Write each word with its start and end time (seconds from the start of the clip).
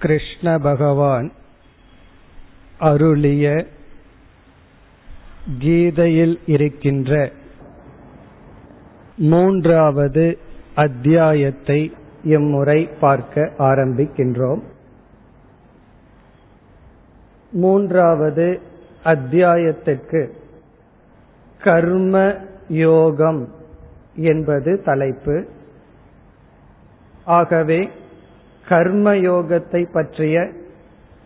கிருஷ்ண 0.00 0.58
பகவான் 0.58 1.32
அருளிய 2.78 3.66
கீதையில் 5.58 6.38
இருக்கின்ற 6.46 7.32
மூன்றாவது 9.16 10.38
அத்தியாயத்தை 10.74 11.92
இம்முறை 12.24 12.88
பார்க்க 13.00 13.52
ஆரம்பிக்கின்றோம். 13.58 14.62
மூன்றாவது 17.52 18.60
அத்தியாயத்திற்கு 19.02 20.34
கர்ம 21.62 22.34
யோகம் 22.68 23.48
என்பது 24.14 24.82
தலைப்பு. 24.82 25.46
ஆகவே 27.24 27.90
கர்மயோகத்தை 28.68 29.92
பற்றிய 29.92 30.48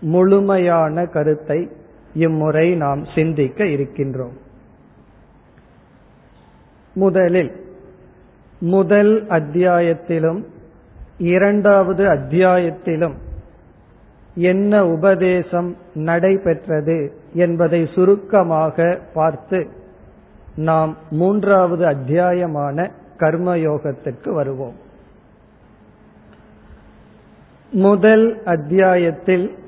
முழுமையான 0.00 1.06
கருத்தை 1.06 1.70
இம்முறை 2.14 2.74
நாம் 2.74 3.04
சிந்திக்க 3.14 3.64
இருக்கின்றோம். 3.64 4.36
முதலில் 6.94 7.52
முதல் 8.60 9.26
அத்தியாயத்திலும் 9.28 10.40
இரண்டாவது 11.18 12.04
அத்தியாயத்திலும் 12.06 13.14
என்ன 14.34 14.86
உபதேசம் 14.86 15.76
நடைபெற்றது 15.94 17.12
என்பதை 17.34 17.88
சுருக்கமாக 17.94 18.98
பார்த்து 19.14 19.68
நாம் 20.56 20.96
மூன்றாவது 21.10 21.86
அத்தியாயமான 21.86 22.90
கர்மயோகத்திற்கு 23.18 24.30
வருவோம். 24.32 24.81
முதல் 27.72 28.42
அத்தியாயத்தில் 28.44 29.58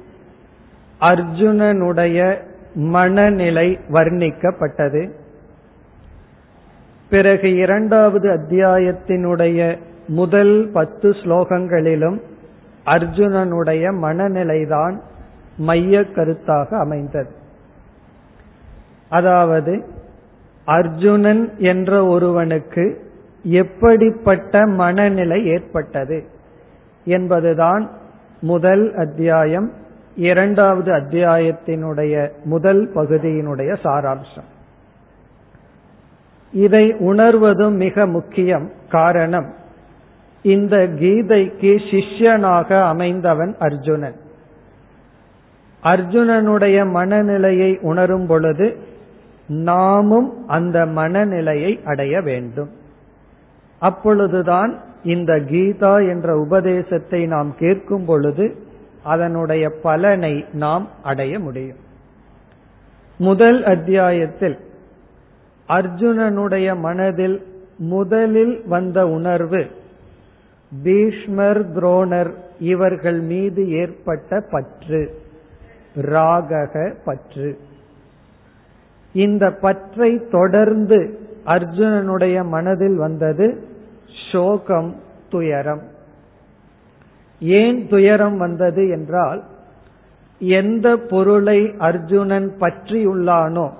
அர்ஜுனனுடைய 1.00 2.36
மனநிலை 2.74 3.78
வர்ணிக்கப்பட்டது. 3.88 5.10
பிறகு 7.10 7.54
இரண்டாவது 7.56 8.28
அத்தியாயத்தினுடைய 8.28 9.78
முதல் 10.08 10.70
பத்து 10.72 11.10
ஸ்லோகங்களிலும் 11.10 12.20
அர்ஜுனனுடைய 12.86 13.92
மனநிலைதான் 14.02 15.00
மைய 15.56 16.00
கருத்தாக 16.00 16.68
அமைந்தது. 16.68 17.30
அதாவது 19.08 19.84
அர்ஜுனன் 20.64 21.52
என்ற 21.58 22.06
ஒருவனுக்கு 22.06 23.12
எப்படிப்பட்ட 23.42 24.66
மனநிலை 24.66 25.46
ஏற்பட்டது? 25.46 26.33
என்பதுதான் 27.04 27.90
முதல் 28.40 28.94
அத்தியாயம் 28.94 29.72
இரண்டாவது 30.16 30.92
அத்தியாயத்தினுடைய 30.92 32.28
முதல் 32.44 32.94
பகுதியினுடைய 32.94 33.76
சாராம்சம். 33.84 34.48
இதை 36.52 36.92
உணர்வதும் 36.92 37.74
மிக 37.74 38.06
முக்கியம் 38.06 38.70
காரணம் 38.90 39.54
இந்த 40.42 40.76
கீதைக்கு 40.76 41.80
சிஷ்யனாக 41.90 42.80
அமைந்தவன் 42.82 43.56
அர்ஜுனன். 43.58 44.14
அர்ஜுனனுடைய 45.82 46.90
மனநிலையை 46.90 47.78
உணரும் 47.82 48.26
பொழுது 48.26 48.76
நாமும் 49.46 50.48
அந்த 50.48 50.86
மனநிலையை 50.86 51.80
அடைய 51.84 52.20
வேண்டும். 52.20 52.70
அப்பொழுதுதான் 53.78 54.78
இந்த 55.04 55.32
கீதா 55.32 56.08
என்ற 56.08 56.38
உபதேசத்தை 56.38 57.26
நாம் 57.26 57.54
கேட்கும் 57.58 58.04
பொழுது 58.04 58.56
அதனுடைய 59.02 59.70
பலனை 59.70 60.44
நாம் 60.52 60.88
அடைய 61.02 61.38
முடியும். 61.38 61.76
முதல் 63.18 63.64
அத்தியாயத்தில் 63.64 64.58
அர்ஜுனனுடைய 65.68 66.78
மனதில் 66.78 67.46
முதலில் 67.76 68.66
வந்த 68.66 69.06
உணர்வு 69.06 69.66
பீஷ்மர் 70.82 71.72
துரோணர் 71.74 72.32
இவர்கள் 72.58 73.20
மீது 73.20 73.70
ஏற்பட்ட 73.70 74.40
பற்று 74.50 75.22
ராகக 76.02 76.94
பற்று. 77.04 77.58
இந்த 79.12 79.50
பற்றை 79.50 80.28
தொடர்ந்து 80.30 81.23
அர்ஜுனனுடைய 81.46 82.46
மனதில் 82.46 82.96
வந்தது 82.96 83.68
சோகம் 84.32 84.94
துயரம். 85.30 85.82
ஏன் 87.40 87.88
துயரம் 87.88 88.36
வந்தது 88.36 88.88
என்றால் 88.88 89.42
எந்த 90.38 90.96
பொருளை 90.96 91.74
அர்ஜுனன் 91.78 92.52
பற்றியுள்ளானோ 92.60 93.70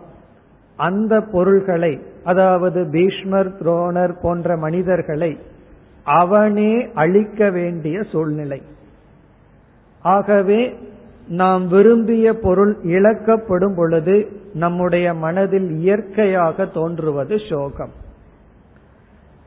அந்த 0.76 1.20
பொருள்களை 1.20 2.03
அதாவது 2.24 2.86
பீஷ்மர் 2.91 3.53
துரோணர் 3.58 4.14
போன்ற 4.22 4.56
மனிதர்களை 4.56 5.38
அவனே 6.04 6.91
அழிக்க 6.94 7.50
வேண்டிய 7.50 8.03
சூழ்நிலை. 8.03 8.62
ஆகவே 10.03 10.78
நாம் 11.28 11.68
விரும்பிய 11.68 12.38
பொருள் 12.38 12.76
இழக்கப்படும் 12.82 13.74
பொழுது 13.74 14.26
நம்முடைய 14.54 15.14
மனதில் 15.14 15.70
இயற்கையாக 15.70 16.66
தோன்றுவது 16.66 17.38
சோகம். 17.48 17.90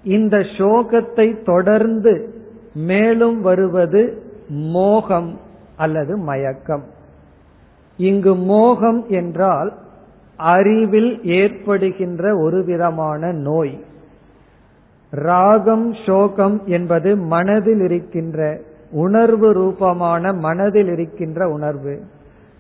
இந்த 0.04 0.38
சோகத்தை 0.38 1.44
தொடர்ந்து 1.44 2.34
மேலும் 2.74 3.42
வருவது 3.42 4.24
மோகம் 4.48 5.40
அல்லது 5.76 6.18
மயக்கம். 6.18 6.84
இங்கு 7.98 8.36
மோகம் 8.36 9.06
என்றால் 9.08 9.74
அறிவில் 10.38 11.24
ஏற்படுகின்ற 11.24 12.38
ஒரு 12.38 12.64
விதமான 12.64 13.32
நோய். 13.32 13.84
ராகம் 15.10 15.94
சோகம் 16.06 16.62
என்பது 16.66 17.16
மனதில் 17.16 17.80
இருக்கின்ற 17.80 18.62
உணர்வு 18.92 19.54
ரூபமான 19.54 20.34
மனதில் 20.34 20.88
இருக்கின்ற 20.88 21.50
உணர்வு. 21.50 22.02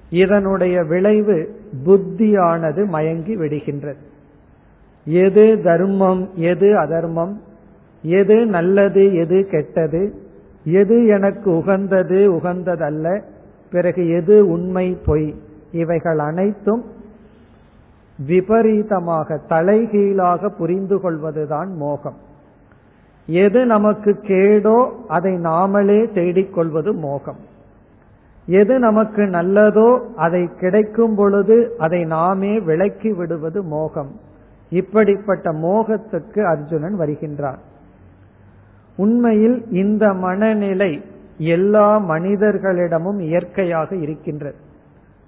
இதனுடைய 0.09 0.83
விளைவு 0.83 1.59
புத்தியானது 1.85 2.85
மயங்கி 2.85 3.37
விடுகின்றது. 3.37 3.97
எது 5.05 5.61
தர்மம் 5.63 6.29
எது 6.35 6.77
அதர்மம் 6.77 7.41
எது 8.01 8.45
நல்லது 8.45 9.15
எது 9.15 9.47
கெட்டது 9.51 10.13
எது 10.63 11.05
எனக்கு 11.05 11.51
உகந்தது 11.51 12.33
உகந்ததல்ல 12.33 13.21
பிறகு 13.71 14.09
எது 14.09 14.47
உண்மை 14.47 14.97
பொய் 15.05 15.35
இவைகள் 15.71 16.19
அனைத்தும் 16.19 16.85
விபரீதமாக 18.27 19.37
தலைகீழாக 19.37 20.49
புரிந்து 20.49 20.99
கொள்வதுதான் 20.99 21.75
மோகம். 21.75 22.25
எது 23.27 23.65
நமக்கு 23.65 24.19
கேடோ 24.23 24.91
அதை 25.07 25.33
நாமளே 25.33 25.99
தேடிக்கொள்வது 26.13 26.93
மோகம். 26.93 27.39
எது 28.45 28.79
நமக்கு 28.79 29.21
நல்லதோ 29.21 29.99
அதை 30.15 30.49
கிடைக்கும் 30.59 31.15
பொழுது 31.15 31.75
அதை 31.77 32.03
நாமே 32.03 32.59
விலக்கி 32.59 33.11
விடுவது 33.13 33.63
மோகம். 33.63 34.19
இப்படிப்பட்ட 34.69 35.51
மோகத்துக்கு 35.51 36.45
அர்ஜுனன் 36.45 36.99
வருகின்றான். 36.99 37.59
உண்மையில் 38.97 39.71
இந்த 39.71 40.13
மனநிலை 40.13 41.01
எல்லா 41.37 41.99
மனிதர்களிடமும் 41.99 43.19
இயற்கையாக 43.19 43.95
இருக்கின்றது. 43.95 44.55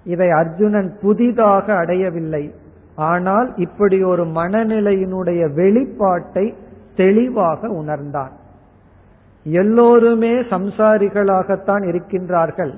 இதை 0.04 0.30
அர்ஜுனன் 0.30 0.96
புதிதாக 1.00 1.74
அடையவில்லை. 1.74 2.54
ஆனால் 2.94 3.52
இப்படி 3.56 4.02
ஒரு 4.02 4.24
மனநிலையினுடைய 4.24 5.42
வெளிப்பாட்டை 5.54 6.54
தெளிவாக 6.96 7.68
உணர்ந்தான். 7.68 8.32
எல்லோருமே 9.44 10.40
சம்சாரிகளாகத்தான் 10.40 11.84
இருக்கின்றார்கள். 11.88 12.74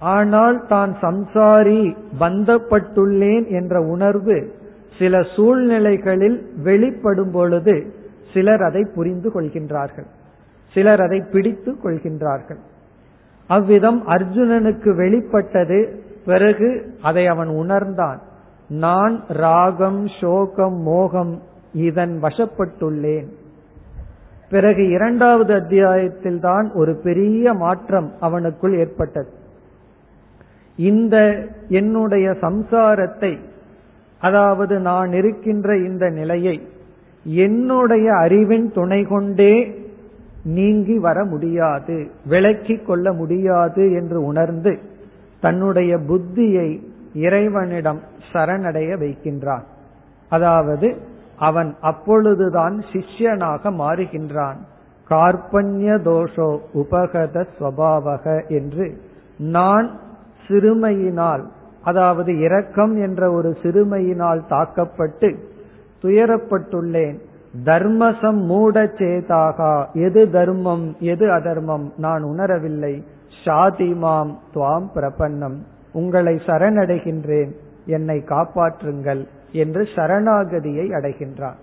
ஆனால் 0.00 0.66
தான் 0.66 0.96
சம்சாரி 1.00 1.96
பந்தப்பட்டுள்ளேன் 2.20 3.46
என்ற 3.48 3.80
உணர்வு 3.80 4.56
சில 4.98 5.22
சூழ்நிலைகளில் 5.36 6.52
வெளிப்படும் 6.62 7.30
பொழுது 7.30 7.92
சிலர் 8.32 8.62
அதை 8.62 8.86
புரிந்து 8.94 9.30
கொள்கின்றார்கள். 9.34 10.06
சிலர் 10.74 11.00
அதை 11.00 11.20
பிடித்து 11.20 11.76
கொள்கின்றார்கள். 11.84 12.58
அவ்விதம் 13.46 14.08
அர்ஜுனனுக்கு 14.08 14.96
வெளிப்பட்டது 14.96 16.02
பிறகு 16.26 16.94
அதை 17.02 17.26
அவன் 17.26 17.48
உணர்ந்தான். 17.48 18.22
நான் 18.68 19.24
ராகம் 19.28 20.08
சோகம் 20.20 20.82
மோகம் 20.82 21.42
இதன் 21.72 22.18
வசப்பட்டுள்ளேன். 22.22 23.26
பிறகு 24.50 24.88
இரண்டாவது 24.88 25.54
அத்தியாயத்தில் 25.54 26.40
தான் 26.40 26.72
ஒரு 26.72 26.96
பெரிய 26.96 27.54
மாற்றம் 27.54 28.12
அவனுக்குள் 28.20 28.78
ஏற்பட்டது. 28.78 29.28
இந்த 30.76 31.46
என்னுடைய 31.68 32.30
சம்சாரத்தை 32.30 33.38
அதாவது 34.18 34.78
நான் 34.78 35.12
இருக்கின்ற 35.12 35.76
இந்த 35.76 36.10
நிலையை 36.10 36.68
என்னுடைய 37.24 38.14
அறிவின் 38.14 38.72
துணை 38.72 39.04
கொண்டே 39.04 39.80
நீங்கி 40.44 40.98
வர 40.98 41.24
முடியாது 41.24 42.06
விலக்கிக் 42.28 42.86
கொள்ள 42.86 43.12
முடியாது 43.12 43.92
என்று 43.92 44.22
உணர்ந்து 44.22 44.78
தன்னுடைய 45.40 45.96
புத்தியை 45.96 46.80
இறைவனிடம் 47.14 48.00
சரணடைய 48.32 48.90
வைக்கின்றான். 48.98 49.62
அதாவது 50.28 50.96
அவன் 51.38 51.76
அப்பொழுதுதான் 51.80 52.82
சிஷ்யனாக 52.92 53.70
மாறுகின்றான். 53.70 54.56
கார்பண்ய 55.08 55.96
தோஷோ 55.96 56.58
உபகத 56.74 57.44
ஸ்வபாவக 57.58 58.48
என்று 58.48 59.00
நான் 59.38 59.98
சிறுமையினால் 60.48 61.44
அதாவது 61.82 62.38
இரக்கம் 62.38 62.96
என்ற 62.96 63.32
ஒரு 63.32 63.56
சிறுமையினால் 63.62 64.46
தாக்கப்பட்டு 64.48 65.38
துயரப்பட்டுள்ளேன். 66.02 67.18
தர்மசம் 67.64 68.40
மூட 68.44 68.84
சேதாகா 68.84 69.92
எது 69.92 70.30
தர்மம் 70.30 70.96
எது 70.98 71.32
அதர்மம் 71.32 71.92
நான் 71.96 72.24
உணரவில்லை. 72.24 73.02
ஷாதிமாம் 73.44 74.34
துவாம் 74.54 74.88
பிரபன்னம். 74.94 75.56
உங்களை 75.92 76.34
சரணடைகின்றேன். 76.34 77.52
என்னை 77.86 78.24
காப்பாற்றுங்கள். 78.28 79.26
என்று 79.52 79.82
சரணாகதியை 79.82 80.92
அடைகின்றான் 80.92 81.56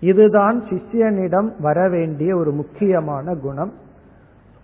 இதுதான் 0.00 0.62
சிஷ்யனிடம் 0.62 1.50
வரவேண்டிய 1.58 2.36
ஒரு 2.36 2.52
முக்கியமான 2.52 3.34
குணம். 3.34 3.72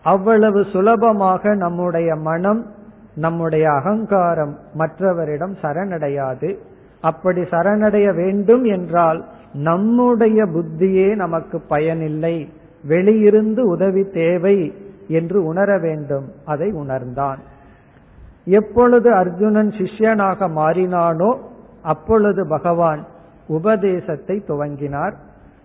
அவ்வளவு 0.03 0.65
சுலபமாக 0.73 1.55
நம்முடைய 1.55 2.15
மனம் 2.15 2.67
நம்முடைய 3.15 3.73
அகங்காரம் 3.73 4.59
மற்றவரிடம் 4.79 5.55
சரணடையாது. 5.63 6.57
அப்படி 7.01 7.41
சரணடைய 7.41 8.15
வேண்டும் 8.15 8.65
என்றால் 8.65 9.25
நம்முடைய 9.53 10.45
புத்தியே 10.45 11.15
நமக்கு 11.15 11.61
பயனில்லை. 11.61 12.53
வெளியிருந்து 12.89 13.61
உதவி 13.61 14.09
தேவை 14.09 14.75
என்று 15.09 15.45
உணர 15.45 15.79
வேண்டும். 15.79 16.33
அதை 16.45 16.71
உணர்ந்தான். 16.71 17.39
எப்பொழுது 18.45 19.15
அர்ஜுனன் 19.15 19.69
சிஷ்யனாக 19.69 20.51
மாறினானோ 20.51 21.39
அப்பொழுது 21.83 22.47
பகவான் 22.47 23.05
உபதேசத்தை 23.47 24.45
துவங்கினார். 24.49 25.13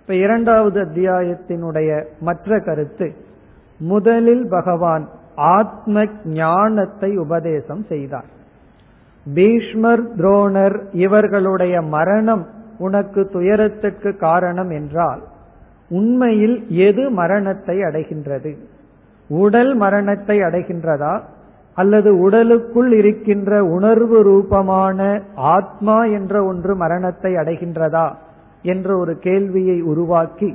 இப்ப 0.01 0.15
இரண்டாவது 0.15 0.83
அத்தியாயத்தினுடைய 0.83 2.03
மற்ற 2.19 2.59
கருத்து 2.59 3.13
முதலில் 3.79 4.47
பகவான் 4.49 5.09
ஆத்ம 5.35 6.05
ஞானத்தை 6.25 7.17
உபதேசம் 7.17 7.85
செய்தார். 7.89 8.25
பீஷ்மர் 9.33 10.15
துரோணர் 10.15 10.83
இவர்களுடைய 10.91 11.81
மரணம் 11.81 12.47
உனக்கு 12.77 13.29
துயரத்திற்கு 13.33 14.17
காரணம் 14.17 14.69
என்றால் 14.69 15.21
உண்மையில் 15.89 16.69
எது 16.69 17.09
மரணத்தை 17.09 17.77
அடைகின்றது? 17.77 18.57
உடல் 19.29 19.75
மரணத்தை 19.75 20.39
அடைகின்றதா? 20.39 21.21
அல்லது 21.77 22.11
உடலுக்குள் 22.19 22.91
இருக்கின்ற 22.91 23.51
உணர்வு 23.65 24.19
ரூபமான 24.23 24.99
ஆத்மா 25.35 25.97
என்ற 26.03 26.43
ஒன்று 26.45 26.75
மரணத்தை 26.75 27.31
அடைகின்றதா 27.33 28.07
என்ற 28.63 28.97
ஒரு 28.97 29.13
கேள்வியை 29.17 29.81
உருவாக்கி 29.81 30.49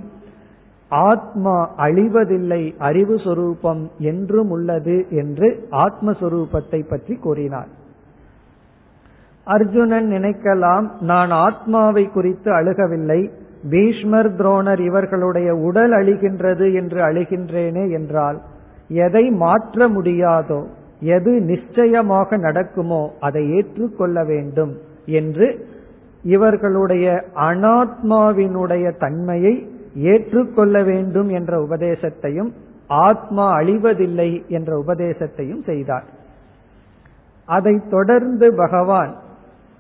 ஆத்மா 0.91 1.55
அழிவதில்லை 1.77 2.63
அறிவு 2.79 3.17
சொரூபம் 3.19 3.91
என்றும் 3.99 4.51
உள்ளது 4.51 4.97
என்று 5.11 5.49
ஆத்மஸ்வரூபத்தை 5.71 6.81
பற்றி 6.89 7.15
கூறினார். 7.17 7.71
அர்ஜுனன் 9.47 10.09
நினைக்கலாம் 10.11 10.87
நான் 11.01 11.31
ஆத்மாவை 11.31 12.05
குறித்து 12.11 12.51
அழுகவில்லை 12.53 13.21
பீஷ்மர் 13.71 14.31
துரோணர் 14.35 14.83
இவர்களுடைய 14.85 15.55
உடல் 15.69 15.93
அழிகின்றது 15.93 16.67
என்று 16.75 17.01
அழுகின்றேனே 17.01 17.85
என்றால் 17.91 18.39
எதை 18.89 19.25
மாற்ற 19.31 19.89
முடியாதோ 19.89 20.63
எது 21.03 21.41
நிச்சயமாக 21.41 22.37
நடக்குமோ 22.37 23.03
அதை 23.21 23.43
ஏற்றுக்கொள்ள 23.51 24.25
வேண்டும் 24.25 24.79
என்று 25.07 25.67
இவர்களுடைய 26.23 27.25
அனாத்மாவினுடைய 27.35 28.99
தன்மையை 28.99 29.55
ஏற்றுக்கொள்ள 29.95 30.83
வேண்டும் 30.83 31.29
என்ற 31.29 31.59
உபதேசத்தையும் 31.59 32.51
ஆத்மா 32.87 33.59
அழிவதில்லை 33.59 34.47
என்ற 34.47 34.83
உபதேசத்தையும் 34.87 35.65
செய்தார். 35.65 36.05
அதைத் 37.45 37.91
தொடர்ந்து 37.91 38.55
பகவான் 38.55 39.17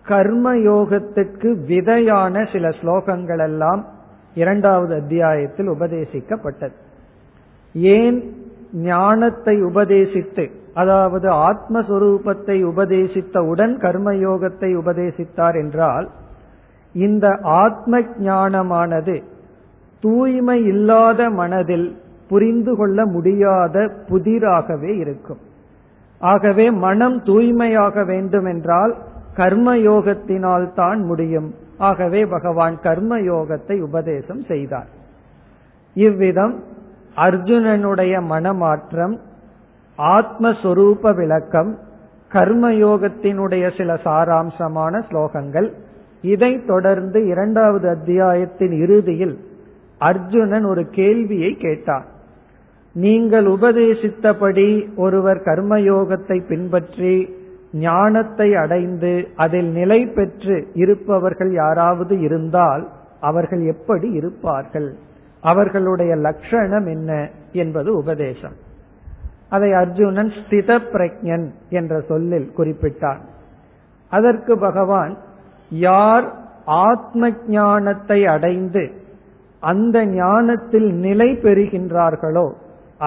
கர்மயோகத்துக்கு 0.08 1.50
விதையான 1.68 2.52
சில 2.52 2.68
ஸ்லோகங்கள் 2.68 3.42
எல்லாம் 3.42 3.86
இரண்டாவது 4.34 4.94
அத்தியாயத்தில் 4.94 5.70
உபதேசிக்கப்பட்டது. 5.70 6.76
ஏன் 7.72 8.18
ஞானத்தை 8.72 9.64
உபதேசித்து 9.64 10.50
அதாவது 10.74 11.28
ஆத்மஸ்வரூபத்தை 11.48 12.56
உபதேசித்தவுடன் 12.64 13.74
கர்மயோகத்தை 13.76 14.70
உபதேசித்தார் 14.76 15.54
என்றால் 15.54 16.06
இந்த 16.94 17.26
ஆத்ம 17.62 18.00
ஞானமானது 18.24 19.16
தூய்மை 20.02 20.58
இல்லாத 20.64 21.30
மனதில் 21.30 21.88
புரிந்து 22.28 22.72
கொள்ள 22.76 22.98
முடியாத 23.06 23.76
புதிராகவே 24.08 24.92
இருக்கும். 24.98 25.40
ஆகவே 26.20 26.66
மனம் 26.84 27.18
தூய்மையாக 27.22 28.04
வேண்டுமென்றால் 28.04 28.92
கர்மயோகத்தினால் 29.36 30.66
தான் 30.72 31.00
முடியும். 31.04 31.50
ஆகவே 31.78 32.20
பகவான் 32.26 32.76
கர்மயோகத்தை 32.82 33.76
உபதேசம் 33.80 34.42
செய்தார். 34.42 34.90
இவ்விதம் 35.96 36.54
அர்ஜுனனுடைய 37.16 38.14
மனமாற்றம் 38.22 39.14
ஆத்மஸ்வரூப 39.98 41.14
விளக்கம் 41.14 41.78
கர்மயோகத்தினுடைய 42.30 43.76
சில 43.76 43.94
சாராம்சமான 43.94 45.02
ஸ்லோகங்கள். 45.10 45.72
இதைத் 46.22 46.66
தொடர்ந்து 46.66 47.26
இரண்டாவது 47.26 47.88
அத்தியாயத்தின் 47.88 48.80
இறுதியில் 48.82 49.38
அர்ஜுனன் 49.98 50.64
ஒரு 50.64 50.88
கேள்வியை 50.88 51.56
கேட்டார். 51.56 52.06
நீங்கள் 52.92 53.46
உபதேசித்தபடி 53.46 54.96
ஒருவர் 54.96 55.36
கர்மயோகத்தை 55.36 56.46
பின்பற்றி 56.48 57.34
ஞானத்தை 57.72 58.54
அடைந்து 58.54 59.28
அதில் 59.36 59.70
நிலை 59.70 60.06
பெற்று 60.06 60.66
இருப்பவர்கள் 60.74 61.52
யாராவது 61.52 62.20
இருந்தால் 62.20 62.88
அவர்கள் 63.20 63.62
எப்படி 63.64 64.10
இருப்பார்கள்? 64.10 64.94
அவர்களுடைய 65.40 66.14
லட்சணம் 66.14 66.86
என்ன 66.86 67.28
என்பது 67.52 67.96
உபதேசம். 67.96 68.70
அதை 69.52 69.70
அர்ஜுனன் 69.72 70.32
ஸ்தித 70.38 70.70
பிரஜன் 70.92 71.46
என்ற 71.78 71.94
சொல்லில் 72.10 72.48
குறிப்பிட்டார். 72.56 73.22
அதற்கு 74.12 74.52
பகவான் 74.58 75.12
யார் 75.70 76.26
ஆத்ம 76.86 77.30
ஞானத்தை 77.48 78.20
அடைந்து 78.26 78.84
அந்த 79.62 79.96
ஞானத்தில் 80.16 80.90
நிலை 81.04 81.28
பெறுகின்றார்களோ 81.44 82.46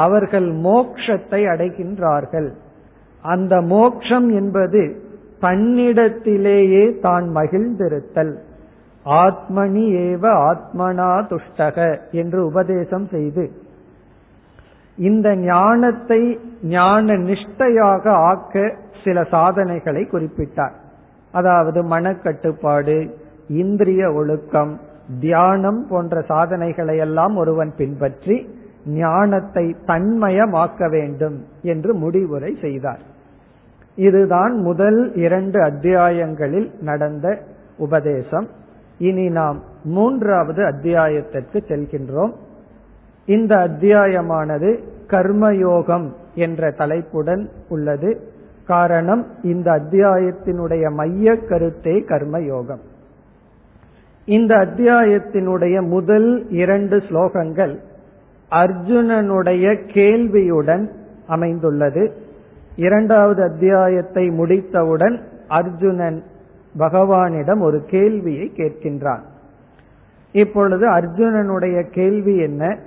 அவர்கள் 0.03 0.49
மோக்ஷத்தை 0.63 1.41
அடைகின்றார்கள். 1.53 2.49
அந்த 3.23 3.53
மோக்ஷம் 3.75 4.27
என்பது 4.39 4.81
தன்னிடத்திலேயே 5.41 6.83
தான் 6.99 7.25
மகிழ்ந்திருத்தல். 7.37 8.33
ஆத்மனி 9.05 9.85
ஏவ 10.05 10.23
ஆத்மனா 10.49 11.11
துஷ்டக 11.31 11.77
என்று 12.11 12.39
உபதேசம் 12.45 13.07
செய்து 13.07 13.43
இந்த 14.97 15.35
ஞானத்தை 15.35 16.39
ஞான 16.63 17.13
நிஷ்டையாக 17.13 18.07
ஆக்க 18.07 18.75
சில 19.03 19.23
சாதனைகளை 19.23 20.07
குறிப்பிட்டார். 20.11 20.75
அதாவது 21.31 21.83
மனக்கட்டுப்பாடு 21.83 23.09
இந்திரிய 23.47 24.11
ஒழுக்கம் 24.11 24.79
தியானம் 25.19 25.87
போன்ற 25.89 26.21
சாதனைகளை 26.21 26.97
எல்லாம் 26.97 27.35
ஒருவன் 27.35 27.73
பின்பற்றி 27.77 28.49
ஞானத்தை 28.85 29.75
தன்மயமாக்க 29.87 30.89
வேண்டும் 30.89 31.45
என்று 31.61 31.93
முடிவுரை 31.93 32.57
செய்தார். 32.61 32.99
இதுதான் 33.95 34.55
முதல் 34.61 35.15
இரண்டு 35.15 35.59
அத்தியாயங்களில் 35.59 36.71
நடந்த 36.81 37.39
உபதேசம். 37.77 38.47
இனி 38.97 39.29
நாம் 39.29 39.61
மூன்றாவது 39.83 40.65
அத்தியாயத்திற்கு 40.65 41.63
செல்கின்றோம். 41.67 42.33
இந்த 43.25 43.55
அத்தியாயமானது 43.55 44.79
கர்மயோகம் 45.07 46.11
என்ற 46.35 46.71
தலைப்புடன் 46.71 47.49
உள்ளது. 47.69 48.33
காரணம் 48.67 49.25
இந்த 49.43 49.71
அத்தியாயத்தினுடைய 49.71 50.91
மைய 50.91 51.37
கருத்தே 51.37 51.99
கர்மயோகம். 51.99 52.79
இந்த 54.25 54.55
அத்தியாயத்தினுடைய 54.55 55.87
முதல் 55.87 56.49
இரண்டு 56.49 56.97
ஸ்லோகங்கள் 56.97 57.79
அர்ஜுனனுடைய 58.51 59.85
கேள்வியுடன் 59.93 60.91
அமைந்துள்ளது. 61.27 62.13
இரண்டாவது 62.75 63.43
அத்தியாயத்தை 63.43 64.29
முடித்தவுடன் 64.29 65.23
அர்ஜுனன் 65.47 66.23
பகவானிடம் 66.79 67.61
ஒரு 67.61 67.83
கேள்வியை 67.85 68.51
கேட்கின்றான். 68.55 69.21
இப்பொழுது 70.31 70.89
அர்ஜுனனுடைய 70.89 71.89
கேள்வி 71.89 72.37
என்ன? 72.37 72.77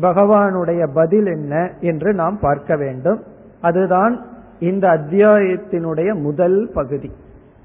பகவானுடைய 0.00 0.88
பதில் 0.94 1.26
என்ன 1.26 1.70
என்று 1.80 2.14
நாம் 2.14 2.38
பார்க்க 2.40 2.76
வேண்டும். 2.76 3.22
அதுதான் 3.60 4.20
இந்த 4.58 4.88
அத்தியாயத்தினுடைய 4.88 6.20
முதல் 6.20 6.70
பகுதி. 6.74 7.10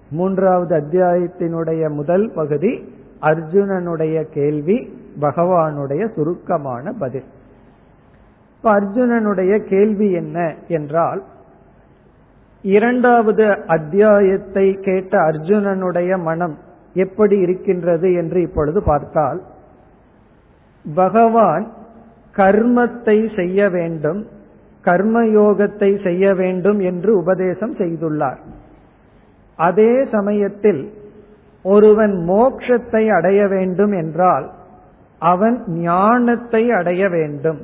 மூன்றாவது 0.10 0.76
அத்தியாயத்தினுடைய 0.76 1.90
முதல் 1.90 2.32
பகுதி 2.36 2.94
அர்ஜுனனுடைய 3.22 4.24
கேள்வி 4.24 4.90
பகவானுடைய 5.22 6.14
சுருக்கமான 6.16 6.92
பதில். 6.92 7.24
இப்ப 8.56 8.80
அர்ஜுனனுடைய 8.80 9.58
கேள்வி 9.58 10.12
என்ன 10.12 10.56
என்றால் 10.68 11.24
இரண்டாவது 12.62 13.66
அத்தியாயத்தை 13.68 14.74
கேட்ட 14.74 15.20
அர்ஜுனனுடைய 15.20 16.22
மனம் 16.22 16.58
எப்படி 16.94 17.38
இருக்கின்றது 17.38 18.14
என்று 18.14 18.42
இப்பொழுது 18.42 18.84
பார்த்தால் 18.84 19.42
பகவான் 20.96 21.72
கர்மத்தை 22.38 23.18
செய்ய 23.36 23.70
வேண்டும் 23.70 24.22
கர்மயோகத்தை 24.86 25.90
செய்ய 26.04 26.26
வேண்டும் 26.34 26.80
என்று 26.80 27.12
உபதேசம் 27.18 27.74
செய்துள்ளார். 27.76 28.40
அதே 29.60 29.94
சமயத்தில் 30.12 30.82
ஒருவன் 31.66 32.14
மோக்ஷத்தை 32.30 33.04
அடைய 33.10 33.48
வேண்டும் 33.48 33.94
என்றால் 33.94 34.46
அவன் 35.22 35.58
ஞானத்தை 35.68 36.64
அடைய 36.72 37.04
வேண்டும். 37.10 37.60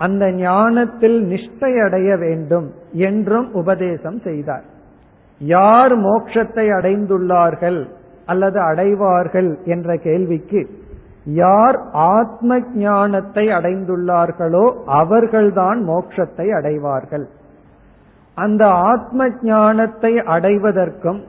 அந்த 0.00 0.24
ஞானத்தில் 0.30 1.18
நிஷ்டை 1.24 1.72
அடைய 1.84 2.10
வேண்டும் 2.16 2.68
என்றும் 3.08 3.48
உபதேசம் 3.52 4.18
செய்தார். 4.20 4.64
யார் 5.40 5.94
மோட்சத்தை 5.98 6.66
அடைந்துள்ளார்கள் 6.72 7.80
அல்லது 8.26 8.58
அடைவார்கள் 8.60 9.50
என்ற 9.64 9.96
கேள்விக்கு 9.96 10.60
யார் 11.26 11.76
ஆத்ம 11.92 12.58
ஞானத்தை 12.74 13.48
அடைந்துள்ளார்களோ 13.48 14.64
அவர்கள்தான் 14.84 15.88
மோட்சத்தை 15.88 16.46
அடைவார்கள். 16.50 17.26
அந்த 18.36 18.66
ஆத்ம 18.66 19.28
ஞானத்தை 19.42 20.18
அடைவதற்கும் 20.18 21.20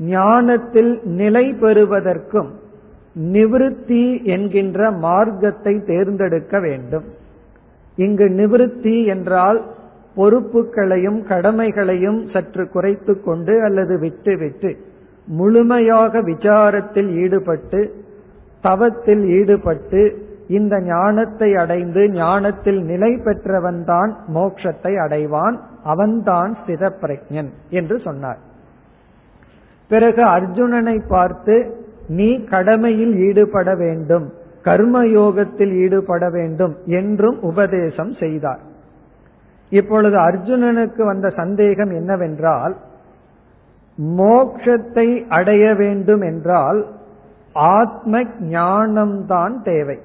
ஞானத்தில் 0.00 1.00
நிலை 1.04 1.52
பெறுவதற்கும் 1.52 2.50
நிவிருத்தி 3.16 4.24
என்கின்ற 4.24 4.90
மார்க்கத்தை 4.90 5.82
தேர்ந்தெடுக்க 5.84 6.60
வேண்டும். 6.60 7.04
இங்கு 7.96 8.28
நிவிருத்தி 8.28 9.04
என்றால் 9.04 9.60
பொறுப்புகளையும் 10.16 11.20
கடமைகளையும் 11.24 12.28
சற்று 12.30 12.68
குறைத்து 12.68 13.20
கொண்டு 13.22 13.62
அல்லது 13.62 13.98
விட்டு 13.98 14.36
விட்டு 14.36 14.70
முழுமையாக 15.28 16.20
விசாரத்தில் 16.20 17.10
ஈடுபட்டு 17.16 17.80
தவத்தில் 18.62 19.24
ஈடுபட்டு 19.38 20.02
இந்த 20.48 20.74
ஞானத்தை 20.80 21.48
அடைந்து 21.56 22.02
ஞானத்தில் 22.10 22.80
நிலை 22.82 23.10
பெற்றவன்தான் 23.24 24.10
மோட்சத்தை 24.34 24.92
அடைவான். 25.04 25.56
அவன்தான் 25.82 26.52
ஸ்தித 26.60 26.90
பிரஜன் 27.02 27.50
என்று 27.70 27.96
சொன்னார். 27.98 28.40
பிறகு 29.90 30.22
அர்ஜுனனை 30.26 30.96
பார்த்து 31.08 31.56
நீ 32.08 32.28
கடமையில் 32.44 33.14
ஈடுபட 33.28 33.74
வேண்டும். 33.74 34.26
கர்மயோகத்தில் 34.64 35.72
ஈடுபட 35.84 36.24
வேண்டும் 36.30 36.74
என்றும் 36.98 37.38
உபதேசம் 37.40 38.12
செய்தார். 38.12 38.62
இப்பொழுது 39.72 40.16
அர்ஜுனனுக்கு 40.18 41.02
வந்த 41.04 41.28
சந்தேகம் 41.30 41.90
என்னவென்றால் 41.90 42.74
மோக்ஷத்தை 44.18 45.06
அடைய 45.28 45.64
வேண்டும் 45.74 46.22
என்றால் 46.22 46.80
ஆத்ம 47.54 48.22
ஞானம்தான் 48.40 49.62
தேவை. 49.62 49.98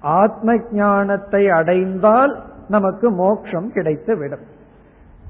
ஆத்ம 0.00 0.56
ஞானத்தை 0.72 1.48
அடைந்தால் 1.48 2.42
நமக்கு 2.68 3.10
மோட்சம் 3.10 3.72
கிடைத்து 3.72 4.16
விடும் 4.16 4.44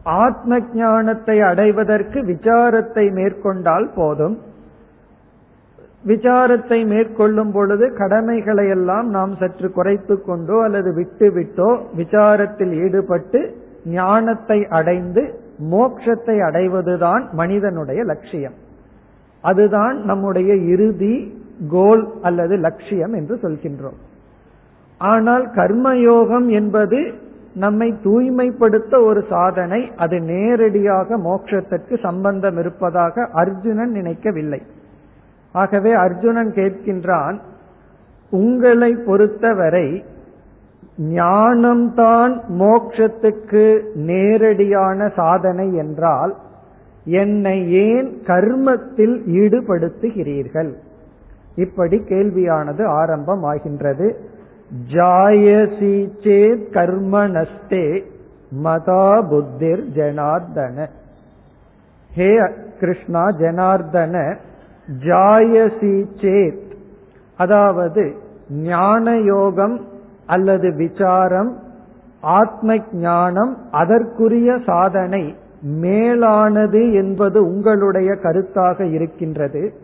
ஆத்ம 0.03 0.59
ஞானத்தை 0.75 1.41
அடைவதற்கு 1.41 2.23
விசாரத்தை 2.23 3.13
மேற்கொண்டால் 3.13 3.91
போதும். 3.95 4.37
விசாரத்தை 6.07 6.87
மேற்கொள்ளும் 6.87 7.53
பொழுது 7.53 7.93
கடமைகளை 7.93 8.69
எல்லாம் 8.69 9.09
நாம் 9.09 9.37
சற்று 9.37 9.71
குறைத்து 9.71 10.23
கொண்டோ 10.23 10.63
அல்லது 10.63 10.93
விட்டு 10.93 11.31
விட்டோ 11.31 11.71
விசாரத்தில் 11.97 12.75
ஈடுபட்டு 12.85 13.41
ஞானத்தை 13.85 14.67
அடைந்து 14.69 15.41
மோட்சத்தை 15.71 16.37
அடைவதுதான் 16.41 17.25
மனிதனுடைய 17.33 18.05
லட்சியம். 18.05 18.55
அதுதான் 19.51 19.97
நம்முடைய 20.09 20.51
இறுதி 20.73 21.15
கோல் 21.75 22.05
அல்லது 22.23 22.55
லட்சியம் 22.67 23.15
என்று 23.19 23.35
சொல்கின்றோம். 23.43 24.01
ஆனால் 25.01 25.45
கர்மயோகம் 25.51 26.49
என்பது 26.59 27.01
நம்மை 27.65 27.89
தூய்மைப்படுத்த 28.03 28.95
ஒரு 29.09 29.21
சாதனை 29.31 29.81
அது 29.97 30.17
நேரடியாக 30.33 31.19
மோட்சத்திற்கு 31.19 31.95
சம்பந்தம் 31.99 32.59
இருப்பதாக 32.63 33.25
அர்ஜுனன் 33.43 33.93
நினைக்கவில்லை. 33.99 34.61
ஆகவே 35.55 35.93
அர்ஜுனன் 36.05 36.51
கேட்கின்றான் 36.59 37.37
உங்களை 38.33 38.91
பொறுத்தவரை 39.07 39.89
ஞானம்தான் 41.17 42.35
மோட்சத்துக்கு 42.61 43.65
நேரடியான 44.11 45.09
சாதனை 45.17 45.69
என்றால் 45.83 46.33
என்னை 47.07 47.73
ஏன் 47.73 48.09
கர்மத்தில் 48.27 49.17
ஈடுபடுத்துகிறீர்கள்? 49.41 50.73
இப்படி 51.57 51.97
கேள்வியானது 51.97 52.85
ஆரம்பம் 52.85 53.43
ஆகின்றது 53.43 54.17
ஜாயசி 54.93 56.09
சேத் 56.25 56.67
கர்மணஸ்தே 56.77 58.03
மதா 58.65 59.09
புத்திர் 59.31 59.85
ஜனார்தன. 59.97 60.89
ஹே 62.11 62.31
கிருஷ்ணா 62.81 63.25
ஜனார்தன 63.41 64.37
ஜாயசி 65.05 65.95
சேத். 66.21 66.71
அதாவது 67.39 68.05
ஞான 68.51 69.17
யோகம் 69.17 69.81
அல்லது 70.27 70.75
விசாரம் 70.75 71.57
ஆத்ம 72.21 72.77
ஞானம் 72.93 73.57
அதற்குரிய 73.71 74.59
சாதனை 74.67 75.25
மேலானது 75.83 76.93
என்பது 76.93 77.39
உங்களுடைய 77.47 78.13
கருத்தாக 78.23 78.93
இருக்கின்றது. 78.93 79.75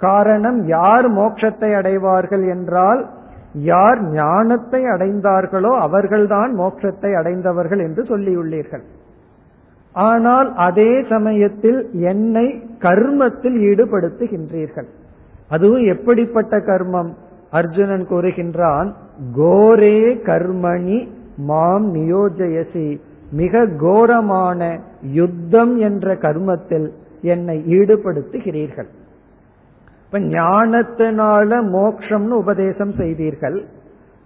காரணம் 0.00 0.66
யார் 0.66 1.06
மோட்சத்தை 1.12 1.74
அடைவார்கள் 1.74 2.44
என்றால் 2.48 3.06
யார் 3.52 4.00
ஞானத்தை 4.02 4.84
அடைந்தார்களோ 4.84 5.72
அவர்கள்தான் 5.76 6.58
மோட்சத்தை 6.58 7.10
அடைந்தவர்கள் 7.16 7.78
என்று 7.78 8.02
சொல்லியுள்ளீர்கள். 8.02 8.82
ஆனால் 9.94 10.54
அதே 10.54 11.02
சமயத்தில் 11.08 11.90
என்னை 11.92 12.46
கர்மத்தில் 12.78 13.58
ஈடுபடுத்துகின்றீர்கள். 13.70 14.88
அதுவும் 15.48 15.84
எப்படிப்பட்ட 15.84 16.56
கர்மம்? 16.56 17.10
அர்ஜுனன் 17.50 18.06
கூறுகின்றான் 18.08 18.88
கோரே 19.36 19.98
கர்மணி 20.24 21.08
மாம் 21.36 21.94
நியோஜயசி. 21.94 22.88
மிக 23.30 23.66
கோரமான 23.66 24.80
யுத்தம் 25.02 25.78
என்ற 25.78 26.14
கர்மத்தில் 26.14 26.92
என்னை 27.22 27.62
ஈடுபடுத்துகிறீர்கள். 27.66 28.88
இப்ப 30.04 30.18
ஞானத்தினால 30.18 31.50
மோக்ஷம்னு 31.72 32.28
உபதேசம் 32.28 32.92
செய்தீர்கள். 32.92 33.64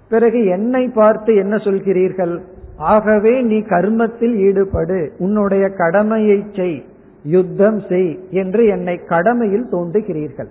பிறகு 0.09 0.45
என்னை 0.45 0.88
பார்த்து 0.88 1.35
என்ன 1.35 1.57
சொல்கிறீர்கள்? 1.57 2.40
ஆகவே 2.76 3.42
நீ 3.42 3.59
கர்மத்தில் 3.59 4.37
ஈடுபடு. 4.37 5.12
உன்னுடைய 5.19 5.69
கடமையை 5.69 6.45
செய். 6.57 6.85
யுத்தம் 7.25 7.80
செய் 7.80 8.19
என்று 8.30 8.66
என்னை 8.66 9.04
கடமையில் 9.04 9.66
தோன்றுகிறீர்கள் 9.73 10.49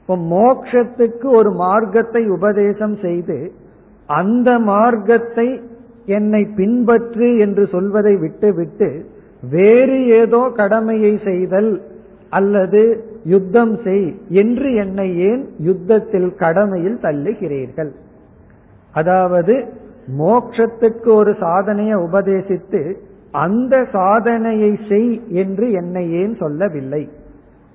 இப்போ 0.00 0.16
மோக்ஷத்துக்கு 0.16 1.24
ஒரு 1.24 1.50
மார்க்கத்தை 1.50 2.28
உபதேசம் 2.28 2.96
செய்து 2.96 3.52
அந்த 4.06 4.58
மார்க்கத்தை 4.58 5.60
என்னை 6.06 6.48
பின்பற்று 6.56 7.38
என்று 7.38 7.66
சொல்வதை 7.66 8.16
விட்டுவிட்டு 8.16 9.06
வேறு 9.50 10.06
ஏதோ 10.06 10.52
கடமையை 10.56 11.20
செய்தல் 11.24 11.82
அல்லது 12.28 13.04
யுத்தம் 13.24 13.78
செய் 13.84 14.16
என்று 14.28 14.74
என்னை 14.74 15.18
ஏன் 15.18 15.48
யுத்தத்தில் 15.58 16.34
கடமையில் 16.34 16.98
தள்ளுகிறீர்கள்? 17.02 17.90
அதாவது 18.92 19.64
மோக்ஷத்துக்கு 20.18 21.14
ஒரு 21.14 21.34
சாதனையை 21.40 21.94
உபதேசித்து 21.94 22.96
அந்த 23.30 23.84
சாதனையை 23.92 24.78
செய் 24.88 25.22
என்று 25.28 25.70
என்னை 25.70 26.12
ஏன் 26.12 26.34
சொல்லவில்லை? 26.34 27.08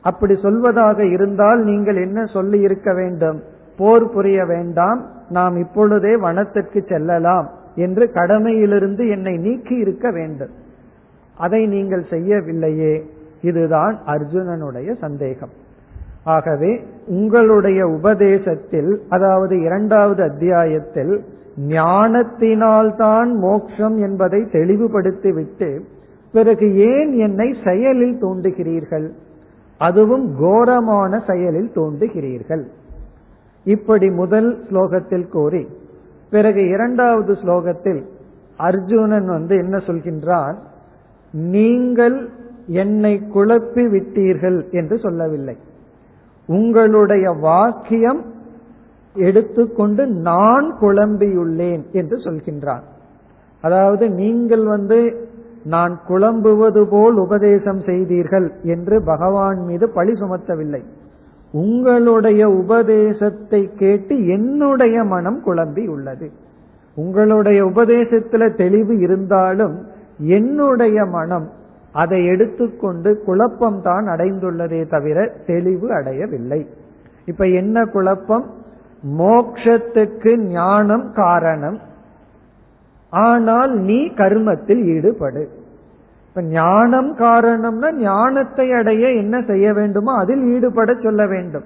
அப்படி 0.01 0.33
சொல்வதாக 0.33 0.99
இருந்தால் 1.11 1.63
நீங்கள் 1.63 1.95
என்ன 1.95 2.25
சொல்லி 2.25 2.59
இருக்க 2.59 2.93
வேண்டும்? 2.93 3.41
போர் 3.77 4.09
புரிய 4.09 4.45
வேண்டாம். 4.45 5.05
நாம் 5.29 5.57
இப்பொழுதே 5.57 6.15
வனத்திற்கு 6.15 6.83
செல்லலாம். 6.87 7.49
என்று 7.77 8.11
கடமையிலிருந்து 8.13 9.09
என்னை 9.09 9.37
நீக்கி 9.37 9.75
இருக்க 9.75 10.11
வேண்டும். 10.11 10.53
அதை 11.37 11.67
நீங்கள் 11.67 12.05
செய்யவில்லையே. 12.09 13.03
இதுதான் 13.41 13.99
அர்ஜுனனுடைய 14.07 14.97
சந்தேகம். 14.99 15.49
ஆகவே 16.23 16.85
உங்களுடைய 17.07 17.87
உபதேசத்தில் 17.87 19.01
அதாவது 19.09 19.61
இரண்டாவது 19.61 20.23
அத்தியாயத்தில் 20.23 21.23
ஞானத்தினால்தான் 21.67 23.33
மோட்சம் 23.33 23.97
என்பதை 23.97 24.41
தெளிவுபடுத்திவிட்டு 24.41 25.79
பிறகு 26.31 26.75
ஏன் 26.75 27.13
என்னை 27.13 27.55
செயலில் 27.65 28.23
தூண்டுகிறீர்கள்? 28.23 29.07
அதுவும் 29.77 30.35
கோரமான 30.39 31.23
செயலில் 31.27 31.71
தூண்டுகிறீர்கள். 31.75 32.63
இப்படி 33.63 34.09
முதல் 34.09 34.65
ஸ்லோகத்தில் 34.69 35.27
கூறி 35.27 35.67
பிறகு 36.29 36.67
இரண்டாவது 36.67 37.33
ஸ்லோகத்தில் 37.33 38.01
அர்ஜுனன் 38.57 39.27
வந்து 39.27 39.57
என்ன 39.57 39.77
சொல்கின்றான்? 39.77 40.55
நீங்கள் 41.31 42.29
என்னை 42.67 43.21
குழப்பி 43.33 43.83
விட்டீர்கள் 43.93 44.71
என்று 44.71 44.99
சொல்லவில்லை. 44.99 45.57
உங்களுடைய 46.45 47.31
வாக்கியம் 47.31 48.21
எடுத்துக்கொண்டு 49.15 50.07
நான் 50.07 50.75
குழம்பியுள்ளேன் 50.81 51.91
என்று 51.91 52.17
சொல்கின்றான். 52.17 52.85
அதாவது 53.61 54.09
நீங்கள் 54.09 54.65
வந்து 54.65 55.27
நான் 55.63 55.99
குழம்புவது 56.07 56.81
போல் 56.89 57.15
உபதேசம் 57.15 57.81
செய்தீர்கள் 57.81 58.51
என்று 58.63 59.03
பகவான் 59.03 59.59
மீது 59.65 59.89
பழி 59.89 60.11
சுமத்தவில்லை. 60.11 60.83
உங்களுடைய 61.51 62.49
உபதேசத்தை 62.49 63.69
கேட்டு 63.75 64.27
என்னுடைய 64.27 65.03
மனம் 65.03 65.41
குழம்பி 65.45 65.87
உள்ளது. 65.87 66.31
உங்களுடைய 66.95 67.65
உபதேசத்துல 67.65 68.55
தெளிவு 68.55 68.97
இருந்தாலும் 68.97 69.85
என்னுடைய 70.19 71.05
மனம் 71.05 71.49
அதை 71.91 72.25
எடுத்துக்கொண்டு 72.25 73.23
குழப்பம் 73.23 73.81
தான் 73.81 74.07
அடைந்துள்ளதே 74.07 74.89
தவிர 74.89 75.31
தெளிவு 75.45 75.93
அடையவில்லை. 75.93 76.67
இப்ப 77.25 77.45
என்ன 77.45 77.85
குழப்பம்? 77.85 78.53
மோக்ஷத்துக்கு 79.17 80.37
ஞானம் 80.37 81.11
காரணம். 81.13 81.79
ஆனால் 83.09 83.79
நீ 83.79 84.07
கர்மத்தில் 84.07 84.83
ஈடுபடு. 84.83 85.49
இப்ப 86.37 86.49
ஞானம் 86.49 87.15
காரணம்னா 87.17 87.89
ஞானத்தை 87.93 88.71
அடைய 88.71 89.11
என்ன 89.11 89.41
செய்ய 89.41 89.73
வேண்டுமோ 89.73 90.11
அதில் 90.13 90.43
ஈடுபட 90.45 90.93
சொல்ல 90.95 91.27
வேண்டும். 91.27 91.63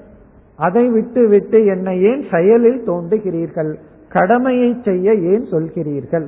அதை 0.56 0.90
விட்டு 0.90 1.28
விட்டு 1.28 1.66
என்னை 1.66 2.02
ஏன் 2.02 2.24
செயலில் 2.32 2.80
தோன்றுகிறீர்கள் 2.88 3.72
கடமையை 4.10 4.70
செய்ய 4.84 5.14
ஏன் 5.14 5.46
சொல்கிறீர்கள்? 5.52 6.28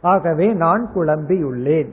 ஆகவே 0.00 0.52
நான் 0.52 0.88
குழம்பியுள்ளேன். 0.94 1.90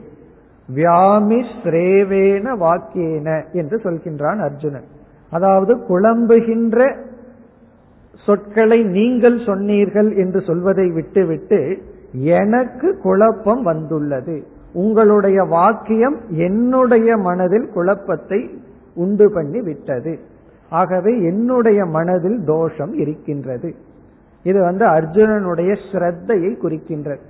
வியாமிஸ்ரேவேன 0.74 2.56
வாக்கியேன 2.64 3.28
என்று 3.52 3.76
சொல்கின்றான் 3.76 4.38
அர்ஜுனன். 4.38 4.88
அதாவது 5.30 5.74
குழம்புகின்ற 5.88 6.96
சொற்களை 8.26 8.82
நீங்கள் 8.82 9.38
சொன்னீர்கள் 9.46 10.12
என்று 10.16 10.40
சொல்வதை 10.40 10.90
விட்டுவிட்டு 10.90 11.82
எனக்கு 12.12 12.98
குழப்பம் 13.02 13.62
வந்துள்ளது. 13.62 14.56
உங்களுடைய 14.82 15.38
வாக்கியம் 15.56 16.16
என்னுடைய 16.30 17.16
மனதில் 17.16 17.68
குழப்பத்தை 17.74 18.40
உண்டு 18.94 19.26
பண்ணி 19.32 19.60
விட்டது. 19.60 20.12
ஆகவே 20.70 21.12
என்னுடைய 21.22 21.80
மனதில் 21.96 22.38
தோஷம் 22.44 22.94
இருக்கின்றது. 22.94 23.68
இது 24.42 24.60
வந்து 24.60 24.84
அர்ஜுனனுடைய 24.86 25.72
ஸ்ரத்தையை 25.90 26.52
குறிக்கின்றது. 26.62 27.24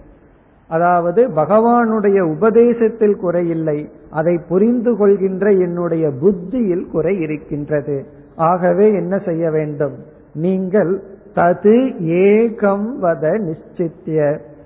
அதாவது 0.69 1.21
பகவானுடைய 1.37 2.19
உபதேசத்தில் 2.35 3.17
குறையில்லை 3.25 3.79
அதை 4.11 4.35
புரிந்து 4.49 4.93
கொள்கின்ற 4.97 5.51
என்னுடைய 5.51 6.07
புத்தியில் 6.21 6.87
குறை 6.93 7.15
இருக்கின்றது. 7.21 7.97
ஆகவே 8.37 8.87
என்ன 8.93 9.15
செய்ய 9.19 9.45
வேண்டும்? 9.51 9.97
நீங்கள் 10.35 10.93
தது 11.35 11.77
ஏகம் 12.29 12.89
வத 13.03 13.25
நிச்சித்திய 13.47 14.19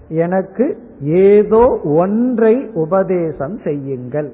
எனக்கு 0.08 0.66
ஏதோ 1.02 1.80
ஒன்றை 1.84 2.70
உபதேசம் 2.74 3.58
செய்யுங்கள். 3.64 4.32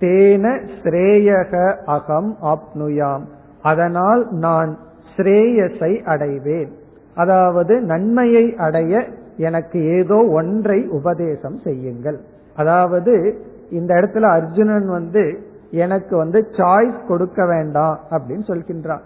தேன 0.00 0.44
ஸ்ரேயக 0.82 1.76
அகம் 1.84 2.36
ஆப்னுயாம். 2.42 3.22
அதனால் 3.62 4.28
நான் 4.30 4.78
ஸ்ரேயஸை 5.16 6.02
அடைவேன். 6.02 6.70
அதாவது 7.14 7.80
நன்மையை 7.80 8.56
அடைய 8.56 9.04
எனக்கு 9.36 9.78
ஏதோ 9.98 10.16
ஒன்றை 10.16 10.86
உபதேசம் 10.88 11.58
செய்யுங்கள். 11.58 12.20
அதாவது 12.56 13.42
இந்த 13.70 13.94
இடத்துல 13.94 14.20
அர்ஜுனன் 14.20 14.88
வந்து 14.88 15.42
எனக்கு 15.70 16.16
வந்து 16.16 16.46
சாய்ஸ் 16.50 17.06
கொடுக்க 17.08 17.46
வேண்டாம் 17.46 17.98
அப்படின்னு 18.10 18.44
சொல்கின்றான். 18.46 19.04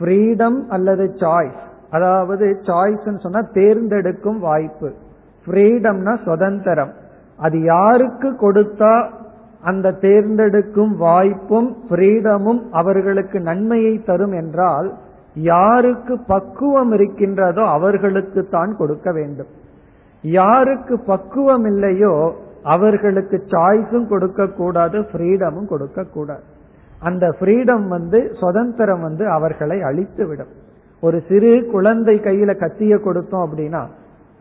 ஃப்ரீடம் 0.00 0.66
அல்லது 0.68 1.04
சாய்ஸ் 1.04 1.60
அதாவது 1.90 2.58
சாய்ஸ் 2.62 3.18
சொன்னா 3.18 3.40
தேர்ந்தெடுக்கும் 3.40 4.40
வாய்ப்பு. 4.40 4.92
ஃப்ரீடம்னா 5.46 6.14
சுதந்திரம். 6.28 6.92
அது 7.38 7.56
யாருக்கு 7.74 8.28
கொடுத்தா 8.44 8.94
அந்த 9.70 9.96
தேர்ந்தெடுக்கும் 10.04 10.92
வாய்ப்பும் 11.04 11.70
ஃப்ரீடமும் 11.86 12.60
அவர்களுக்கு 12.80 13.38
நன்மையை 13.48 13.94
தரும் 14.08 14.34
என்றால் 14.42 14.88
யாருக்கு 15.50 16.14
பக்குவம் 16.32 16.92
இருக்கின்றதோ 16.96 17.64
அவர்களுக்கு 17.76 18.40
தான் 18.54 18.72
கொடுக்க 18.76 19.08
வேண்டும். 19.18 19.50
யாருக்கு 20.24 20.94
பக்குவம் 21.10 21.66
இல்லையோ 21.72 22.14
அவர்களுக்கு 22.74 23.36
சாய்ஸும் 23.52 24.08
கொடுக்க 24.12 24.46
கூடாது 24.60 24.98
ஃப்ரீடமும் 25.10 25.68
கொடுக்க 25.72 26.00
கூடாது. 26.16 26.44
அந்த 27.08 27.26
ஃப்ரீடம் 27.36 27.84
வந்து 27.88 28.18
சுதந்திரம் 28.40 29.02
வந்து 29.08 29.24
அவர்களை 29.36 29.78
அழித்து 29.90 30.24
விடும் 30.26 30.50
ஒரு 31.02 31.18
சிறு 31.28 31.52
குழந்தை 31.74 32.16
கையில 32.26 32.50
கத்திய 32.62 32.94
கொடுத்தோம் 33.06 33.44
அப்படின்னா 33.46 33.82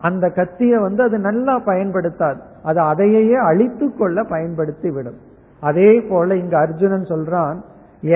அந்த 0.07 0.25
கத்திய 0.35 0.73
வந்து 0.81 1.01
அது 1.03 1.17
நல்லா 1.19 1.55
பயன்படுத்தாது. 1.65 2.39
அது 2.69 2.79
அதையே 2.91 3.35
அழித்து 3.49 3.85
கொள்ள 3.95 4.23
பயன்படுத்தி 4.23 4.89
விடும் 4.89 5.19
அதே 5.59 5.91
போல 6.01 6.35
இங்க 6.35 6.55
அர்ஜுனன் 6.57 7.09
சொல்றான் 7.13 7.57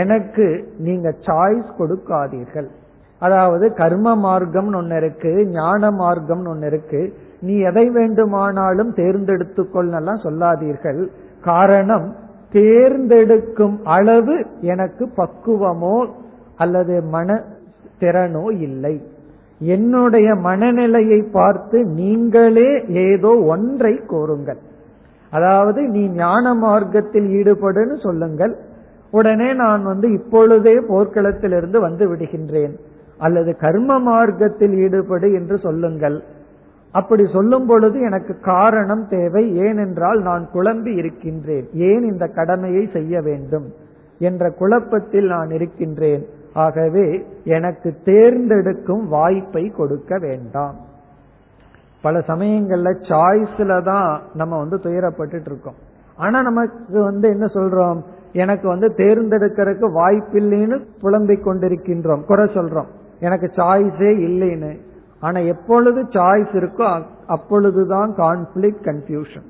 எனக்கு 0.01 0.45
நீங்க 0.77 1.07
சாய்ஸ் 1.27 1.69
கொடுக்காதீர்கள். 1.79 2.69
அதாவது 3.21 3.65
கர்ம 3.73 4.15
மார்க்கம்னு 4.25 4.79
ஒன்னு 4.81 4.97
இருக்கு 5.01 5.31
ஞான 5.51 5.91
மார்க்கம்னு 5.91 6.51
ஒன்னு 6.53 6.65
இருக்கு. 6.65 7.01
நீ 7.47 7.53
எதை 7.69 7.85
வேண்டுமானாலும் 7.89 8.91
தேர்ந்தெடுத்துக்கொள்ளலாம் 8.95 10.23
சொல்லாதீர்கள். 10.25 11.01
காரணம் 11.41 12.07
தேர்ந்தெடுக்கும் 12.51 13.77
அளவு 13.95 14.35
எனக்கு 14.61 15.03
பக்குவமோ 15.17 15.97
அல்லது 16.55 16.95
மன 17.15 17.39
திறனோ 17.99 18.45
இல்லை. 18.67 18.95
என்னுடைய 19.63 20.35
மனநிலையை 20.35 21.21
பார்த்து 21.21 21.83
நீங்களே 21.83 22.85
ஏதோ 22.87 23.27
ஒன்றை 23.27 24.01
கோருங்கள். 24.09 24.57
அதாவது 25.29 25.81
நீ 25.81 26.07
ஞான 26.07 26.53
மார்க்கத்தில் 26.53 27.27
ஈடுபடுன்னு 27.27 28.01
சொல்லுங்கள். 28.01 28.55
உடனே 29.11 29.53
நான் 29.53 29.83
வந்து 29.83 30.11
இப்பொழுதே 30.11 30.79
போர்க்களத்திலிருந்து 30.79 31.79
வந்து 31.79 32.15
விடுகின்றேன். 32.15 32.73
அல்லது 33.17 33.55
கர்ம 33.55 33.99
மார்க்கத்தில் 33.99 34.73
ஈடுபடு 34.73 35.33
என்று 35.33 35.57
சொல்லுங்கள். 35.57 36.23
அப்படி 36.91 37.27
சொல்லும் 37.33 37.65
பொழுது 37.65 37.99
எனக்கு 37.99 38.39
காரணம் 38.39 39.07
தேவை. 39.07 39.57
ஏனென்றால் 39.57 40.21
நான் 40.21 40.47
குழம்பி 40.53 40.97
இருக்கின்றேன். 40.97 41.69
ஏன் 41.73 42.03
இந்த 42.11 42.27
கடமையை 42.27 42.89
செய்ய 42.93 43.21
வேண்டும்? 43.21 43.71
என்ற 44.19 44.49
குழப்பத்தில் 44.49 45.25
நான் 45.25 45.49
இருக்கின்றேன். 45.49 46.25
ஆகவே 46.53 47.25
எனக்கு 47.43 47.95
தேர்ந்தெடுக்கும் 48.05 49.07
வாய்ப்பை 49.09 49.69
கொடுக்க 49.69 50.17
வேண்டாம். 50.17 50.75
பல 52.01 52.19
சமயங்கள்ல 52.19 52.95
சாய்ஸ்ல 53.01 53.83
தான் 53.83 54.21
நம்ம 54.33 54.57
வந்து 54.57 54.77
துயரப்பட்டு 54.77 55.41
இருக்கோம். 55.45 55.73
ஆனா 56.15 56.41
நமக்கு 56.41 57.03
வந்து 57.03 57.29
என்ன 57.29 57.45
சொல்றோம்? 57.45 58.01
எனக்கு 58.31 58.67
வந்து 58.67 58.87
தேர்ந்தெடுக்கிறதுக்கு 58.87 59.89
வாய்ப்பில்லைன்னு 59.95 60.85
புலம்பிக் 61.01 61.47
கொண்டிருக்கின்றோம். 61.47 62.25
குறை 62.25 62.45
சொல்றோம். 62.45 62.87
எனக்கு 63.19 63.51
சாய்ஸே 63.55 64.17
இல்லைன்னு. 64.17 64.77
ஆனா 65.19 65.39
எப்பொழுது 65.39 66.01
சாய்ஸ் 66.01 66.55
இருக்கோ 66.55 67.03
அப்பொழுதுதான் 67.27 68.13
கான்ஃபிளிக் 68.15 68.83
கன்ஃபியூஷன் 68.83 69.45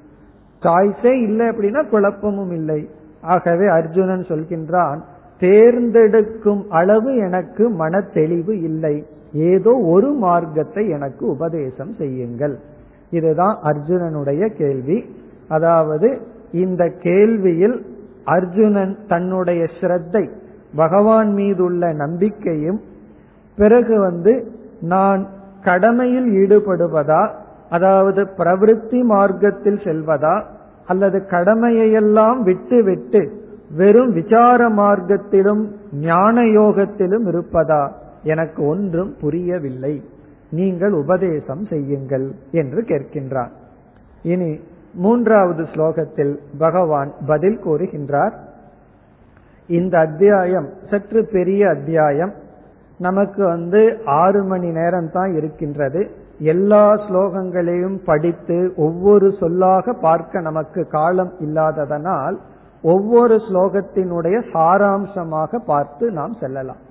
சாய்ஸே 0.61 1.21
இல்லை 1.21 1.49
அப்படின்னா 1.49 1.89
குழப்பமும் 1.89 2.51
இல்லை. 2.51 2.89
ஆகவே 3.21 3.67
அர்ஜுனன் 3.67 4.21
சொல்கின்றான் 4.21 4.99
தேர்ந்தெடுக்கும் 5.43 6.63
அளவு 6.79 7.11
எனக்கு 7.27 7.63
மன 7.81 8.01
தெளிவு 8.13 8.53
இல்லை. 8.69 8.95
ஏதோ 9.49 9.71
ஒரு 9.93 10.09
மார்க்கத்தை 10.25 10.83
எனக்கு 10.89 11.23
உபதேசம் 11.35 11.93
செய்யுங்கள். 12.01 12.55
இதுதான் 13.11 13.55
அர்ஜுனனுடைய 13.63 14.43
கேள்வி. 14.61 14.97
அதாவது 15.47 16.09
இந்த 16.63 16.83
கேள்வியில் 17.05 17.77
அர்ஜுனன் 18.35 18.95
தன்னுடைய 19.07 19.61
ஸ்ரத்தை 19.77 20.23
பகவான் 20.75 21.31
மீதுள்ள 21.33 21.83
நம்பிக்கையும் 21.93 22.79
பிறகு 23.57 23.95
வந்து 23.99 24.33
நான் 24.93 25.21
கடமையில் 25.63 26.29
ஈடுபடுவதா 26.41 27.23
அதாவது 27.69 28.21
பிரவிற்த்தி 28.39 28.99
மார்க்கத்தில் 29.11 29.79
செல்வதா 29.85 30.35
அல்லது 30.87 31.17
கடமையெல்லாம் 31.35 32.39
விட்டுவிட்டு 32.49 33.21
வெறும் 33.75 34.13
விசார 34.13 34.69
மார்க்கத்திலும் 34.69 35.63
ஞான 35.93 36.41
யோகத்திலும் 36.41 37.25
இருப்பதா? 37.27 37.91
எனக்கு 38.23 38.65
ஒன்றும் 38.65 39.15
புரியவில்லை. 39.21 40.03
நீங்கள் 40.51 40.91
உபதேசம் 40.91 41.65
செய்யுங்கள் 41.65 42.31
என்று 42.51 42.81
கேட்கின்றார். 42.81 43.51
இனி 44.23 44.59
மூன்றாவது 44.93 45.63
ஸ்லோகத்தில் 45.63 46.37
பகவான் 46.57 47.13
பதில் 47.27 47.59
கூறுகின்றார். 47.65 48.33
இந்த 49.67 49.99
அத்தியாயம் 49.99 50.69
சற்று 50.89 51.27
பெரிய 51.31 51.69
அத்தியாயம். 51.69 52.33
நமக்கு 52.97 53.45
வந்து 53.45 53.97
ஆறு 54.05 54.43
மணி 54.43 54.69
நேரம் 54.71 55.11
தான் 55.11 55.35
இருக்கின்றது. 55.35 56.09
எல்லா 56.39 56.95
ஸ்லோகங்களையும் 56.95 57.97
படித்து 58.05 58.73
ஒவ்வொரு 58.75 59.33
சொல்லாக 59.39 59.93
பார்க்க 59.93 60.41
நமக்கு 60.41 60.87
காலம் 60.87 61.31
இல்லாததனால் 61.39 62.37
ஒவ்வொரு 62.83 63.35
ஸ்லோகத்தினுடைய 63.35 64.37
சாராம்சமாக 64.53 65.59
பார்த்து 65.65 66.11
நாம் 66.11 66.33
செல்லலாம். 66.39 66.81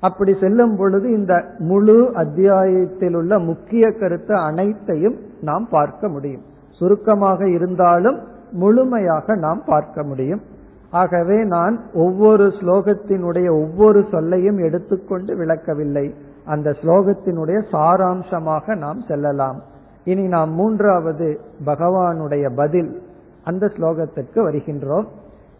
அப்படி 0.00 0.36
செல்லும் 0.40 0.76
பொழுது 0.76 1.10
இந்த 1.10 1.44
முழு 1.58 2.10
அத்தியாயத்தில் 2.14 3.14
உள்ள 3.14 3.38
முக்கிய 3.38 3.90
கருத்து 3.90 4.34
அனைத்தையும் 4.34 5.16
நாம் 5.40 5.68
பார்க்க 5.70 6.08
முடியும். 6.08 6.42
சுருக்கமாக 6.70 7.48
இருந்தாலும் 7.48 8.18
முழுமையாக 8.52 9.36
நாம் 9.36 9.62
பார்க்க 9.66 10.02
முடியும். 10.02 10.42
ஆகவே 10.90 11.44
நான் 11.44 11.80
ஒவ்வொரு 11.94 12.46
ஸ்லோகத்தினுடைய 12.46 13.48
ஒவ்வொரு 13.50 14.04
சொல்லையும் 14.10 14.58
எடுத்துக்கொண்டு 14.58 15.36
விளக்கவில்லை. 15.36 16.14
அந்த 16.44 16.76
ஸ்லோகத்தினுடைய 16.82 17.58
சாராம்சமாக 17.72 18.76
நாம் 18.76 19.02
செல்லலாம். 19.08 19.62
இனி 20.04 20.26
நாம் 20.26 20.52
மூன்றாவது 20.52 21.40
பகவானுடைய 21.66 22.50
பதில் 22.54 23.02
அந்த 23.44 23.66
ஸ்லோகத்திற்கு 23.66 24.38
வருகின்றோம். 24.42 25.08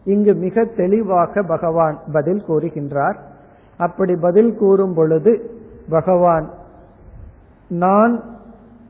இங்கு 0.04 0.34
மிக 0.34 0.64
தெளிவாக 0.64 1.42
பகவான் 1.42 1.98
பதில் 2.12 2.42
கூறுகின்றார். 2.48 3.16
அப்படி 3.76 4.16
பதில் 4.16 4.56
கூறும் 4.56 4.94
பொழுது 4.94 5.50
பகவான் 5.88 6.50
நான் 7.68 8.22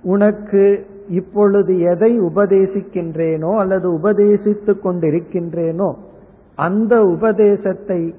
உனக்கு 0.03 0.87
இப்பொழுது 1.09 1.79
எதை 1.79 2.21
உபதேசிக்கின்றேனோ 2.21 3.59
அல்லது 3.59 3.91
உபதேசித்துக் 3.91 4.83
கொண்டிருக்கின்றேனோ 4.85 5.95
அந்த 6.55 7.03
உபதேசத்தை 7.03 8.15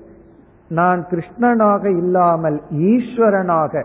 நான் 0.70 1.08
கிருஷ்ணனாக 1.10 1.98
இல்லாமல் 1.98 2.62
ஈஸ்வரனாக 2.72 3.84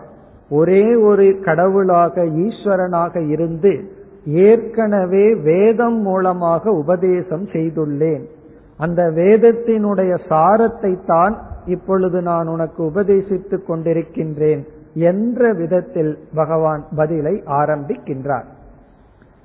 ஒரே 0.49 0.95
ஒரு 0.95 1.39
கடவுளாக 1.39 2.23
ஈஸ்வரனாக 2.23 3.29
இருந்து 3.29 3.89
ஏற்கனவே 4.25 5.35
வேதம் 5.35 6.01
மூலமாக 6.01 6.71
உபதேசம் 6.71 7.45
செய்துள்ளேன். 7.45 8.25
அந்த 8.77 9.03
வேதத்தினுடைய 9.03 10.19
சாரத்தை 10.29 11.05
தான் 11.05 11.37
இப்பொழுது 11.65 12.21
நான் 12.21 12.47
உனக்கு 12.47 12.83
உபதேசித்துக் 12.83 13.67
கொண்டிருக்கின்றேன் 13.67 14.63
என்ற 14.93 15.53
விதத்தில் 15.53 16.17
பகவான் 16.35 16.85
பதிலை 16.95 17.43
ஆரம்பிக்கின்றார். 17.45 18.45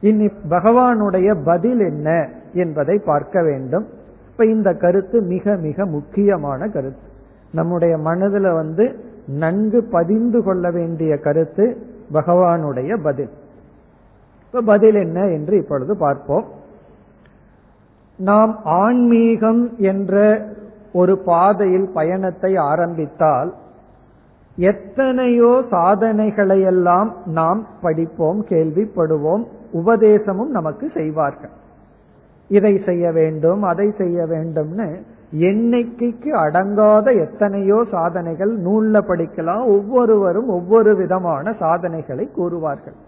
இனி 0.01 0.27
பகவானுடைய 0.51 1.37
பதில் 1.45 1.81
என்ன 1.81 2.29
என்பதை 2.53 2.99
பார்க்க 2.99 3.43
வேண்டும். 3.43 3.87
இப்ப 4.31 4.45
இந்த 4.45 4.75
கருத்து 4.75 5.21
மிக 5.21 5.57
மிக 5.57 5.87
முக்கியமான 5.87 6.69
கருத்து. 6.69 7.09
நம்முடைய 7.53 7.97
மனதுல 7.97 8.55
வந்து 8.55 9.05
நன்கு 9.27 9.83
பதிந்து 9.83 10.43
கொள்ள 10.43 10.71
வேண்டிய 10.71 11.17
கருத்து 11.17 11.77
பகவானுடைய 12.13 13.03
பதில். 13.03 13.31
இப்ப 14.47 14.61
பதில் 14.61 14.95
என்ன 14.95 15.27
என்று 15.27 15.57
இப்பொழுது 15.57 15.97
பார்ப்போம். 15.97 16.45
நாம் 18.29 18.53
ஆன்மீகம் 18.65 19.63
என்ற 19.91 20.15
ஒரு 20.93 21.15
பாதையில் 21.19 21.89
பயணத்தை 21.93 22.57
ஆரம்பித்தால் 22.57 23.51
எத்தனையோ 24.59 25.51
சாதனைகளையெல்லாம் 25.71 27.11
நாம் 27.25 27.61
படிப்போம் 27.83 28.41
கேள்விப்படுவோம் 28.49 29.45
உபதேசமும் 29.73 30.51
நமக்கு 30.57 30.91
செய்வார்கள். 30.95 31.53
இதை 32.51 32.83
செய்ய 32.85 33.13
வேண்டும் 33.13 33.63
அதை 33.63 33.87
செய்ய 33.99 34.19
வேண்டும்னு 34.25 34.89
எண்ணிக்கைக்கு 35.51 36.31
அடங்காத 36.45 37.07
எத்தனையோ 37.27 37.79
சாதனைகள் 37.91 38.53
நூல்ல 38.65 39.03
படிக்கலாம் 39.11 39.65
ஒவ்வொருவரும் 39.77 40.49
ஒவ்வொரு 40.49 40.93
விதமான 40.97 41.53
சாதனைகளை 41.53 42.27
கூறுவார்கள். 42.39 42.99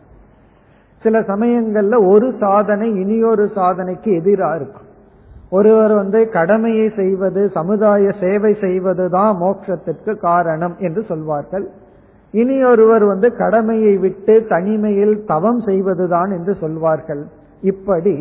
சில 1.03 1.20
சமயங்கள்ல 1.20 1.94
ஒரு 2.12 2.35
சாதனை 2.38 2.88
இனியொரு 3.03 3.46
சாதனைக்கு 3.55 4.11
எதிராக 4.20 4.57
இருக்கும். 4.57 4.88
ஒருவர் 5.56 5.94
வந்து 6.00 6.20
கடமையை 6.36 6.86
செய்வது 6.98 7.42
சமுதாய 7.56 8.12
சேவை 8.20 8.52
செய்வதுதான் 8.64 9.32
மோட்சத்திற்கு 9.42 10.12
காரணம் 10.28 10.74
என்று 10.86 11.02
சொல்வார்கள். 11.10 11.66
இனி 12.34 12.56
ஒருவர் 12.64 13.04
வந்து 13.04 13.28
கடமையை 13.42 13.94
விட்டு 14.04 14.34
தனிமையில் 14.52 15.14
தவம் 15.32 15.60
செய்வதுதான் 15.68 16.30
என்று 16.36 16.52
சொல்வார்கள். 16.62 17.22
இப்படி 17.72 18.14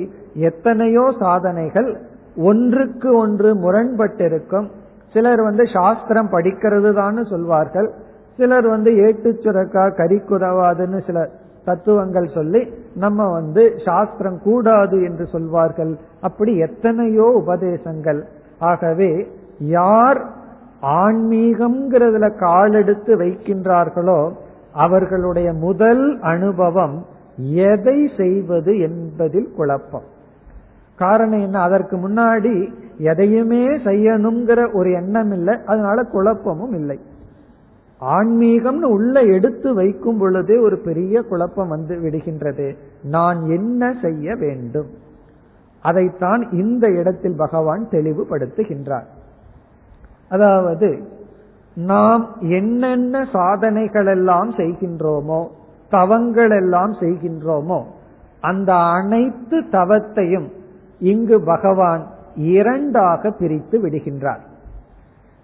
எத்தனையோ 0.50 1.06
சாதனைகள் 1.20 1.90
ஒன்றுக்கு 2.50 3.10
ஒன்று 3.24 3.50
முரண்பட்டிருக்கும். 3.64 4.68
சிலர் 5.16 5.42
வந்து 5.48 5.64
சாஸ்திரம் 5.78 6.30
படிக்கிறது 6.36 6.92
தான் 6.94 7.18
சொல்வார்கள். 7.34 7.90
சிலர் 8.40 8.68
வந்து 8.68 8.92
ஏட்டு 9.06 9.30
சுரக்கா 9.44 9.86
கறிக்குறவாதுன்னு 10.00 11.00
சில 11.08 11.20
தத்துவங்கள் 11.66 12.30
சொல்லி 12.34 12.74
நம்ம 12.96 13.32
வந்து 13.32 13.74
சாஸ்திரம் 13.86 14.40
கூடாது 14.44 15.04
என்று 15.04 15.26
சொல்வார்கள். 15.26 15.98
அப்படி 16.22 16.58
எத்தனையோ 16.58 17.44
உபதேசங்கள். 17.48 18.22
ஆகவே 18.60 19.28
யார் 19.60 20.26
ஆன்மீகம்ங்கிறதுல 20.82 22.38
காலெடுத்து 22.38 23.18
வைக்கின்றார்களோ 23.18 24.32
அவர்களுடைய 24.74 25.54
முதல் 25.54 26.20
அனுபவம் 26.20 27.06
எதை 27.38 28.12
செய்வது 28.18 28.80
என்பதில் 28.80 29.54
குழப்பம். 29.56 30.08
காரணம் 30.96 31.42
என்ன? 31.42 31.60
அதற்கு 31.60 31.98
முன்னாடி 31.98 32.74
எதையுமே 32.98 33.68
செய்யணுங்கிற 33.68 34.74
ஒரு 34.74 34.92
எண்ணம் 34.92 35.32
இல்லை. 35.32 35.58
அதனால 35.66 36.04
குழப்பமும் 36.04 36.74
இல்லை. 36.74 37.00
ஆன்மீகம்னு 38.02 38.90
உள்ள 38.96 39.22
எடுத்து 39.22 39.74
வைக்கும் 39.74 40.18
பொழுதே 40.18 40.58
ஒரு 40.58 40.78
பெரிய 40.78 41.22
குழப்பம் 41.22 41.68
வந்து 41.68 41.96
விடுகின்றது. 41.96 42.78
நான் 43.04 43.50
என்ன 43.50 43.96
செய்ய 44.02 44.36
வேண்டும்? 44.36 44.88
அதைத்தான் 45.82 46.52
இந்த 46.52 46.88
இடத்தில் 46.88 47.36
பகவான் 47.36 47.88
தெளிவுபடுத்துகின்றார். 47.92 49.08
அதாவது 50.30 51.02
நாம் 51.76 52.36
என்னென்ன 52.40 53.28
சாதனைகள் 53.34 54.06
எல்லாம் 54.06 54.52
செய்கின்றோமோ 54.52 55.48
தவங்கள் 55.90 56.50
எல்லாம் 56.50 56.94
செய்கின்றோமோ 56.94 57.84
அந்த 58.42 58.74
அனைத்து 58.76 59.60
தவத்தையும் 59.60 60.50
இங்கு 61.00 61.44
பகவான் 61.44 62.08
இரண்டாக 62.36 63.32
பிரித்து 63.32 63.80
விடுகின்றார். 63.86 64.44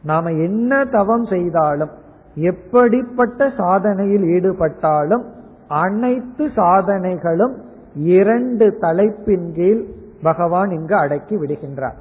நாம 0.04 0.32
என்ன 0.32 0.86
தவம் 0.86 1.26
செய்தாலும் 1.26 1.90
எப்படிப்பட்ட 2.38 3.48
சாதனையில் 3.48 4.26
ஈடுபட்டாலும் 4.38 5.24
அனைத்து 5.68 6.48
சாதனைகளும் 6.48 7.54
இரண்டு 7.96 8.78
தலைப்பின் 8.82 9.54
கீழ் 9.54 9.84
பகவான் 10.22 10.72
இங்கு 10.72 10.96
அடக்கி 10.96 11.36
விடுகின்றார். 11.36 11.98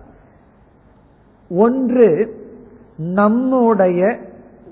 ஒன்று 1.49 2.35
நம்முடைய 2.97 4.17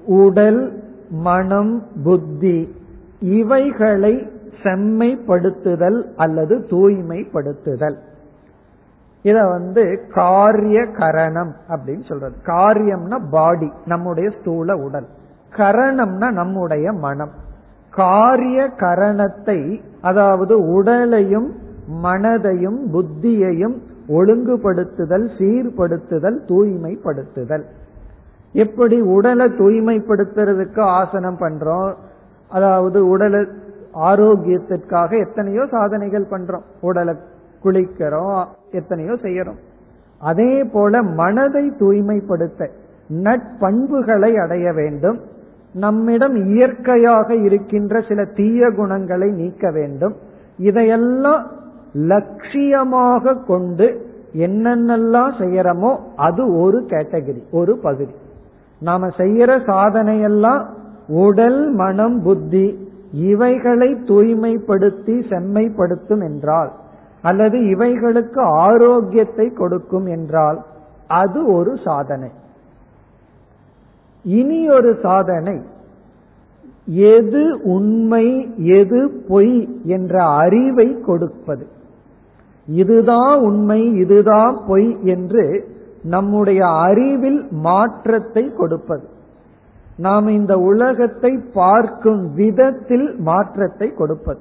உடல் 0.07 0.83
மனம் 1.11 1.83
புத்தி 2.05 2.74
இவைகளை 3.20 4.31
செம்மைப்படுத்துதல் 4.62 6.03
அல்லது 6.16 6.59
தூய்மைப்படுத்துதல். 6.59 7.96
இத 9.22 9.46
வந்து 9.46 10.00
காரிய 10.14 10.87
கரணம் 10.87 11.55
அப்படின்னு 11.68 12.09
சொல்றது. 12.09 12.37
காரியம்னா 12.44 13.20
பாடி 13.31 13.72
நம்முடைய 13.87 14.31
ஸ்தூல 14.40 14.77
உடல். 14.77 15.07
கரணம்னா 15.57 16.29
நம்முடைய 16.31 16.93
மனம். 16.93 17.35
காரிய 17.90 18.59
கரணத்தை 18.77 19.59
அதாவது 20.01 20.55
உடலையும் 20.73 21.49
மனதையும் 22.03 22.79
புத்தியையும் 22.93 23.77
ஒழுங்குபடுத்துதல் 24.09 25.27
சீர்படுத்துதல் 25.38 26.38
தூய்மைப்படுத்துதல். 26.49 27.64
எப்படி 28.53 28.97
உடலை 29.01 29.47
தூய்மைப்படுத்துறதுக்கு 29.47 30.81
ஆசனம் 30.81 31.38
பண்றோம்? 31.40 31.93
அதாவது 32.51 32.99
உடலை 33.09 33.40
ஆரோக்கியத்திற்காக 34.11 35.11
எத்தனையோ 35.19 35.67
சாதனைகள் 35.71 36.27
பண்றோம். 36.31 36.64
உடலை 36.81 37.14
குளிக்கிறோம் 37.64 38.45
எத்தனையோ 38.71 39.12
செய்யறோம். 39.12 39.61
அதே 40.21 40.64
போல 40.64 41.03
மனதை 41.03 41.64
தூய்மைப்படுத்த 41.79 42.71
நட்பண்புகளை 43.23 44.31
அடைய 44.43 44.73
வேண்டும். 44.73 45.19
நம்மிடம் 45.75 46.37
இயற்கையாக 46.55 47.37
இருக்கின்ற 47.37 48.01
சில 48.09 48.25
தீய 48.25 48.71
குணங்களை 48.71 49.29
நீக்க 49.31 49.71
வேண்டும். 49.71 50.15
இதையெல்லாம் 50.59 51.43
லட்சியமாக 52.11 53.35
கொண்டு 53.47 53.87
என்னென்னலாம் 54.47 55.35
செய்யறோமோ 55.41 55.91
அது 56.17 56.43
ஒரு 56.61 56.79
கேட்டகரி 56.89 57.43
ஒரு 57.51 57.75
பகுதி. 57.79 58.15
நாம 58.83 59.09
செய்யற 59.17 59.51
சாதனையெல்லாம் 59.71 60.63
உடல் 61.25 61.63
மனம் 61.75 62.17
புத்தி 62.23 62.67
இவைகளை 63.31 63.91
தூய்மைப்படுத்தி 64.09 65.17
செம்மைப்படுத்தும் 65.33 66.23
என்றால் 66.23 66.71
அல்லது 67.23 67.59
இவைகளுக்கு 67.75 68.41
ஆரோக்கியத்தை 68.65 69.47
கொடுக்கும் 69.53 70.07
என்றால் 70.07 70.59
அது 71.07 71.41
ஒரு 71.57 71.73
சாதனை. 71.85 72.31
இனி 74.25 74.69
ஒரு 74.69 74.99
சாதனை. 75.03 75.61
எது 76.87 77.61
உண்மை 77.63 78.55
எது 78.57 79.25
பொய் 79.29 79.69
என்ற 79.85 80.25
அறிவை 80.25 81.01
கொடுப்பது. 81.01 81.67
இதுதான் 82.67 83.39
உண்மை 83.39 83.93
இதுதான் 83.93 84.61
பொய் 84.67 84.97
என்று 85.03 85.69
நம்முடைய 86.03 86.67
அறிவில் 86.67 87.49
மாற்றத்தை 87.51 88.53
கொடுப்பது. 88.53 89.07
நாம் 89.97 90.29
இந்த 90.29 90.59
உலகத்தை 90.59 91.39
பார்க்கும் 91.53 92.35
விதத்தில் 92.35 93.17
மாற்றத்தை 93.19 93.95
கொடுப்பது. 93.95 94.41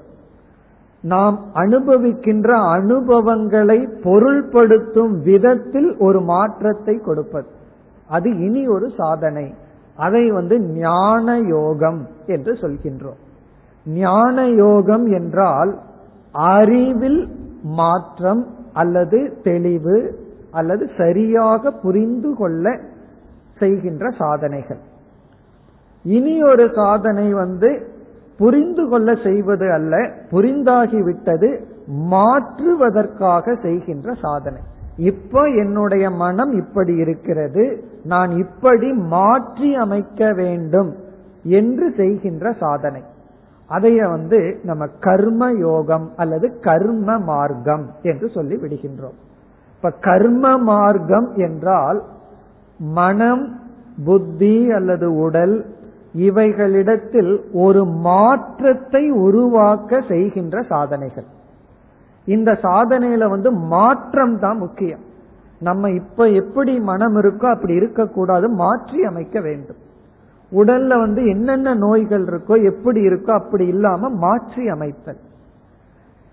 நாம் 1.01 1.39
அனுபவிக்கின்ற 1.53 2.49
அனுபவங்களை 2.51 3.87
பொருள்படுத்தும் 4.03 5.21
விதத்தில் 5.23 5.97
ஒரு 5.97 6.21
மாற்றத்தை 6.21 6.97
கொடுப்பது. 6.97 7.47
அது 8.07 8.39
இனி 8.39 8.67
ஒரு 8.67 8.89
சாதனை. 8.97 9.53
அதை 9.95 10.31
வந்து 10.31 10.59
ஞான 10.59 11.39
யோகம் 11.39 12.07
என்று 12.25 12.53
சொல்கின்றோம். 12.53 13.19
ஞான 13.85 14.47
யோகம் 14.47 15.11
என்றால் 15.11 15.79
அறிவில் 16.31 17.27
மாற்றம் 17.63 18.47
அல்லது 18.73 19.37
தெளிவு 19.43 20.21
அல்லது 20.51 20.89
சரியாக 20.97 21.71
புரிந்து 21.71 22.35
கொள்ள 22.35 22.79
செய்கின்ற 23.59 24.09
சாதனைகள். 24.09 24.79
இனி 26.03 26.43
ஒரு 26.43 26.71
சாதனை 26.75 27.33
வந்து 27.33 27.91
புரிந்து 28.37 28.89
கொள்ள 28.89 29.15
செய்வது 29.15 29.71
அல்ல 29.71 30.11
புரிந்தாகிவிட்டது 30.31 31.59
மாற்றுவதற்காக 31.87 33.55
செய்கின்ற 33.61 34.13
சாதனை. 34.13 34.61
இப்போ 34.97 35.49
என்னுடைய 35.49 36.09
மனம் 36.09 36.51
இப்படி 36.51 36.95
இருக்கிறது 36.95 37.83
நான் 38.03 38.31
இப்படி 38.37 38.93
மாற்றி 38.93 39.75
அமைக்க 39.75 40.33
வேண்டும் 40.33 40.95
என்று 41.43 41.93
செய்கின்ற 41.97 42.53
சாதனை. 42.53 43.01
அதைய 43.69 44.09
வந்து 44.09 44.59
நம்ம 44.63 44.87
கர்ம 44.99 45.51
யோகம் 45.51 46.11
அல்லது 46.15 46.59
கர்ம 46.59 47.17
மார்க்கம் 47.17 47.89
என்று 48.01 48.29
சொல்லி 48.29 48.55
விடுகின்றோம். 48.55 49.17
இப்ப 49.75 49.91
கர்ம 49.91 50.57
மார்க்கம் 50.57 51.33
என்றால் 51.35 52.03
மனம் 52.77 53.59
புத்தி 54.05 54.71
அல்லது 54.71 55.15
உடல் 55.15 55.65
இவைகளிடத்தில் 56.13 57.41
ஒரு 57.53 57.85
மாற்றத்தை 57.85 59.09
உருவாக்க 59.09 60.01
செய்கின்ற 60.07 60.61
சாதனைகள். 60.61 61.25
இந்த 62.27 62.51
சாதனையில 62.61 63.27
வந்து 63.29 63.51
மாற்றம் 63.51 64.39
தான் 64.39 64.57
முக்கியம். 64.57 65.03
நம்ம 65.61 65.89
இப்ப 65.91 66.27
எப்படி 66.29 66.73
மனம் 66.79 67.15
இருக்கோ 67.15 67.47
அப்படி 67.49 67.73
இருக்கக்கூடாது 67.73 68.49
மாற்றி 68.49 69.03
அமைக்க 69.03 69.39
வேண்டும். 69.39 69.79
உடல்ல 70.51 70.97
வந்து 70.99 71.25
என்னென்ன 71.25 71.73
நோய்கள் 71.73 72.25
இருக்கோ 72.25 72.55
எப்படி 72.63 73.01
இருக்கோ 73.01 73.31
அப்படி 73.31 73.67
இல்லாம 73.67 74.09
மாற்றி 74.09 74.67
அமைத்தல். 74.67 75.21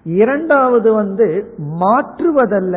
இரண்டாவது 0.07 0.93
வந்து 0.93 1.27
மாற்றுவதல்ல 1.83 2.77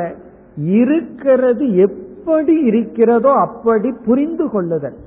இருக்கிறது 0.57 1.65
எப்படி 1.75 2.55
இருக்கிறதோ 2.65 3.31
அப்படி 3.47 3.91
புரிந்து 3.91 4.49
கொள்ளுதல். 4.49 4.97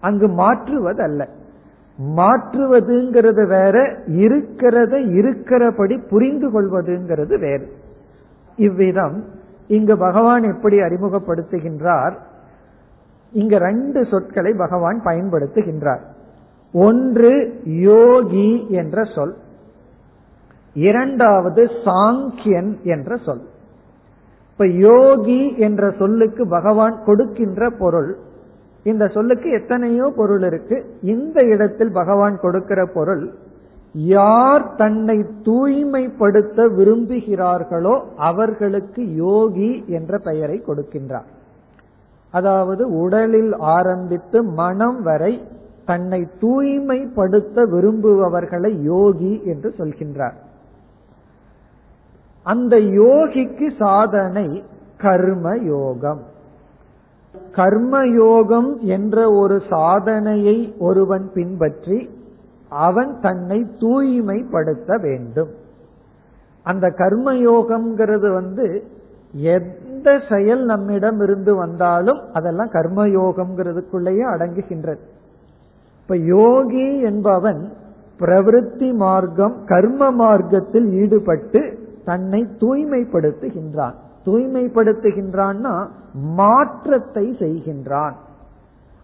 அங்கு 0.00 0.28
மாற்றுவதல்ல. 0.28 1.22
மாற்றுவதுங்கிறது 2.00 3.46
வேற 3.46 4.02
இருக்கிறத 4.06 4.92
இருக்கிறபடி 5.18 6.08
புரிந்து 6.08 6.48
கொள்வதுங்கிறது 6.50 7.38
வேறு. 7.38 7.72
இவ்விதம் 8.56 9.24
இங்கு 9.68 9.98
பகவான் 9.98 10.42
எப்படி 10.42 10.78
அறிமுகப்படுத்துகின்றார் 10.78 12.12
இங்கு 13.32 13.58
ரெண்டு 13.58 14.04
சொற்களை 14.04 14.52
பகவான் 14.52 15.00
பயன்படுத்துகின்றார். 15.04 16.00
ஒன்று 16.72 17.60
யோகி 17.64 18.66
என்ற 18.68 19.04
சொல் 19.04 19.34
இரண்டாவது 20.74 21.70
சாங்கியன் 21.84 22.80
என்ற 22.82 23.16
சொல். 23.16 23.40
இப்ப 24.52 24.66
யோகி 24.66 25.58
என்ற 25.58 25.90
சொல்லுக்கு 25.98 26.48
பகவான் 26.48 27.02
கொடுக்கின்ற 27.04 27.70
பொருள் 27.70 28.16
இந்த 28.82 29.08
சொல்லுக்கு 29.08 29.50
எத்தனையோ 29.50 30.12
பொருள் 30.16 30.42
இருக்கு. 30.42 30.76
இந்த 31.02 31.42
இடத்தில் 31.42 31.92
பகவான் 31.92 32.40
கொடுக்கிற 32.40 32.86
பொருள் 32.86 33.34
யார் 33.92 34.74
தன்னை 34.76 35.26
தூய்மைப்படுத்த 35.42 36.66
விரும்புகிறார்களோ 36.68 38.00
அவர்களுக்கு 38.16 39.14
யோகி 39.14 39.84
என்ற 39.86 40.18
பெயரை 40.18 40.62
கொடுக்கின்றார். 40.66 41.28
அதாவது 42.30 42.82
உடலில் 42.90 43.52
ஆரம்பித்து 43.58 44.42
மனம் 44.42 45.02
வரை 45.02 45.32
தன்னை 45.84 46.28
தூய்மைப்படுத்த 46.38 47.64
விரும்புபவர்களை 47.64 48.82
யோகி 48.82 49.42
என்று 49.44 49.74
சொல்கின்றார். 49.78 50.36
அந்த 52.42 52.76
யோகிக்கு 52.76 53.66
சாதனை 53.78 54.64
கர்ம 54.98 55.56
யோகம். 55.56 56.22
கர்மயோகம் 57.34 58.78
என்ற 58.78 59.32
ஒரு 59.32 59.62
சாதனையை 59.70 60.74
ஒருவன் 60.78 61.30
பின்பற்றி 61.34 62.10
அவன் 62.68 63.20
தன்னை 63.20 63.66
தூய்மைப்படுத்த 63.78 64.96
வேண்டும். 64.96 65.48
அந்த 66.62 66.88
கர்மயோகம்ங்கிறது 66.88 68.32
வந்து 68.32 68.84
எந்த 69.32 70.20
செயல் 70.28 70.64
நம்மிடம் 70.64 71.20
இருந்து 71.20 71.54
வந்தாலும் 71.54 72.20
அதெல்லாம் 72.32 72.68
கர்மயோகம்ங்கிறதுக்குள்ளேயே 72.68 74.24
அடங்குகின்றது. 74.34 75.04
இப்ப 76.02 76.16
யோகி 76.16 77.00
என்பவன் 77.00 77.72
பிரவருத்தி 78.18 78.94
மார்க்கம் 78.94 79.54
கர்ம 79.64 80.10
மார்க்கத்தில் 80.10 80.92
ஈடுபட்டு 80.92 81.78
தன்னை 82.04 82.46
தூய்மைப்படுத்துகின்றான். 82.60 83.94
தூய்மைப்படுத்துகின்றான்னா 84.26 85.88
மாற்றத்தை 86.12 87.36
செய்கின்றான். 87.38 88.12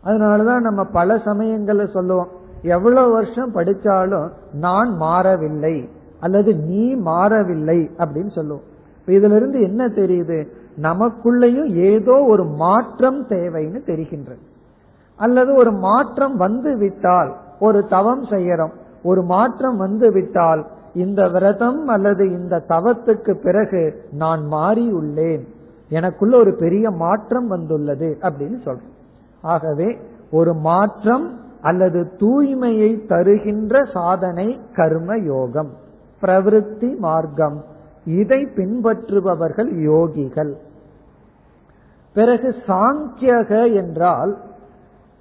அதனாலதான் 0.04 0.60
நம்ம 0.60 0.84
பல 0.84 1.16
சமயங்கள்ல 1.16 1.90
சொல்லுவோம் 1.90 2.28
எவ்வளவு 2.62 3.12
வருஷம் 3.12 3.54
படிச்சாலும் 3.54 4.30
நான் 4.52 4.96
மாறவில்லை 4.96 5.88
அல்லது 6.20 6.54
நீ 6.54 6.94
மாறவில்லை 6.94 7.90
அப்படின்னு 7.98 8.30
சொல்லுவோம். 8.30 8.62
இதுல 9.06 9.36
இருந்து 9.36 9.62
என்ன 9.62 9.86
தெரியுது? 9.86 10.46
நமக்குள்ளேயும் 10.82 11.72
ஏதோ 11.74 12.24
ஒரு 12.28 12.44
மாற்றம் 12.44 13.26
தேவைன்னு 13.26 13.80
தெரிகின்றது. 13.86 14.44
அல்லது 15.16 15.54
ஒரு 15.54 15.72
மாற்றம் 15.72 16.36
வந்து 16.36 16.76
விட்டால் 16.76 17.36
ஒரு 17.60 17.86
தவம் 17.86 18.24
செய்யறோம் 18.24 18.72
ஒரு 19.02 19.22
மாற்றம் 19.22 19.76
வந்து 19.76 20.12
விட்டால் 20.12 20.66
இந்த 20.94 21.28
விரதம் 21.28 21.86
அல்லது 21.86 22.30
இந்த 22.30 22.62
தவத்துக்கு 22.68 23.34
பிறகு 23.34 24.02
நான் 24.12 24.40
மாறியுள்ளேன். 24.50 25.54
எனக்குள்ள 25.88 26.36
ஒரு 26.36 26.52
பெரிய 26.54 26.90
மாற்றம் 26.90 27.46
வந்துள்ளது 27.46 28.18
அப்படின்னு 28.20 28.58
சொல்றோம் 28.64 28.94
ஆகவே 29.42 29.98
ஒரு 30.30 30.54
மாற்றம் 30.54 31.26
அல்லது 31.60 32.00
தூய்மையை 32.18 32.90
தருகின்ற 33.06 33.84
சாதனை 33.92 34.60
கர்ம 34.74 35.16
யோகம் 35.16 35.70
பிரவருத்தி 36.22 36.98
மார்க்கம். 36.98 37.64
இதை 38.04 38.48
பின்பற்றுபவர்கள் 38.56 39.70
யோகிகள். 39.86 40.52
பிறகு 42.14 42.54
சாங்கியக 42.66 43.74
என்றால் 43.74 44.36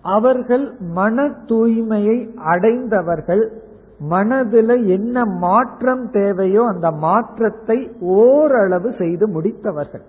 அவர்கள் 0.02 0.66
மன 0.80 1.28
தூய்மையை 1.50 2.18
அடைந்தவர்கள் 2.38 3.52
மனதில் 4.00 4.88
என்ன 4.88 5.26
மாற்றம் 5.26 6.12
தேவையோ 6.12 6.64
அந்த 6.66 6.92
மாற்றத்தை 6.92 7.92
ஓரளவு 8.00 8.94
செய்து 8.98 9.28
முடித்தவர்கள். 9.28 10.06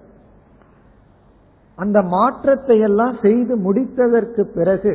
அந்த 1.79 2.03
மாற்றத்தை 2.03 2.79
எல்லாம் 2.81 3.17
செய்து 3.23 3.55
முடித்ததற்கு 3.57 4.43
பிறகு 4.55 4.93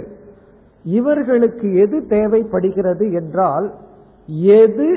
இவர்களுக்கு 0.85 1.67
எது 1.75 1.97
தேவைப்படுகிறது 2.07 3.11
என்றால் 3.11 3.67
எது 4.61 4.87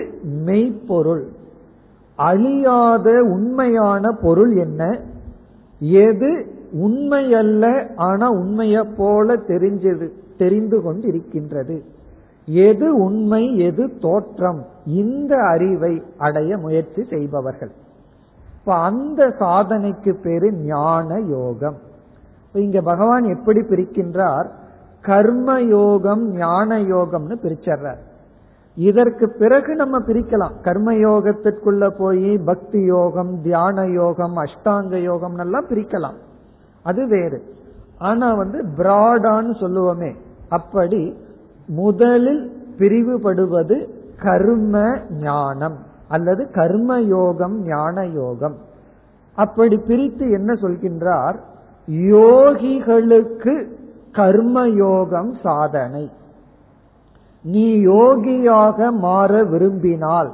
மெய்ப்பொருள்? 0.45 1.25
அழியாத 2.19 3.09
உண்மையான 3.23 4.13
பொருள் 4.13 4.53
என்ன? 4.57 4.83
எது 5.81 6.31
உண்மையல்ல 6.87 7.65
ஆனா 7.97 8.27
உண்மைய 8.33 8.85
போல 8.97 9.35
தெரிஞ்சது 9.35 10.07
தெரிந்து 10.39 10.83
கொண்டு 10.83 11.07
இருக்கின்றது 11.09 11.77
எது 12.47 12.87
உண்மை 12.97 13.57
எது 13.59 13.85
தோற்றம்? 14.01 14.61
இந்த 14.87 15.33
அறிவை 15.37 16.03
அடைய 16.17 16.59
முயற்சி 16.59 17.03
செய்பவர்கள். 17.05 17.71
இப்ப 18.65 18.77
அந்த 18.77 19.35
சாதனைக்கு 19.39 20.13
பேரு 20.13 20.53
ஞான 20.53 21.21
யோகம். 21.21 21.77
இங்க 22.53 22.81
பகவான் 22.81 23.25
எப்படி 23.25 23.61
பிரிக்கின்றார்? 23.61 24.47
கர்ம 25.01 25.61
யோகம் 25.61 26.33
ஞான 26.33 26.79
யோகம்னு 26.79 27.35
பிரிச்சர்றார். 27.43 27.99
இதற்கு 28.75 29.29
பிறகு 29.29 29.75
நம்ம 29.75 29.99
பிரிக்கலாம். 29.99 30.61
கர்ம 30.63 30.93
யோகத்திற்குள்ள 30.93 31.89
போய் 31.89 32.39
பக்தி 32.39 32.81
யோகம் 32.81 33.43
தியான 33.43 33.87
யோகம் 33.87 34.37
அஷ்டாங்க 34.37 34.95
யோகம் 34.95 35.39
எல்லாம் 35.39 35.67
பிரிக்கலாம். 35.69 36.17
அது 36.83 37.07
வேறு. 37.07 37.45
ஆனா 37.99 38.35
வந்து 38.35 38.65
பிராடான்னு 38.79 39.55
சொல்லுவோமே 39.61 40.15
அப்படி 40.49 41.17
முதலில் 41.67 42.53
பிரிவுபடுவது 42.79 43.89
கர்ம 44.23 44.99
ஞானம். 45.11 45.84
அல்லது 46.09 46.51
கர்ம 46.51 47.01
யோகம் 47.01 47.57
ஞான 47.67 48.07
யோகம் 48.07 48.57
அப்படி 49.39 49.77
பிரித்து 49.77 50.31
என்ன 50.31 50.53
சொல்கின்றார்? 50.55 51.37
யோகிகளுக்கு 51.89 53.55
கர்ம 54.13 54.67
யோகம் 54.69 55.33
சாதனை. 55.43 56.11
நீ 57.45 57.67
யோகியாக 57.87 58.91
மாற 58.93 59.43
விரும்பினால் 59.45 60.31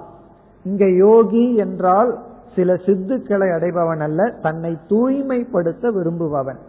இங்க 0.64 0.87
யோகி 0.87 1.54
என்றால் 1.54 2.18
சில 2.54 2.74
சித்துக்களை 2.87 3.48
அடைபவன் 3.48 4.02
அல்ல 4.06 4.20
தன்னை 4.42 4.78
தூய்மைப்படுத்த 4.88 5.90
விரும்புபவன். 5.90 6.61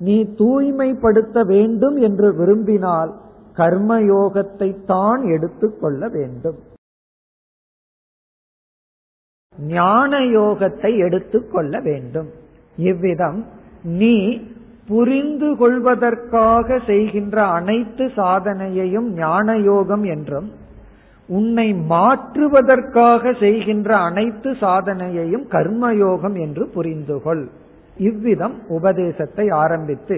நீ 0.00 0.16
தூய்மைப்படுத்த 0.24 1.44
வேண்டும் 1.44 1.96
என்று 1.96 2.34
விரும்பினால் 2.34 3.12
கர்ம 3.54 4.00
யோகத்தை 4.00 4.84
தான் 4.86 5.22
எடுத்துக்கொள்ள 5.22 6.08
வேண்டும். 6.08 6.58
ஞான 9.72 10.18
யோகத்தை 10.38 10.90
எடுத்துக்கொள்ள 11.06 11.80
வேண்டும். 11.80 12.28
இவ்விதம் 12.78 13.38
நீ 14.00 14.14
புரிந்து 14.88 15.48
கொள்வதற்காக 15.56 16.78
செய்கின்ற 16.86 17.36
அனைத்து 17.58 18.04
சாதனையையும் 18.18 19.08
ஞான 19.14 19.56
யோகம் 19.70 20.04
என்றும் 20.14 20.48
உன்னை 21.28 21.68
மாற்றுவதற்காக 21.92 23.32
செய்கின்ற 23.40 23.90
அனைத்து 24.08 24.50
சாதனையையும் 24.60 25.46
கர்மயோகம் 25.54 26.36
என்று 26.44 26.64
புரிந்துகொள் 26.74 27.44
இவ்விதம் 27.96 28.56
உபதேசத்தை 28.68 29.46
ஆரம்பித்து 29.62 30.16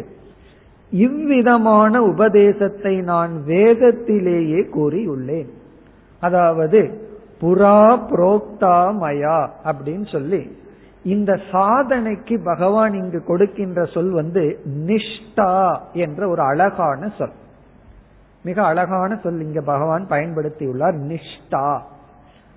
இவ்விதமான 0.93 2.03
உபதேசத்தை 2.13 2.95
நான் 3.13 3.33
வேதத்திலேயே 3.47 4.61
கூறியுள்ளேன். 4.77 5.51
அதாவது 6.23 6.81
புறா 7.41 7.81
புரோக்தாமயா 8.11 9.49
அப்படின்னு 9.65 10.07
சொல்லி 10.13 10.67
இந்த 11.03 11.41
சாதனைக்கு 11.53 12.45
பகவான் 12.45 12.95
இங்கு 12.95 13.25
கொடுக்கின்ற 13.25 13.85
சொல் 13.85 14.11
வந்து 14.11 14.61
நிஷ்டா 14.87 15.79
என்ற 15.93 16.29
ஒரு 16.29 16.43
அழகான 16.43 17.09
சொல். 17.19 17.37
மிக 18.43 18.65
அழகான 18.65 19.19
சொல் 19.23 19.41
இங்க 19.41 19.61
பகவான் 19.61 20.07
பயன்படுத்தியுள்ளார் 20.11 20.97
நிஷ்டா. 21.11 21.81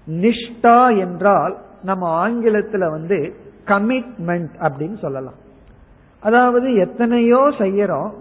நிஷ்டா 0.08 0.98
என்றால் 1.00 1.58
நம்ம 1.84 2.30
ஆங்கிலத்துல 2.30 2.90
வந்து 2.90 3.34
கமிட்மெண்ட் 3.66 4.52
அப்படின்னு 4.60 4.98
சொல்லலாம். 4.98 5.40
அதாவது 6.20 6.76
எத்தனையோ 6.76 7.52
செய்யறோம் 7.58 8.12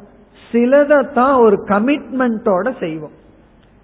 தான் 1.13 1.35
ஒரு 1.35 1.65
கமிட்மெண்டோட 1.69 2.79
செய்வோம். 2.79 3.17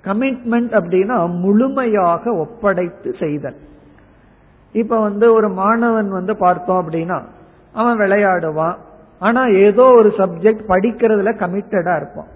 கமிட்மெண்ட் 0.07 0.73
அப்படின்னா 0.79 1.17
முழுமையாக 1.41 2.33
ஒப்படைத்து 2.35 3.15
செய்தல். 3.19 3.57
இப்ப 4.73 5.01
வந்து 5.01 5.33
ஒரு 5.33 5.49
மாணவன் 5.49 6.11
வந்து 6.11 6.37
பார்த்தோம் 6.37 6.81
அப்படின்னா 6.83 7.19
அவன் 7.73 7.99
விளையாடுவான். 7.99 8.77
ஆனா 9.19 9.47
ஏதோ 9.47 9.83
ஒரு 9.83 10.15
சப்ஜெக்ட் 10.19 10.65
படிக்கிறதுல 10.69 11.31
கமிட்டடா 11.43 11.97
இருப்பான். 11.97 12.31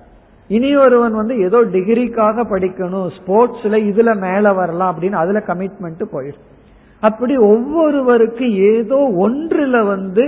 இனி 0.48 0.76
ஒருவன் 0.76 1.14
வந்து 1.14 1.34
ஏதோ 1.38 1.58
டிகிரிக்காக 1.58 2.44
படிக்கணும் 2.52 3.10
ஸ்போர்ட்ஸ்ல 3.18 3.76
இதுல 3.90 4.10
மேல 4.20 4.52
வரலாம் 4.52 4.96
அப்படின்னு 4.96 5.12
அதுல 5.12 5.42
கமிட்மெண்ட் 5.46 6.02
போயிடும். 6.12 6.46
அப்படி 7.00 7.36
ஒவ்வொருவருக்கு 7.36 8.76
ஏதோ 8.76 8.98
ஒன்றுல 9.18 9.86
வந்து 9.86 10.24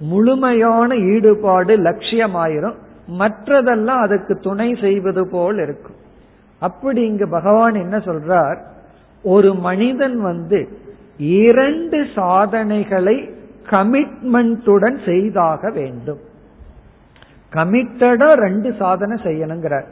முழுமையான 0.00 0.96
ஈடுபாடு 0.96 1.76
லட்சியமாயிரும். 1.76 2.74
மற்றதெல்லாம் 3.18 4.02
அதுக்கு 4.06 4.34
துணை 4.36 4.74
செய்வது 4.80 5.28
போல் 5.28 5.58
இருக்கும். 5.58 5.98
அப்படி 6.60 7.02
இங்கு 7.02 7.28
பகவான் 7.28 7.74
என்ன 7.74 7.96
சொல்றார்? 7.96 8.58
ஒரு 9.22 9.54
மனிதன் 9.54 10.20
வந்து 10.20 10.68
இரண்டு 11.18 12.06
சாதனைகளை 12.14 13.30
கமிட்மெண்ட்டுடன் 13.70 15.04
செய்தாக 15.04 15.70
வேண்டும். 15.70 16.18
கமிட்டடா 17.52 18.32
ரெண்டு 18.32 18.74
சாதனை 18.74 19.16
செய்யணுங்கிறார். 19.22 19.86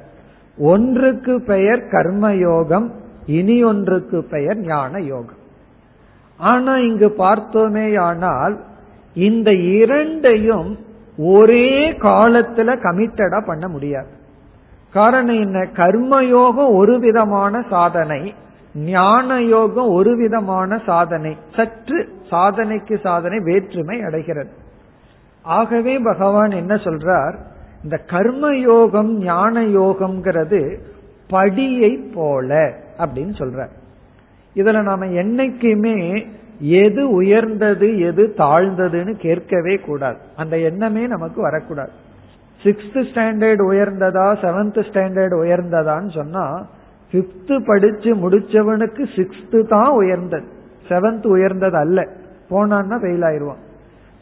ஒன்றுக்கு 0.59 1.41
பெயர் 1.41 1.83
கர்மயோகம் 1.85 2.91
இனி 3.27 3.65
ஒன்றுக்கு 3.65 4.25
பெயர் 4.25 4.59
ஞான 4.59 5.01
யோகம் 5.01 5.43
ஆனா 6.37 6.77
இங்கு 6.77 7.15
பார்த்தோமே 7.19 7.99
ஆனால் 7.99 8.61
இந்த 9.15 9.53
இரண்டையும் 9.53 10.79
ஒரே 11.17 11.91
காலத்துல 11.91 12.77
கமிட்டடா 12.83 13.47
பண்ண 13.47 13.69
முடியாது. 13.69 14.23
காரணம் 14.95 15.41
என்ன? 15.41 15.59
கர்மயோகம் 15.61 16.75
ஒரு 16.75 16.99
விதமான 16.99 17.65
சாதனை 17.71 18.35
ஞான 18.75 19.43
யோகம் 19.43 19.89
ஒரு 19.89 20.17
விதமான 20.17 20.83
சாதனை. 20.87 21.37
சற்று 21.57 22.09
சாதனைக்கு 22.31 23.01
சாதனை 23.01 23.39
வேற்றுமை 23.39 24.03
அடைகிறது. 24.03 24.51
ஆகவே 25.43 25.99
பகவான் 25.99 26.51
என்ன 26.51 26.75
சொல்றார்? 26.75 27.35
இந்த 27.83 27.97
கர்ம 27.97 28.57
யோகம் 28.57 29.19
ஞான 29.19 29.63
யோகம்ங்கிறது 29.63 30.79
படியை 31.31 32.13
போல 32.15 32.73
அப்படின்னு 32.99 33.35
சொல்ற 33.39 33.69
இதுல 34.55 34.83
நாம 34.83 35.07
என்னைக்குமே 35.07 36.27
எது 36.59 37.11
உயர்ந்தது 37.11 38.01
எது 38.01 38.35
தாழ்ந்ததுன்னு 38.39 39.13
கேட்கவே 39.15 39.77
கூடாது. 39.77 40.17
அந்த 40.37 40.59
எண்ணமே 40.59 41.07
நமக்கு 41.07 41.43
வரக்கூடாது. 41.43 41.91
சிக்ஸ்த் 42.65 43.05
ஸ்டாண்டர்ட் 43.13 43.63
உயர்ந்ததா 43.63 44.27
செவன்த் 44.43 44.81
ஸ்டாண்டர்ட் 44.91 45.35
உயர்ந்ததான்னு 45.43 46.15
சொன்னா 46.15 46.67
பிப்த் 47.13 47.67
படிச்சு 47.67 48.15
முடிச்சவனுக்கு 48.15 49.03
சிக்ஸ்த் 49.17 49.69
தான் 49.69 49.89
உயர்ந்தது. 49.89 50.45
செவன்த் 50.89 51.27
உயர்ந்தது 51.27 51.77
அல்ல. 51.77 52.09
போனான்னா 52.51 52.97
ஃபெயில் 53.03 53.25
ஆயிடுவான் 53.25 53.63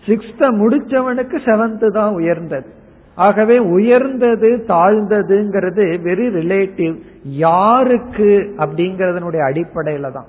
சிக்ஸ்த 0.07 0.51
முடிச்சவனுக்கு 0.61 1.37
செவன்த் 1.45 1.91
தான் 1.91 2.13
உயர்ந்தது. 2.13 2.67
ஆகவே 3.15 3.59
உயர்ந்தது 3.59 4.65
தாழ்ந்ததுங்கிறது 4.69 5.85
வெரி 6.05 6.27
ரிலேட்டிவ் 6.39 6.95
யாருக்கு? 7.23 8.55
அப்படிங்கறதனுடைய 8.59 9.43
அடிப்படையில 9.51 10.13
தான். 10.13 10.27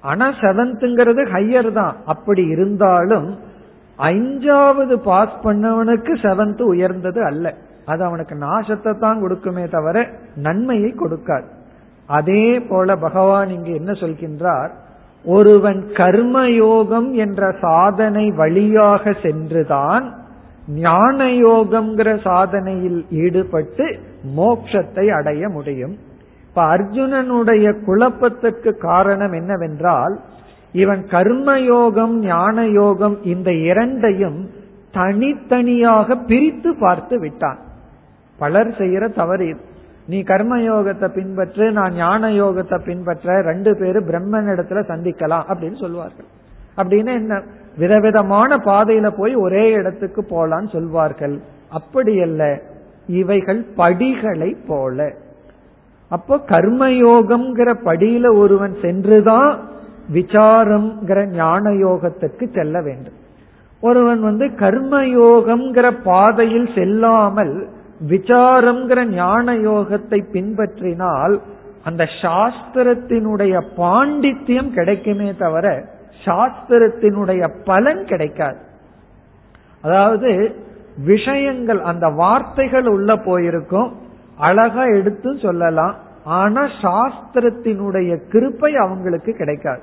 ஆனா 0.00 0.28
செவன்த்ங்கிறது 0.28 1.22
ஹையர் 1.32 1.72
தான். 1.72 1.96
அப்படி 2.06 2.46
இருந்தாலும் 2.46 3.38
அஞ்சாவது 3.98 4.94
பாஸ் 4.96 5.36
பண்ணவனுக்கு 5.42 6.12
செவன்த் 6.22 6.62
உயர்ந்தது 6.62 7.24
அல்ல. 7.24 7.54
அது 7.84 8.04
அவனுக்கு 8.04 8.34
நாசத்தை 8.34 8.98
தான் 8.98 9.22
கொடுக்குமே 9.22 9.70
தவிர 9.70 10.08
நன்மையை 10.36 10.94
கொடுக்காது. 11.00 11.48
அதே 12.06 12.60
போல 12.60 12.96
பகவான் 12.96 13.48
இங்கு 13.48 13.74
என்ன 13.74 13.92
சொல்கின்றார்? 13.92 14.70
ஒருவன் 15.24 15.84
கர்மயோகம் 15.92 17.10
என்ற 17.12 17.54
சாதனை 17.60 18.30
வழியாக 18.30 19.12
சென்றுதான் 19.22 20.14
ஞான 20.68 21.24
யோகம்ங்கிற 21.24 22.08
சாதனையில் 22.24 23.06
ஈடுபட்டு 23.10 23.98
மோட்சத்தை 24.36 25.08
அடைய 25.08 25.48
முடியும். 25.48 25.96
இப்ப 26.48 26.62
அர்ஜுனனுடைய 26.76 27.74
குழப்பத்துக்கு 27.86 28.76
காரணம் 28.78 29.32
என்னவென்றால் 29.32 30.18
இவன் 30.82 31.02
கர்மயோகம் 31.10 32.14
ஞான 32.30 32.66
யோகம் 32.66 33.16
இந்த 33.22 33.50
இரண்டையும் 33.52 34.38
தனித்தனியாக 34.92 36.16
பிரித்து 36.16 36.70
பார்த்து 36.80 37.16
விட்டான். 37.20 37.58
பலர் 38.38 38.68
செய்யற 38.68 39.14
தவறு 39.14 39.44
இது. 39.48 39.60
நீ 40.06 40.18
கர்மயோகத்தை 40.22 41.08
பின்பற்று 41.16 41.64
நான் 41.70 41.94
ஞான 41.94 42.28
யோகத்தை 42.28 42.78
பின்பற்ற 42.84 43.40
ரெண்டு 43.40 43.76
பேரும் 43.76 44.06
பிரம்மன் 44.06 44.48
இடத்துல 44.52 44.82
சந்திக்கலாம் 44.90 45.46
அப்படின்னு 45.52 45.78
சொல்லுவார்கள் 45.80 46.28
அப்படின்னு 46.76 47.12
என்ன? 47.14 47.42
விதவிதமான 47.76 48.56
பாதையில 48.56 49.06
போய் 49.16 49.34
ஒரே 49.34 49.64
இடத்துக்கு 49.70 50.20
போலான்னு 50.30 50.70
சொல்வார்கள். 50.72 51.36
அப்படி 51.68 52.22
அல்ல 52.22 52.60
இவைகள் 53.06 53.60
படிகளை 53.76 54.56
போல. 54.68 55.12
அப்போ 56.08 56.36
கர்மயோகம்ங்கிற 56.46 57.70
படியில 57.84 58.26
ஒருவன் 58.38 58.74
சென்றுதான் 58.82 59.76
விசாரம்ங்கிற 60.12 61.30
ஞான 61.30 61.70
யோகத்துக்கு 61.70 62.44
செல்ல 62.52 62.80
வேண்டும். 62.82 63.18
ஒருவன் 63.80 64.20
வந்து 64.20 64.46
கர்மயோகம்ங்கிற 64.46 65.86
பாதையில் 66.04 66.70
செல்லாமல் 66.74 67.68
விசாரம்ங்கிற 68.08 69.04
ஞான 69.14 69.52
யோகத்தை 69.52 70.20
பின்பற்றினால் 70.32 71.40
அந்த 71.84 72.04
சாஸ்திரத்தினுடைய 72.22 73.54
பாண்டித்யம் 73.76 74.70
கிடைக்குமே 74.70 75.36
தவிர 75.36 75.66
சாஸ்திரத்தினுடைய 76.24 77.42
பலன் 77.64 78.04
கிடைக்காது. 78.04 78.58
அதாவது 79.82 80.54
விஷயங்கள் 81.04 81.80
அந்த 81.80 82.08
வார்த்தைகள் 82.08 82.86
உள்ள 82.86 83.16
போயிருக்கும் 83.16 83.90
அழகா 84.38 84.84
எடுத்து 84.84 85.36
சொல்லலாம் 85.36 85.94
ஆனா 86.24 86.62
சாஸ்திரத்தினுடைய 86.82 88.10
கிருப்பை 88.32 88.72
அவங்களுக்கு 88.74 89.32
கிடைக்காது. 89.32 89.82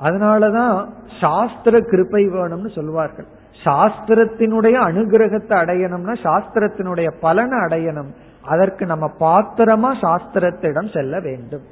அதனாலதான் 0.00 0.88
சாஸ்திர 1.20 1.78
கிருப்பை 1.78 2.22
வேணும்னு 2.30 2.70
சொல்வார்கள். 2.74 3.26
சாஸ்திரத்தினுடைய 3.64 4.76
அனுகிரகத்தை 4.88 5.54
அடையணும்னா 5.62 6.14
சாஸ்திரத்தினுடைய 6.22 7.10
பலனை 7.20 7.58
அடையணும். 7.58 8.10
அதற்கு 8.42 8.86
நம்ம 8.86 9.10
பாத்திரமா 9.20 9.90
சாஸ்திரத்திடம் 10.00 10.92
செல்ல 10.92 11.20
வேண்டும். 11.20 11.62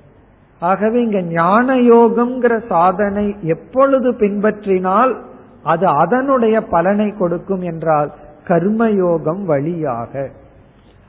ஆகவே 0.61 1.03
இங்க 1.03 1.21
ஞான 1.21 1.75
யோகம்ங்கிற 1.75 2.67
சாதனை 2.69 3.37
எப்பொழுது 3.41 4.13
பின்பற்றினால் 4.13 5.13
அது 5.63 5.87
அதனுடைய 5.87 6.61
பலனை 6.61 7.15
கொடுக்கும் 7.17 7.61
என்றால் 7.61 8.13
கர்மயோகம் 8.49 9.45
வழியாக. 9.45 10.31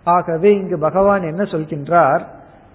ஆகவே 0.04 0.54
இங்கு 0.54 0.80
பகவான் 0.80 1.22
என்ன 1.22 1.44
சொல்கின்றார்? 1.44 2.24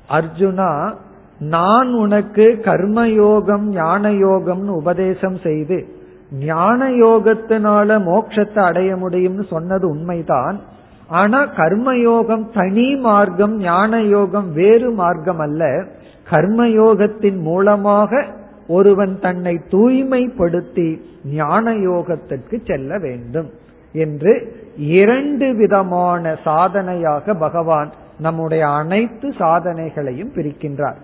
அர்ஜுனா 0.08 0.94
நான் 1.38 1.94
உனக்கு 1.94 2.58
கர்மயோகம் 2.62 3.62
ஞான 3.62 4.10
யோகம்னு 4.10 4.68
உபதேசம் 4.68 5.36
செய்து 5.36 5.88
ஞான 6.32 6.88
யோகத்தினால 6.88 7.98
மோட்சத்தை 7.98 8.58
அடைய 8.58 8.96
முடியும்னு 8.96 9.46
சொன்னது 9.46 9.88
உண்மைதான். 9.88 10.60
ஆனா 11.08 11.46
கர்மயோகம் 11.46 12.48
தனி 12.54 12.96
மார்க்கம் 12.96 13.56
ஞான 13.56 14.02
யோகம் 14.02 14.52
வேறு 14.52 14.90
மார்க்கம் 14.90 15.38
அல்ல. 15.38 15.84
கர்மயோகத்தின் 16.30 17.40
மூலமாக 17.40 18.24
ஒருவன் 18.68 19.18
தன்னை 19.20 19.60
தூய்மைப்படுத்தி 19.70 21.00
ஞான 21.24 21.72
யோகத்திற்கு 21.72 22.66
செல்ல 22.66 22.98
வேண்டும் 22.98 23.50
என்று 23.92 24.56
இரண்டு 24.76 25.54
விதமான 25.54 26.36
சாதனையாக 26.44 27.34
பகவான் 27.34 27.92
நம்முடைய 28.18 28.68
அனைத்து 28.68 29.28
சாதனைகளையும் 29.28 30.34
பிரிக்கின்றார். 30.34 30.96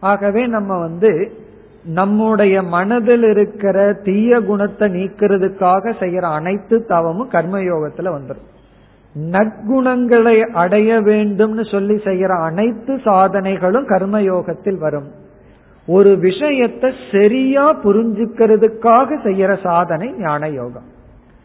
ஆகவே 0.00 0.46
நம்ம 0.46 0.78
வந்து 0.78 1.32
நம்முடைய 1.84 2.62
மனதில் 2.62 3.22
இருக்கிற 3.22 3.92
தீய 4.04 4.40
குணத்தை 4.40 4.88
நீக்கிறதுக்காக 4.88 5.92
செய்யற 6.00 6.20
அனைத்து 6.20 6.84
தவமும் 6.84 7.30
கர்மயோகத்துல 7.30 8.12
வந்துடும் 8.12 8.48
நற்குணங்களை 9.16 10.40
அடைய 10.52 11.00
வேண்டும்னு 11.00 11.70
சொல்லி 11.70 11.94
செய்யற 11.94 12.40
அனைத்து 12.40 12.96
சாதனைகளும் 12.96 13.88
கர்மயோகத்தில் 13.88 14.78
வரும். 14.78 15.08
ஒரு 15.86 16.16
விஷயத்தை 16.18 16.92
சரியா 17.12 17.74
புரிஞ்சுக்கிறதுக்காக 17.74 19.18
செய்யற 19.24 19.62
சாதனை 19.62 20.12
ஞான 20.18 20.48
யோகம் 20.48 20.88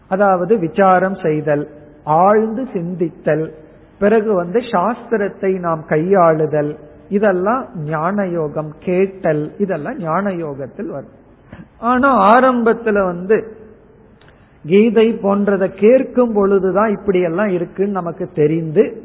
அதாவது 0.07 0.59
விசாரம் 0.59 1.15
செய்தல் 1.15 1.67
ஆழ்ந்து 2.03 2.67
சிந்தித்தல் 2.73 3.51
பிறகு 3.99 4.33
வந்து 4.33 4.59
சாஸ்திரத்தை 4.59 5.59
நாம் 5.59 5.85
கையாளுதல் 5.89 6.77
இதெல்லாம் 7.09 7.65
ஞான 7.75 8.27
யோகம் 8.27 8.73
கேட்டல் 8.79 9.51
இதெல்லாம் 9.57 9.97
ஞான 9.97 10.29
யோகத்தில் 10.29 10.89
வரும். 10.89 11.23
ஆனா 11.79 12.29
ஆரம்பத்துல 12.29 13.05
வந்து 13.05 13.53
கீதை 14.65 15.13
போன்றதை 15.13 15.67
கேட்கும் 15.67 16.33
பொழுதுதான் 16.33 16.91
இப்படி 16.99 17.21
எல்லாம் 17.21 17.47
இருக்குன்னு 17.47 17.91
நமக்கு 17.91 18.29
தெரிந்து 18.33 19.03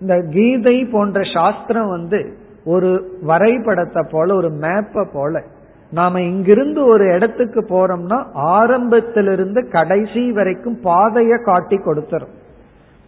இந்த 0.00 0.22
கீதை 0.30 0.84
போன்ற 0.84 1.20
சாஸ்திரம் 1.34 1.88
வந்து 1.88 2.32
ஒரு 2.64 3.18
வரைபடத்தை 3.22 4.02
போல 4.10 4.34
ஒரு 4.34 4.48
மேப்பை 4.48 5.08
போல 5.12 5.42
நாம 5.90 6.20
இங்கிருந்து 6.20 6.86
ஒரு 6.86 7.14
இடத்துக்கு 7.14 7.60
போறோம்னா 7.60 8.24
ஆரம்பத்திலிருந்து 8.32 9.68
கடைசி 9.68 10.32
வரைக்கும் 10.32 10.80
பாதையை 10.80 11.38
காட்டி 11.44 11.76
கொடுத்துரும். 11.76 12.34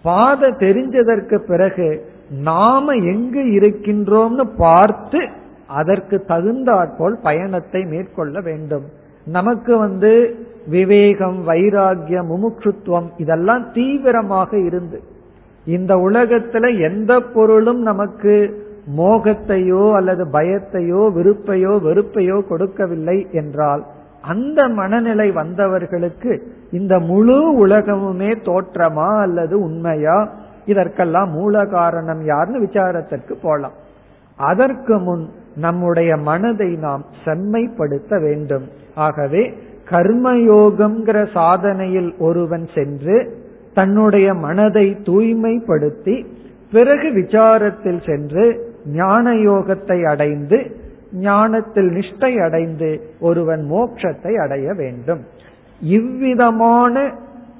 பாதை 0.03 0.51
தெரிஞ்சதற்கு 0.51 1.38
பிறகு 1.38 2.05
நாம 2.30 2.92
எங்கு 2.92 3.40
இருக்கின்றோம்னு 3.40 4.48
பார்த்து 4.56 5.28
அதற்கு 5.66 6.24
தகுந்தாற்போல் 6.24 7.18
பயணத்தை 7.22 7.84
மேற்கொள்ள 7.84 8.40
வேண்டும். 8.40 8.82
நமக்கு 9.24 9.78
வந்து 9.78 10.36
விவேகம் 10.66 11.48
வைராகியம் 11.48 12.30
முமுட்சுத்துவம் 12.30 13.08
இதெல்லாம் 13.16 13.72
தீவிரமாக 13.72 14.58
இருந்து 14.58 15.02
இந்த 15.64 15.94
உலகத்துல 15.94 16.80
எந்த 16.80 17.20
பொருளும் 17.20 17.82
நமக்கு 17.82 18.64
மோகத்தையோ 18.96 19.94
அல்லது 19.94 20.24
பயத்தையோ 20.24 21.02
விருப்பையோ 21.16 21.72
வெறுப்பையோ 21.80 22.46
கொடுக்கவில்லை 22.46 23.26
என்றால் 23.32 23.84
அந்த 24.22 24.68
மனநிலை 24.68 25.30
வந்தவர்களுக்கு 25.30 26.40
இந்த 26.70 26.98
முழு 26.98 27.66
உலகமுமே 27.66 28.36
தோற்றமா 28.44 29.20
அல்லது 29.20 29.60
உண்மையா? 29.60 30.28
இதற்கெல்லாம் 30.72 31.30
மூல 31.30 31.64
காரணம் 31.76 32.22
யாருன்னு 32.24 32.60
விசாரத்திற்கு 32.66 33.34
போலாம். 33.42 33.76
அதற்கு 34.38 34.94
முன் 34.98 35.24
நம்முடைய 35.56 36.10
மனதை 36.28 36.70
நாம் 36.86 37.02
செம்மைப்படுத்த 37.24 38.12
வேண்டும். 38.26 38.66
ஆகவே 39.06 39.42
கர்மயோகம்ங்கிற 39.90 41.18
சாதனையில் 41.36 42.10
ஒருவன் 42.18 42.66
சென்று 42.74 43.16
தன்னுடைய 43.74 44.28
மனதை 44.44 44.86
தூய்மைப்படுத்தி 45.08 46.16
பிறகு 46.72 47.08
விசாரத்தில் 47.12 48.02
சென்று 48.08 48.44
ஞான 48.98 49.32
யோகத்தை 49.48 49.98
அடைந்து 50.12 50.58
ஞானத்தில் 51.22 51.90
நிஷ்டை 51.96 52.32
அடைந்து 52.46 52.90
ஒருவன் 53.20 53.62
மோட்சத்தை 53.72 54.32
அடைய 54.44 54.66
வேண்டும். 54.72 55.22
இவ்விதமான 55.80 56.94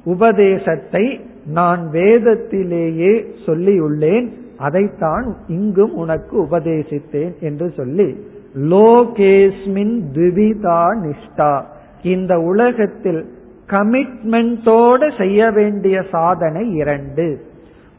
உபதேசத்தை 0.05 1.05
நான் 1.47 1.91
வேதத்திலேயே 1.91 3.25
சொல்லியுள்ளேன் 3.47 4.33
அதைத்தான் 4.59 5.37
இங்கும் 5.47 5.95
உனக்கு 5.95 6.43
உபதேசித்தேன் 6.43 7.39
என்று 7.41 7.73
சொல்லி 7.77 8.29
லோகேஸ்மின் 8.55 10.01
துவிதா 10.15 10.87
நிஷ்டா. 11.03 11.63
இந்த 12.03 12.41
உலகத்தில் 12.41 13.31
கமிட்மெண்டோட 13.67 15.19
செய்ய 15.19 15.51
வேண்டிய 15.51 16.03
சாதனை 16.11 16.71
இரண்டு. 16.71 17.41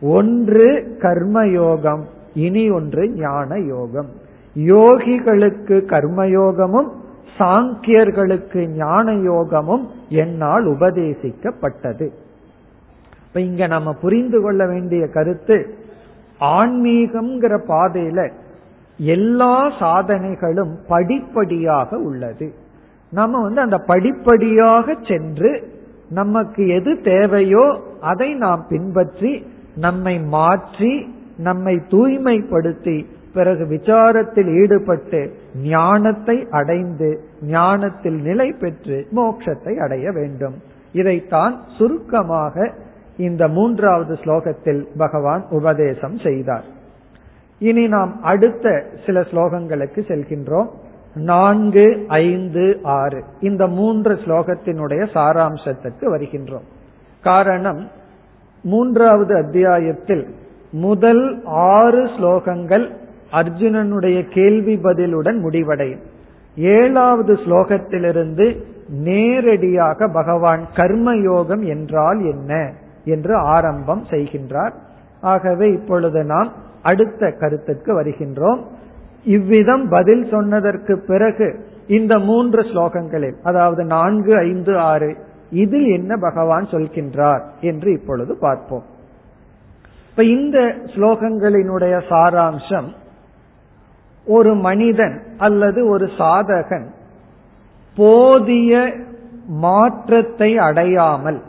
ஒன்று 0.01 0.97
கர்மயோகம் 0.99 2.01
இனி 2.33 2.69
ஒன்று 2.69 3.09
ஞான 3.09 3.57
யோகம் 3.57 4.09
யோகிகளுக்கு 4.55 5.81
கர்மயோகமும் 5.85 6.89
சாங்கியர்களுக்கு 7.39 8.67
ஞான 8.67 9.13
யோகமும் 9.13 9.87
என்னால் 10.09 10.67
உபதேசிக்கப்பட்டது. 10.67 12.09
இப்ப 13.31 13.41
இங்க 13.41 13.67
நம்ம 13.67 13.89
புரிந்து 13.93 14.41
கொள்ள 14.41 14.61
வேண்டிய 14.67 15.07
கருத்து 15.07 15.57
ஆன்மீகம்ங்கிற 16.39 17.53
பாதையில 17.67 18.31
எல்லா 18.99 19.53
சாதனைகளும் 19.79 20.73
படிப்படியாக 20.87 21.97
உள்ளது. 21.97 22.47
நம்ம 23.11 23.41
வந்து 23.41 23.61
அந்த 23.61 23.77
படிப்படியாக 23.77 24.95
சென்று 25.03 25.51
நமக்கு 26.09 26.67
எது 26.67 27.01
தேவையோ 27.01 27.65
அதை 28.01 28.29
நாம் 28.33 28.65
பின்பற்றி 28.69 29.45
நம்மை 29.75 30.19
மாற்றி 30.19 30.93
நம்மை 31.37 31.75
தூய்மைப்படுத்தி 31.89 33.05
பிறகு 33.33 33.65
விசாரத்தில் 33.65 34.51
ஈடுபட்டு 34.61 35.21
ஞானத்தை 35.63 36.47
அடைந்து 36.51 37.23
ஞானத்தில் 37.41 38.19
நிலை 38.21 38.51
பெற்று 38.51 39.07
மோட்சத்தை 39.15 39.75
அடைய 39.77 40.11
வேண்டும். 40.11 40.53
இதைத்தான் 40.91 41.61
சுருக்கமாக 41.77 42.73
இந்த 43.21 43.47
மூன்றாவது 43.47 44.13
ஸ்லோகத்தில் 44.13 44.85
பகவான் 44.97 45.45
உபதேசம் 45.49 46.17
செய்தார். 46.17 46.63
இனி 47.59 47.87
நாம் 47.87 48.21
அடுத்த 48.21 48.83
சில 49.05 49.21
ஸ்லோகங்களுக்கு 49.21 49.99
செல்கின்றோம். 50.07 50.69
நான்கு 51.13 52.05
ஐந்து 52.07 52.79
ஆறு. 52.83 53.23
இந்த 53.39 53.67
மூன்று 53.67 54.13
ஸ்லோகத்தினுடைய 54.13 55.01
சாராம்சத்துக்கு 55.13 56.01
வருகின்றோம். 56.01 56.67
காரணம் 57.23 57.87
மூன்றாவது 58.63 59.35
அத்தியாயத்தில் 59.35 60.35
முதல் 60.71 61.41
ஆறு 61.45 62.05
ஸ்லோகங்கள் 62.05 62.85
அர்ஜுனனுடைய 63.31 64.27
கேள்வி 64.29 64.75
பதிலுடன் 64.75 65.39
முடிவடையும். 65.39 65.99
ஏழாவது 66.55 67.33
ஸ்லோகத்திலிருந்து 67.33 68.63
நேரடியாக 68.89 70.07
பகவான் 70.07 70.63
கர்மயோகம் 70.75 71.63
என்றால் 71.67 72.19
என்ன? 72.19 72.71
என்று 73.05 73.35
ஆரம்பம் 73.35 74.03
செய்கின்றார். 74.09 74.73
ஆகவே 75.21 75.69
இப்பொழுது 75.69 76.23
நாம் 76.23 76.51
அடுத்த 76.81 77.31
கருத்துக்கு 77.31 78.01
வருகின்றோம். 78.01 78.61
இவ்விதம் 79.23 79.89
பதில் 79.89 80.27
சொன்னதற்கு 80.31 80.99
பிறகு 81.07 81.65
இந்த 81.87 82.19
மூன்று 82.19 82.61
ஸ்லோகங்களில் 82.61 83.35
அதாவது 83.43 83.83
நான்கு 83.83 84.37
ஐந்து 84.37 84.77
ஆறு 84.77 85.17
இதில் 85.49 85.87
என்ன 85.87 86.17
பகவான் 86.17 86.65
சொல்கின்றார் 86.65 87.41
என்று 87.61 87.91
இப்பொழுது 87.91 88.37
பார்ப்போம். 88.37 88.83
இப்ப 90.09 90.23
இந்த 90.23 90.59
ஸ்லோகங்களினுடைய 90.85 92.01
சாராம்சம் 92.09 92.89
ஒரு 94.25 94.55
மனிதன் 94.55 95.21
அல்லது 95.37 95.87
ஒரு 95.87 96.05
சாதகன் 96.05 96.87
போதிய 97.97 98.93
மாற்றத்தை 99.47 100.57
அடையாமல் 100.57 101.41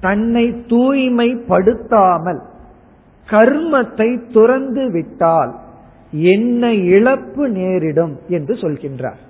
தன்னை 0.00 0.44
தூய்மைப்படுத்தாமல் 0.72 2.40
கர்மத்தை 3.28 4.08
துறந்து 4.32 4.84
விட்டால் 4.90 5.52
என்ன 6.32 6.62
இழப்பு 6.94 7.44
நேரிடும் 7.48 8.14
என்று 8.28 8.54
சொல்கின்றார். 8.54 9.20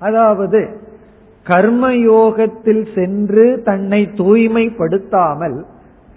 அதாவது 0.00 0.60
கர்மயோகத்தில் 1.46 2.84
சென்று 2.94 3.44
தன்னை 3.64 4.00
தூய்மைப்படுத்தாமல் 4.16 5.58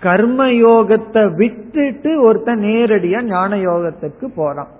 கர்மயோகத்தை 0.02 1.24
விட்டுட்டு 1.36 2.12
ஒருத்தன் 2.22 2.60
நேரடியா 2.60 3.20
ஞான 3.28 3.56
யோகத்திற்கு 3.70 4.26
போறான். 4.36 4.72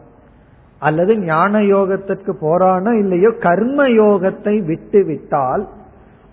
அல்லது 0.82 1.14
ஞான 1.26 1.60
யோகத்திற்கு 1.74 2.34
போறானோ 2.42 2.92
இல்லையோ 3.04 3.30
கர்ம 3.40 3.88
யோகத்தை 4.02 4.56
விட்டு 4.66 5.02
விட்டால் 5.06 5.64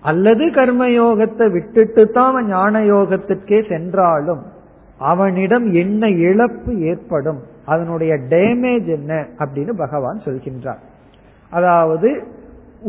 அல்லது 0.03 0.45
கர்மயோகத்தை 0.45 1.45
விட்டுட்டு 1.51 2.03
தான் 2.11 2.29
அவன் 2.31 2.47
ஞான 2.47 2.79
யோகத்திற்கே 2.79 3.59
சென்றாலும் 3.67 4.43
அவனிடம் 4.99 5.65
என்ன 5.73 6.09
இழப்பு 6.27 6.71
ஏற்படும் 6.79 7.39
அதனுடைய 7.65 8.13
டேமேஜ் 8.29 8.87
என்ன 8.97 9.11
அப்படின்னு 9.39 9.73
பகவான் 9.83 10.19
சொல்கின்றார். 10.25 10.81
அதாவது 11.51 12.09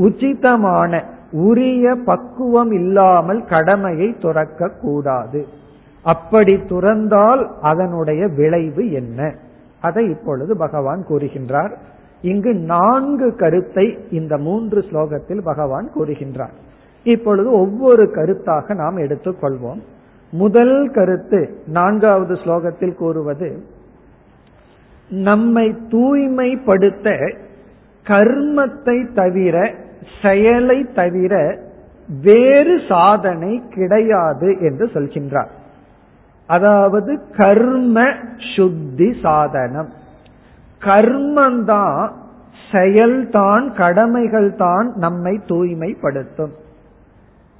உச்சிதமான 0.06 1.02
உரிய 1.48 1.94
பக்குவம் 2.04 2.72
இல்லாமல் 2.72 3.44
கடமையை 3.44 4.08
துறக்க 4.18 4.68
கூடாது 4.82 5.40
அப்படி 6.04 6.54
துறந்தால் 6.68 7.42
அதனுடைய 7.60 8.22
விளைவு 8.38 8.84
என்ன? 8.90 9.20
அதை 9.80 10.04
இப்பொழுது 10.10 10.52
பகவான் 10.56 11.02
கூறுகின்றார். 11.08 11.72
இங்கு 12.22 12.54
நான்கு 12.54 13.28
கருத்தை 13.36 13.86
இந்த 14.10 14.34
மூன்று 14.38 14.80
ஸ்லோகத்தில் 14.90 15.42
பகவான் 15.42 15.88
கூறுகின்றார். 15.96 16.54
இப்பொழுது 17.04 17.52
ஒவ்வொரு 17.52 18.04
கருத்தாக 18.14 18.74
நாம் 18.74 18.98
எடுத்துக்கொள்வோம். 18.98 19.80
முதல் 20.30 20.90
கருத்து 20.94 21.58
நான்காவது 21.66 22.34
ஸ்லோகத்தில் 22.34 22.94
கூறுவது 22.94 23.64
நம்மை 25.08 25.76
தூய்மைப்படுத்த 25.90 27.34
கர்மத்தை 28.06 29.12
தவிர 29.14 29.74
செயலை 30.22 30.86
தவிர 30.94 31.58
வேறு 32.22 32.80
சாதனை 32.88 33.62
கிடையாது 33.74 34.56
என்று 34.60 34.86
சொல்கின்றார். 34.86 35.52
அதாவது 36.46 37.20
கர்ம 37.36 38.12
சுத்தி 38.56 39.16
சாதனம். 39.22 39.88
கர்மந்தான் 40.80 42.10
செயல்தான் 42.72 43.74
கடமைகள் 43.76 44.54
தான் 44.54 44.92
நம்மை 44.94 45.40
தூய்மைப்படுத்தும். 45.46 46.62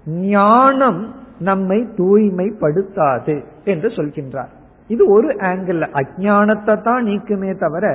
ஞானம் 0.06 1.00
நம்மை 1.38 1.78
தூய்மைப்படுத்தாது 1.96 3.36
என்று 3.64 3.88
சொல்கின்றார். 3.88 4.52
இது 4.90 5.02
ஒரு 5.08 5.28
ஆங்கிள் 5.50 5.80
அஜானத்தை 6.00 6.74
தான் 6.82 7.04
நீக்குமே 7.04 7.52
தவிர 7.58 7.86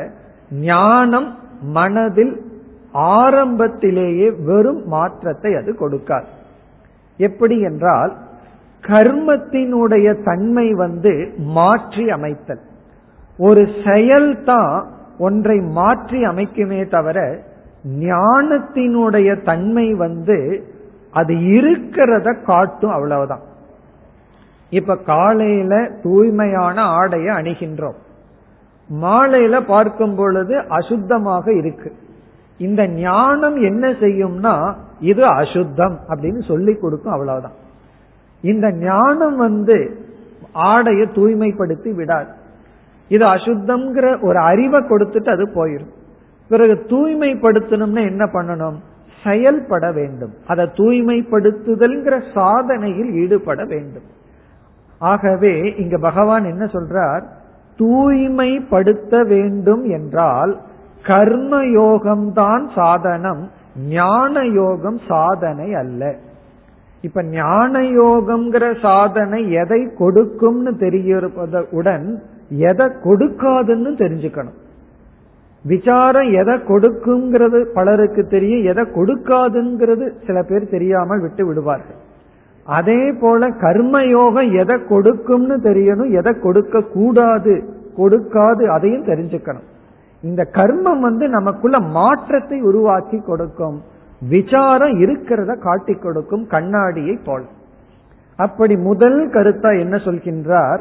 ஞானம் 0.51 1.29
மனதில் 1.77 2.33
ஆரம்பத்திலேயே 3.19 4.27
வெறும் 4.45 4.81
மாற்றத்தை 4.87 5.51
அது 5.55 5.71
கொடுக்காது. 5.73 6.27
எப்படி 7.19 7.57
என்றால் 7.59 8.13
கர்மத்தினுடைய 8.83 10.07
தன்மை 10.23 10.67
வந்து 10.73 11.13
மாற்றி 11.37 12.05
அமைத்தல். 12.09 12.63
ஒரு 13.39 13.63
செயல்தான் 13.85 14.73
ஒன்றை 15.17 15.57
மாற்றி 15.59 16.19
அமைக்குமே 16.23 16.81
தவிர 16.87 17.19
ஞானத்தினுடைய 17.99 19.29
தன்மை 19.43 19.87
வந்து 19.93 20.37
அது 21.11 21.33
இருக்கிறத 21.33 22.43
காட்டும் 22.43 22.91
அவ்வளவுதான். 22.91 23.41
இப்ப 24.69 24.95
காலையில 24.95 25.91
தூய்மையான 26.03 26.81
ஆடையை 26.81 27.35
அணிகின்றோம். 27.35 27.97
மாலையில 29.01 29.61
பார்க்கும் 29.65 30.15
பொழுது 30.15 30.57
அசுத்தமாக 30.57 31.57
இருக்கு. 31.57 31.93
இந்த 32.57 32.87
ஞானம் 32.87 33.55
என்ன 33.55 33.89
செய்யும்னா 33.89 34.73
இது 34.99 35.25
அசுத்தம் 35.25 35.99
அப்படின்னு 36.09 36.47
சொல்லி 36.47 36.75
கொடுக்கும் 36.75 37.11
அவ்வளவுதான். 37.11 37.57
இந்த 38.41 38.71
ஞானம் 38.71 39.37
வந்து 39.37 40.07
ஆடைய 40.53 41.01
தூய்மைப்படுத்தி 41.15 41.95
விடாது. 41.95 42.31
இது 43.09 43.25
அசுத்தம்ங்கிற 43.25 44.23
ஒரு 44.23 44.37
அறிவை 44.37 44.79
கொடுத்துட்டு 44.79 45.29
அது 45.29 45.45
போயிடும் 45.45 45.93
பிறகு 46.49 46.85
தூய்மைப்படுத்தணும்னா 46.87 48.05
என்ன 48.05 48.25
பண்ணணும்? 48.25 48.75
செயல்பட 49.23 49.91
வேண்டும். 49.91 50.33
அதை 50.47 50.65
தூய்மைப்படுத்துதல்ங்கிற 50.65 52.21
சாதனையில் 52.33 53.11
ஈடுபட 53.11 53.65
வேண்டும். 53.65 54.07
ஆகவே 54.99 55.75
இங்க 55.77 55.97
பகவான் 55.97 56.45
என்ன 56.45 56.65
சொல்றார்? 56.65 57.23
தூய்மைப்படுத்த 57.77 59.23
வேண்டும் 59.23 59.89
என்றால் 59.89 60.59
கர்ம 61.03 61.63
யோகம்தான் 61.63 62.69
சாதனம் 62.75 63.51
ஞான 63.87 64.45
யோகம் 64.45 64.99
சாதனை 65.07 65.73
அல்ல. 65.73 66.15
இப்ப 67.01 67.23
ஞான 67.23 67.79
யோகம்ங்கிற 67.79 68.81
சாதனை 68.81 69.51
எதை 69.51 69.91
கொடுக்கும்னு 69.97 70.71
தெரிகிறதுடன் 70.71 72.17
எதை 72.49 72.85
கொடுக்காதுன்னு 72.85 73.91
தெரிஞ்சுக்கணும். 73.97 74.57
விசாரம் 75.65 76.31
எதை 76.31 76.53
கொடுக்குங்கிறது 76.53 77.65
பலருக்கு 77.73 78.27
தெரியும் 78.27 78.63
எதை 78.63 78.83
கொடுக்காதுங்கிறது 78.83 80.13
சில 80.25 80.43
பேர் 80.43 80.69
தெரியாமல் 80.69 81.21
விட்டு 81.21 81.45
விடுவார்கள். 81.45 81.95
அதே 82.65 83.11
போல 83.11 83.49
கர்மயோகம் 83.49 84.53
எதை 84.53 84.85
கொடுக்கும்னு 84.85 85.57
தெரியணும் 85.57 86.11
எதை 86.11 86.39
கொடுக்க 86.39 86.81
கூடாது 86.81 87.63
கொடுக்காது 87.97 88.65
அதையும் 88.65 89.05
தெரிஞ்சுக்கணும். 89.05 89.67
இந்த 90.21 90.49
கர்மம் 90.53 90.99
வந்து 90.99 91.29
நமக்குள்ள 91.29 91.79
மாற்றத்தை 91.79 92.61
உருவாக்கி 92.61 93.19
கொடுக்கும். 93.19 93.81
விசாரம் 94.29 94.99
இருக்கிறத 94.99 95.57
காட்டி 95.59 95.93
கொடுக்கும் 95.93 96.47
கண்ணாடியை 96.47 97.19
போல. 97.25 97.43
அப்படி 98.35 98.75
முதல் 98.75 99.29
கருத்தா 99.29 99.79
என்ன 99.79 99.97
சொல்கின்றார்? 99.97 100.79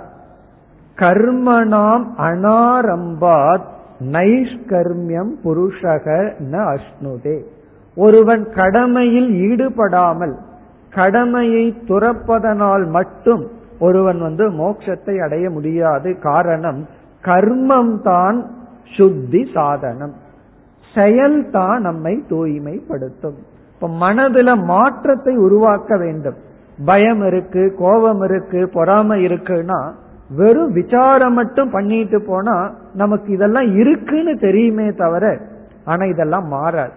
கர்மணாம் 0.96 2.06
அனாரம்பாத் 2.16 3.76
நைஷ்கர்மியம் 4.00 5.30
புருஷக 5.44 6.32
ந 6.52 6.76
அஷ்ணுதே. 6.76 7.40
ஒருவன் 7.96 8.52
கடமையில் 8.54 9.30
ஈடுபடாமல் 9.30 10.36
கடமையை 10.90 11.74
துறப்பதனால் 11.88 12.86
மட்டும் 12.86 13.46
ஒருவன் 13.80 14.20
வந்து 14.20 14.50
மோட்சத்தை 14.50 15.18
அடைய 15.18 15.50
முடியாது. 15.50 16.18
காரணம் 16.18 16.86
கர்மம் 17.24 18.02
தான் 18.02 18.46
சுத்தி 18.96 19.50
சாதனம். 19.54 20.14
செயல்தான் 20.94 21.78
நம்மை 21.78 22.24
தூய்மைப்படுத்தும். 22.28 23.38
இப்ப 23.74 23.88
மனதுல 23.88 24.64
மாற்றத்தை 24.64 25.36
உருவாக்க 25.36 25.96
வேண்டும். 25.96 26.34
பயம் 26.84 27.26
இருக்கு 27.26 27.74
கோபம் 27.78 28.22
இருக்கு 28.22 28.70
பொறாமை 28.72 29.26
இருக்குன்னா 29.26 29.92
வெறும் 30.30 30.72
விசாரம் 30.72 31.32
மட்டும் 31.32 31.70
பண்ணிட்டு 31.70 32.22
போனா 32.22 32.74
நமக்கு 32.94 33.32
இதெல்லாம் 33.32 33.74
இருக்குன்னு 33.76 34.38
தெரியுமே 34.38 34.92
தவிர 34.92 35.40
ஆனா 35.84 36.04
இதெல்லாம் 36.04 36.48
மாறாது. 36.48 36.92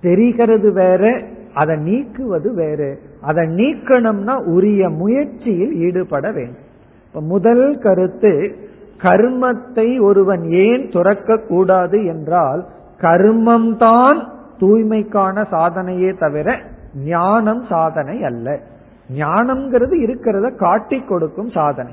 தெரிகிறது 0.00 0.72
வேற 0.72 1.22
அதை 1.54 1.76
நீக்குவது 1.76 2.54
வேறு. 2.54 3.00
அதை 3.20 3.48
நீக்கணும்னா 3.48 4.44
உரிய 4.44 4.88
முயற்சியில் 4.88 5.72
ஈடுபட 5.72 6.32
வேண்டும். 6.32 6.62
இப்ப 7.06 7.20
முதல் 7.20 7.78
கருத்து 7.78 8.54
கர்மத்தை 9.02 10.00
ஒருவன் 10.00 10.50
ஏன் 10.50 10.88
துறக்க 10.90 11.36
கூடாது 11.36 12.04
என்றால் 12.04 12.66
கர்மம்தான் 13.00 14.26
தூய்மைக்கான 14.60 15.46
சாதனையே 15.50 16.18
தவிர 16.18 16.56
ஞானம் 17.04 17.64
சாதனை 17.68 18.24
அல்ல. 18.24 18.60
ஞானம்ங்கிறது 19.16 19.94
இருக்கிறத 20.00 20.56
காட்டி 20.56 21.00
கொடுக்கும் 21.00 21.50
சாதனை. 21.50 21.92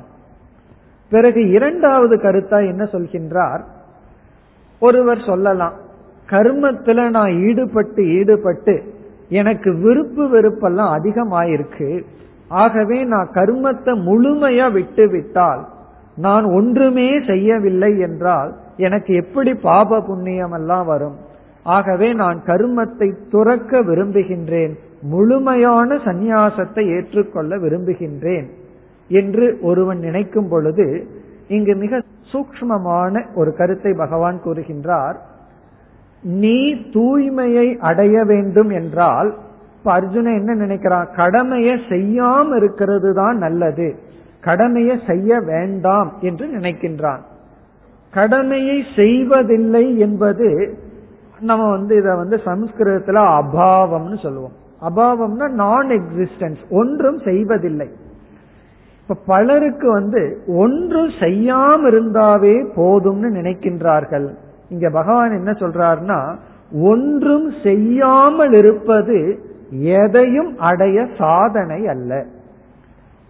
பிறகு 1.12 1.42
இரண்டாவது 1.50 2.16
கருத்தா 2.16 2.60
என்ன 2.72 2.84
சொல்கின்றார்? 2.94 3.62
ஒருவர் 4.82 5.22
சொல்லலாம் 5.30 5.76
கர்மத்துல 6.30 7.10
நான் 7.10 7.32
ஈடுபட்டு 7.48 8.04
ஈடுபட்டு 8.18 8.76
எனக்கு 9.40 9.70
விருப்பு 9.78 10.24
வெறுப்பெல்லாம் 10.26 10.94
அதிகமாயிருக்கு. 10.98 11.90
ஆகவே 12.64 12.98
நான் 13.04 13.30
கர்மத்தை 13.34 13.94
முழுமையா 14.08 14.68
விட்டு 14.72 15.06
விட்டால் 15.10 15.62
நான் 16.16 16.46
ஒன்றுமே 16.58 17.10
செய்யவில்லை 17.28 17.92
என்றால் 18.00 18.50
எனக்கு 18.78 19.12
எப்படி 19.14 19.52
பாப 19.68 20.00
புண்ணியம் 20.02 20.56
எல்லாம் 20.60 20.86
வரும்? 20.86 21.18
ஆகவே 21.76 22.10
நான் 22.14 22.40
கர்மத்தை 22.48 23.08
துறக்க 23.30 23.82
விரும்புகின்றேன் 23.82 24.74
முழுமையான 25.14 25.96
சந்நியாசத்தை 26.08 26.84
ஏற்றுக்கொள்ள 26.96 27.52
விரும்புகின்றேன். 27.58 28.48
என்று 29.12 29.46
ஒருவன் 29.62 30.00
நினைக்கும் 30.00 30.50
பொழுது 30.50 30.88
இங்கு 31.48 31.74
மிக 31.76 32.02
சூக்மமான 32.32 33.24
ஒரு 33.36 33.52
கருத்தை 33.56 33.92
பகவான் 33.94 34.38
கூறுகின்றார். 34.46 35.18
நீ 36.24 36.58
தூய்மையை 36.74 37.68
அடைய 37.80 38.24
வேண்டும் 38.24 38.70
என்றால் 38.70 39.30
இப்ப 39.78 39.92
அர்ஜுன 40.00 40.34
என்ன 40.40 40.52
நினைக்கிறான்? 40.56 41.08
கடமையை 41.16 41.76
செய்யாம 41.90 42.56
இருக்கிறது 42.56 43.14
தான் 43.14 43.38
நல்லது. 43.38 43.90
கடமையை 44.42 44.96
செய்ய 45.08 45.40
வேண்டாம் 45.40 46.10
என்று 46.22 46.46
நினைக்கின்றான். 46.48 47.22
கடமையை 48.14 48.78
செய்வதில்லை 48.96 49.86
என்பது 50.00 50.50
நம்ம 51.40 51.70
வந்து 51.70 51.94
இத 51.98 52.10
வந்து 52.16 52.38
சம்ஸ்கிருதத்துல 52.46 53.20
அபாவம்னு 53.40 54.18
சொல்லுவோம். 54.22 54.56
அபாவம்னா 54.82 55.48
நான் 55.64 55.90
எக்ஸிஸ்டன்ஸ் 55.90 56.62
ஒன்றும் 56.70 57.20
செய்வதில்லை. 57.20 57.90
இப்ப 59.02 59.18
பலருக்கு 59.26 59.88
வந்து 59.92 60.22
ஒன்றும் 60.64 61.12
செய்யாம 61.20 61.88
இருந்தாவே 61.92 62.56
போதும்னு 62.76 63.30
நினைக்கின்றார்கள். 63.40 64.28
இங்க 64.70 64.90
பகவான் 64.90 65.38
என்ன 65.40 65.52
சொல்றாருன்னா 65.52 66.20
ஒன்றும் 66.92 67.48
செய்யாமல் 67.64 68.54
இருப்பது 68.54 69.18
எதையும் 69.98 70.52
அடைய 70.70 70.98
சாதனை 71.18 71.80
அல்ல. 71.88 72.12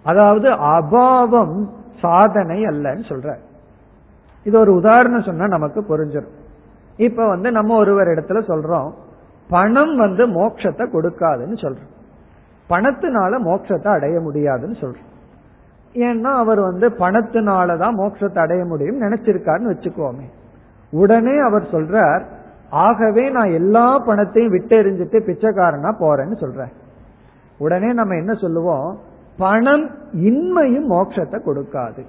அதாவது 0.06 0.50
அபாவம் 0.76 1.58
சாதனை 2.00 2.60
அல்லன்னு 2.66 3.04
சொல்ற 3.10 3.34
இது 4.46 4.56
ஒரு 4.60 4.72
உதாரணம் 4.74 5.28
சொன்னா 5.28 5.48
நமக்கு 5.48 5.80
புரிஞ்சிடும் 5.90 6.38
இப்ப 6.98 7.28
வந்து 7.28 7.50
நம்ம 7.52 7.76
ஒருவர் 7.76 8.08
இடத்துல 8.08 8.40
சொல்றோம் 8.48 8.90
பணம் 9.50 9.96
வந்து 9.96 10.24
மோட்சத்தை 10.28 10.86
கொடுக்காதுன்னு 10.94 11.58
சொல்றோம். 11.64 11.92
பணத்தினால 12.70 13.40
மோட்சத்தை 13.48 13.90
அடைய 13.98 14.18
முடியாதுன்னு 14.20 14.78
சொல்றோம். 14.84 15.11
ஏன்னா 15.96 16.32
அவர் 16.44 16.60
வந்து 16.60 16.88
பணத்தினாலதான் 16.90 17.98
மோட்சத்தை 18.00 18.38
அடைய 18.38 18.66
முடியும் 18.66 19.02
நினைச்சிருக்காருன்னு 19.02 19.74
வச்சுக்கோமே. 19.74 20.28
உடனே 20.94 21.38
அவர் 21.40 21.66
சொல்றார் 21.72 22.24
ஆகவே 22.70 23.30
நான் 23.30 23.52
எல்லா 23.52 24.00
பணத்தையும் 24.00 24.52
விட்டு 24.52 24.76
எறிஞ்சிட்டு 24.82 25.20
பிச்சைக்காரனா 25.28 25.92
போறேன்னு 26.00 26.38
சொல்றேன் 26.40 26.74
உடனே 27.58 27.94
நம்ம 27.94 28.16
என்ன 28.16 28.34
சொல்லுவோம்? 28.34 28.98
பணம் 29.38 29.90
இன்மையும் 30.14 30.88
மோட்சத்தை 30.90 31.38
கொடுக்காது. 31.46 32.02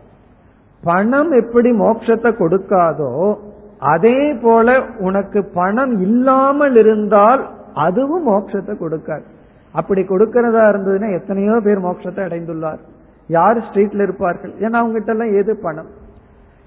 பணம் 0.83 1.30
எப்படி 1.30 1.70
மோட்சத்தை 1.72 2.30
கொடுக்காதோ 2.39 3.39
அதே 3.78 4.35
போல 4.35 4.83
உனக்கு 4.99 5.45
பணம் 5.45 6.01
இல்லாமல் 6.01 6.76
இருந்தால் 6.76 7.43
அதுவும் 7.74 8.28
மோட்சத்தை 8.28 8.74
கொடுக்காது. 8.78 9.24
அப்படி 9.72 10.03
கொடுக்கிறதா 10.03 10.64
இருந்ததுன்னா 10.70 11.11
எத்தனையோ 11.12 11.61
பேர் 11.61 11.87
மோட்சத்தை 11.87 12.22
அடைந்துள்ளார். 12.28 12.80
யார் 13.37 13.59
ஸ்ட்ரீட்ல 13.66 14.07
இருப்பார்கள்? 14.07 14.53
ஏன்னா 14.64 14.76
அவங்ககிட்ட 14.80 15.12
எல்லாம் 15.14 15.37
எது 15.41 15.53
பணம்? 15.66 15.91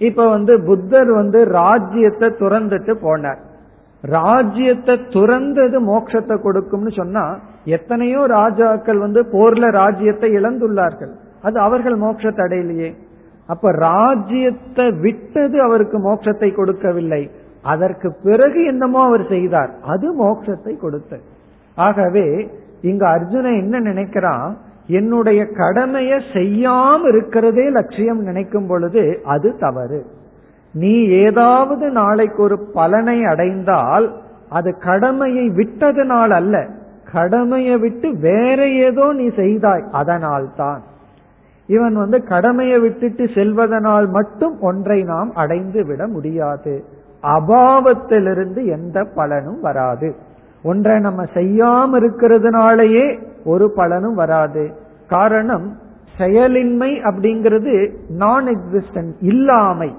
இப்ப 0.01 0.27
வந்து 0.35 0.53
புத்தர் 0.69 1.11
வந்து 1.19 1.39
ராஜ்யத்தை 1.61 2.29
துறந்துட்டு 2.41 2.93
போனார். 3.05 3.41
ராஜ்யத்தை 4.03 4.95
துறந்தது 5.15 5.77
மோட்சத்தை 5.91 6.35
கொடுக்கும்னு 6.41 6.91
சொன்னா 6.99 7.23
எத்தனையோ 7.77 8.21
ராஜாக்கள் 8.37 8.99
வந்து 9.05 9.21
போர்ல 9.33 9.69
ராஜ்யத்தை 9.81 10.29
இழந்துள்ளார்கள். 10.39 11.13
அது 11.47 11.57
அவர்கள் 11.67 11.97
மோட்சத்தை 12.03 12.43
அடையலையே 12.47 12.91
அப்ப 13.53 13.71
ராஜ்யத்தை 13.89 14.85
விட்டது 15.05 15.57
அவருக்கு 15.65 15.97
மோட்சத்தை 16.05 16.49
கொடுக்கவில்லை. 16.53 17.23
அதற்கு 17.73 18.07
பிறகு 18.25 18.59
என்னமோ 18.71 18.99
அவர் 19.07 19.23
செய்தார். 19.33 19.71
அது 19.93 20.07
மோட்சத்தை 20.21 20.73
கொடுத்தது. 20.83 21.25
ஆகவே 21.77 22.25
இங்க 22.89 23.03
அர்ஜுன 23.15 23.51
என்ன 23.61 23.75
நினைக்கிறான்? 23.89 24.49
என்னுடைய 24.87 25.45
கடமையை 25.45 26.19
செய்யாம 26.33 27.07
இருக்கிறதே 27.07 27.69
லட்சியம் 27.69 28.21
நினைக்கும் 28.21 28.67
பொழுது 28.67 29.19
அது 29.23 29.57
தவறு. 29.57 30.05
நீ 30.73 31.07
ஏதாவது 31.07 31.89
நாளைக்கு 31.89 32.43
ஒரு 32.43 32.59
பலனை 32.59 33.25
அடைந்தால் 33.25 34.15
அது 34.49 34.77
கடமையை 34.77 35.49
விட்டதனால் 35.49 36.31
அல்ல. 36.31 36.67
கடமையை 37.11 37.77
விட்டு 37.77 38.17
வேற 38.17 38.67
ஏதோ 38.67 39.13
நீ 39.13 39.27
செய்தாய் 39.35 39.83
அதனால் 39.91 40.49
தான் 40.55 40.81
இவன் 41.67 41.95
வந்து 41.95 42.23
கடமையை 42.23 42.79
விட்டுட்டு 42.79 43.25
செல்வதனால் 43.25 44.09
மட்டும் 44.09 44.59
ஒன்றை 44.59 45.03
நாம் 45.03 45.31
அடைந்து 45.33 45.85
விட 45.85 46.07
முடியாது. 46.07 46.83
அபாவத்திலிருந்து 47.23 48.65
எந்த 48.65 49.03
பலனும் 49.03 49.61
வராது. 49.61 50.15
ஒன்றை 50.63 50.99
நம்ம 50.99 51.23
செய்யாம 51.33 51.89
இருக்கிறதுனாலயே 52.01 53.19
ஒரு 53.45 53.71
பலனும் 53.71 54.15
வராது. 54.15 54.71
காரணம் 55.09 55.77
செயலின்மை 56.17 57.01
அப்படிங்கிறது 57.03 57.93
நான் 58.09 58.45
எக்ஸிஸ்டன்ஸ் 58.45 59.13
இல்லாமை. 59.21 59.95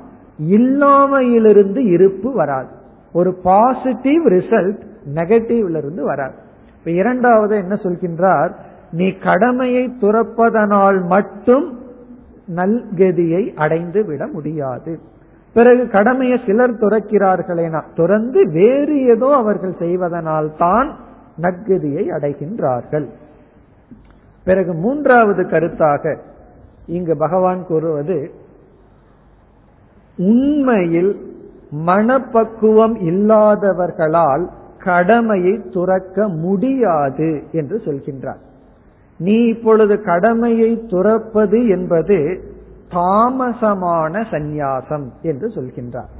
இல்லாமையிலிருந்து 0.51 1.87
இருப்பு 1.87 2.33
வராது. 2.33 2.69
ஒரு 3.13 3.35
பாசிட்டிவ் 3.35 4.27
ரிசல்ட் 4.27 4.81
நெகட்டிவ்ல 5.15 5.77
இருந்து 5.77 6.05
வராது. 6.05 6.35
இப்ப 6.79 6.91
இரண்டாவது 6.91 7.57
என்ன 7.57 7.75
சொல்கின்றார்? 7.75 8.51
நீ 8.91 9.11
கடமையை 9.11 9.93
துறப்பதனால் 10.01 11.07
மட்டும் 11.07 11.79
நல்கதியை 12.57 13.55
அடைந்து 13.55 14.05
விட 14.05 14.27
முடியாது. 14.27 14.99
பிறகு 15.55 15.89
கடமையை 15.89 16.41
சிலர் 16.47 16.75
துறக்கிறார்களேனா 16.75 17.83
துறந்து 17.97 18.51
வேறு 18.51 19.03
ஏதோ 19.03 19.27
அவர்கள் 19.27 19.75
செய்வதனால் 19.79 20.51
தான் 20.59 20.95
நற்கதியை 21.43 22.05
அடைகின்றார்கள். 22.21 23.07
பிறகு 24.47 24.73
மூன்றாவது 24.75 25.43
கருத்தாக 25.43 26.17
இங்கு 26.87 27.15
பகவான் 27.17 27.63
கூறுவது 27.67 28.19
உண்மையில் 30.19 31.13
மனப்பக்குவம் 31.71 32.97
இல்லாதவர்களால் 33.01 34.45
கடமையை 34.79 35.55
துறக்க 35.73 36.29
முடியாது 36.29 37.31
என்று 37.53 37.77
சொல்கின்றார். 37.85 38.43
நீ 39.19 39.37
இப்பொழுது 39.45 39.95
கடமையை 40.03 40.71
துறப்பது 40.87 41.61
என்பது 41.69 42.19
தாமசமான 42.91 44.13
சந்நியாசம் 44.31 45.07
என்று 45.23 45.49
சொல்கின்றார். 45.49 46.13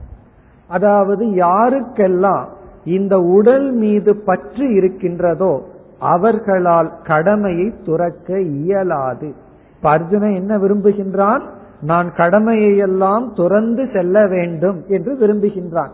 அதாவது 0.69 1.25
யாருக்கெல்லாம் 1.47 2.45
இந்த 2.85 3.15
உடல் 3.37 3.69
மீது 3.73 4.13
பற்று 4.29 4.67
இருக்கின்றதோ 4.75 5.55
அவர்களால் 5.99 6.93
கடமையை 7.05 7.75
துறக்க 7.85 8.41
இயலாது. 8.41 9.35
இப்ப 9.77 9.91
அர்ஜுனன் 9.91 10.35
என்ன 10.35 10.59
விரும்புகின்றான்? 10.59 11.43
நான் 11.81 12.15
கடமையை 12.15 12.77
எல்லாம் 12.77 13.33
துறந்து 13.35 13.89
செல்ல 13.93 14.27
வேண்டும் 14.27 14.85
என்று 14.89 15.13
விரும்புகின்றான். 15.15 15.91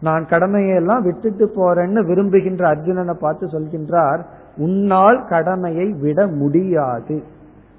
நான் 0.00 0.24
கடமையெல்லாம் 0.30 1.02
விட்டுட்டு 1.02 1.52
போறேன்னு 1.56 2.06
விரும்புகின்ற 2.06 2.74
அர்ஜுனனை 2.74 3.12
பார்த்து 3.12 3.46
சொல்கின்றார் 3.46 4.20
உன்னால் 4.56 5.24
கடமையை 5.28 5.94
விட 6.00 6.26
முடியாது. 6.26 7.22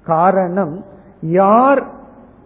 காரணம் 0.04 0.84
யார் 1.20 1.82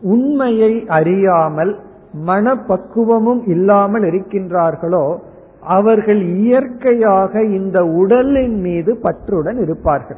உண்மையை 0.03 0.87
அறியாமல் 0.87 1.79
மனப்பக்குவமும் 2.27 3.43
இல்லாமல் 3.47 4.03
இருக்கின்றார்களோ 4.03 5.17
அவர்கள் 5.65 6.23
இயற்கையாக 6.23 7.43
இந்த 7.43 7.85
உடலின் 7.85 8.61
மீது 8.61 8.99
பற்றுடன் 9.03 9.61
இருப்பார்கள். 9.63 10.17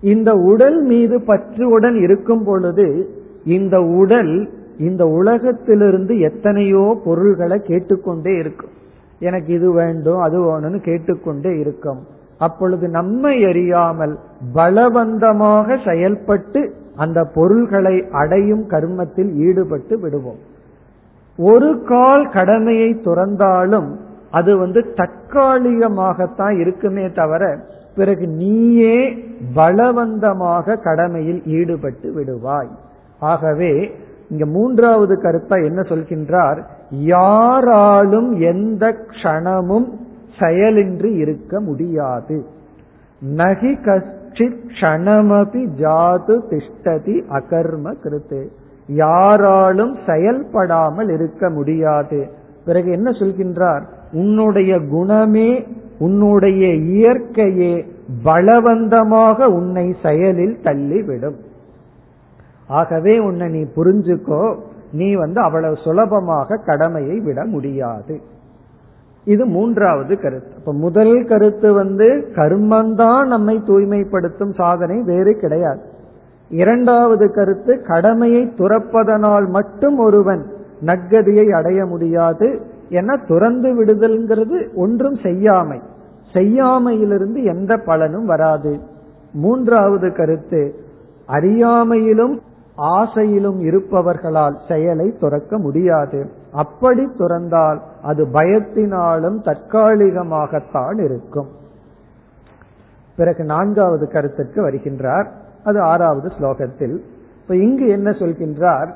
இந்த 0.00 0.32
உடல் 0.32 0.82
மீது 0.82 1.18
பற்றுடன் 1.18 1.94
இருக்கும் 1.94 2.44
பொழுது 2.44 3.16
இந்த 3.44 3.80
உடல் 3.80 4.50
இந்த 4.78 5.06
உலகத்திலிருந்து 5.06 6.18
எத்தனையோ 6.18 7.00
பொருள்களை 7.04 7.58
கேட்டுக்கொண்டே 7.62 8.36
இருக்கும். 8.36 8.70
எனக்கு 9.20 9.52
இது 9.52 9.72
வேண்டும் 9.72 10.18
அது 10.18 10.38
வேணும்னு 10.40 10.80
கேட்டுக்கொண்டே 10.80 11.58
இருக்கும். 11.58 11.98
அப்பொழுது 12.38 12.88
நம்மை 12.88 13.44
அறியாமல் 13.44 14.18
பலவந்தமாக 14.54 15.90
செயல்பட்டு 15.90 16.74
அந்த 16.96 17.24
பொருள்களை 17.24 18.04
அடையும் 18.10 18.64
கர்மத்தில் 18.68 19.34
ஈடுபட்டு 19.34 19.98
விடுவோம். 19.98 20.38
ஒரு 21.36 21.82
கால் 21.84 22.28
கடமையை 22.28 23.00
துறந்தாலும் 23.04 23.98
அது 24.34 24.50
வந்து 24.56 24.80
தற்காலிகமாகத்தான் 24.96 26.54
இருக்குமே 26.60 27.04
தவிர 27.12 27.42
பிறகு 27.96 28.26
நீயே 28.40 28.96
பலவந்தமாக 29.54 30.76
கடமையில் 30.86 31.42
ஈடுபட்டு 31.58 32.08
விடுவாய். 32.16 32.72
ஆகவே 33.32 33.72
இங்க 34.30 34.44
மூன்றாவது 34.46 35.14
கருத்தா 35.22 35.56
என்ன 35.64 35.80
சொல்கின்றார்? 35.80 36.60
யாராலும் 36.90 38.30
எந்த 38.52 38.84
க்ஷணமும் 39.10 39.88
செயலின்றி 40.38 41.12
இருக்க 41.16 41.60
முடியாது. 41.60 42.36
நகி 43.36 43.72
கஷ்டி 43.84 44.46
க்ஷணமபி 44.72 45.62
ஜாது 45.82 46.36
திஷ்டதி 46.50 47.16
அகர்ம 47.38 47.92
கிருத்து. 48.04 48.40
யாராலும் 49.02 49.94
செயல்படாமல் 50.06 51.08
இருக்க 51.08 51.50
முடியாது. 51.50 52.20
பிறகு 52.66 52.88
என்ன 52.90 53.10
சொல்கின்றார்? 53.10 53.84
உன்னுடைய 54.14 54.78
குணமே 54.78 55.66
உன்னுடைய 55.98 56.66
இயற்கையே 56.66 57.86
பலவந்தமாக 58.24 59.44
உன்னை 59.44 59.96
செயலில் 60.02 60.58
தள்ளிவிடும். 60.62 61.38
ஆகவே 62.66 63.18
உன்னை 63.18 63.48
நீ 63.48 63.62
புரிஞ்சுக்கோ 63.76 64.56
நீ 64.92 65.14
வந்து 65.14 65.40
அவ்வளவு 65.40 65.76
சுலபமாக 65.84 66.56
கடமையை 66.56 67.20
விட 67.20 67.44
முடியாது. 67.44 68.20
இது 69.24 69.46
மூன்றாவது 69.46 70.20
கருத்து. 70.20 70.52
இப்ப 70.58 70.72
முதல் 70.72 71.24
கருத்து 71.24 71.72
வந்து 71.72 72.28
கர்மந்தான் 72.34 73.24
நம்மை 73.26 73.62
தூய்மைப்படுத்தும் 73.66 74.54
சாதனை 74.54 75.02
வேறு 75.02 75.34
கிடையாது. 75.34 75.80
இரண்டாவது 76.48 77.32
கருத்து 77.32 77.82
கடமையை 77.82 78.42
துறப்பதனால் 78.58 79.48
மட்டும் 79.48 79.98
ஒருவன் 79.98 80.44
நற்கதியை 80.86 81.50
அடைய 81.50 81.86
முடியாது. 81.86 82.72
ஏன்னா 82.90 83.26
துறந்து 83.26 83.84
விடுதல்ங்கிறது 83.84 84.74
ஒன்றும் 84.74 85.14
செய்யாமை. 85.14 85.80
செய்யாமையிலிருந்து 86.32 87.44
எந்த 87.44 87.76
பலனும் 87.76 88.24
வராது. 88.24 88.80
மூன்றாவது 89.32 90.12
கருத்து 90.12 90.74
அறியாமையிலும் 91.28 92.38
ஆசையிலும் 92.74 93.60
இருப்பவர்களால் 93.60 94.56
செயலை 94.68 95.16
துறக்க 95.20 95.58
முடியாது. 95.58 96.30
அப்படி 96.52 97.08
துறந்தால் 97.18 97.80
அது 98.02 98.24
பயத்தினாலும் 98.24 99.38
தற்காலிகமாகத்தான் 99.44 101.04
இருக்கும். 101.04 101.48
பிறகு 103.16 103.44
நான்காவது 103.44 104.10
கருத்துக்கு 104.10 104.70
வருகின்றார். 104.70 105.26
அது 105.64 105.80
ஆறாவது 105.80 106.28
ஸ்லோகத்தில். 106.28 106.98
இப்ப 107.42 107.56
இங்கு 107.56 107.86
என்ன 107.88 108.10
சொல்கின்றார்? 108.10 108.92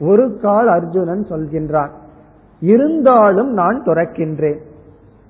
ஒரு 0.00 0.38
கால் 0.42 0.68
அர்ஜுனன் 0.68 1.26
சொல்கின்றான். 1.28 1.90
இருந்தாலும் 2.60 3.52
நான் 3.52 3.82
துறக்கின்றேன். 3.82 4.58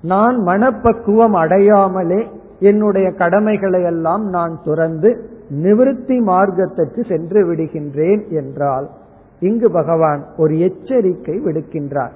நான் 0.01 0.37
மனப்பக்குவம் 0.37 1.33
அடையாமலே 1.33 2.27
என்னுடைய 2.59 3.11
கடமைகளை 3.11 3.83
எல்லாம் 3.83 4.29
நான் 4.29 4.59
துறந்து 4.63 5.23
நிவிருத்தி 5.63 6.17
மார்க்கத்திற்கு 6.21 7.05
சென்று 7.07 7.53
விடுகின்றேன் 7.53 8.29
என்றால் 8.29 8.89
இங்கு 9.39 9.71
பகவான் 9.71 10.25
ஒரு 10.37 10.59
எச்சரிக்கை 10.59 11.41
விடுக்கின்றார். 11.45 12.11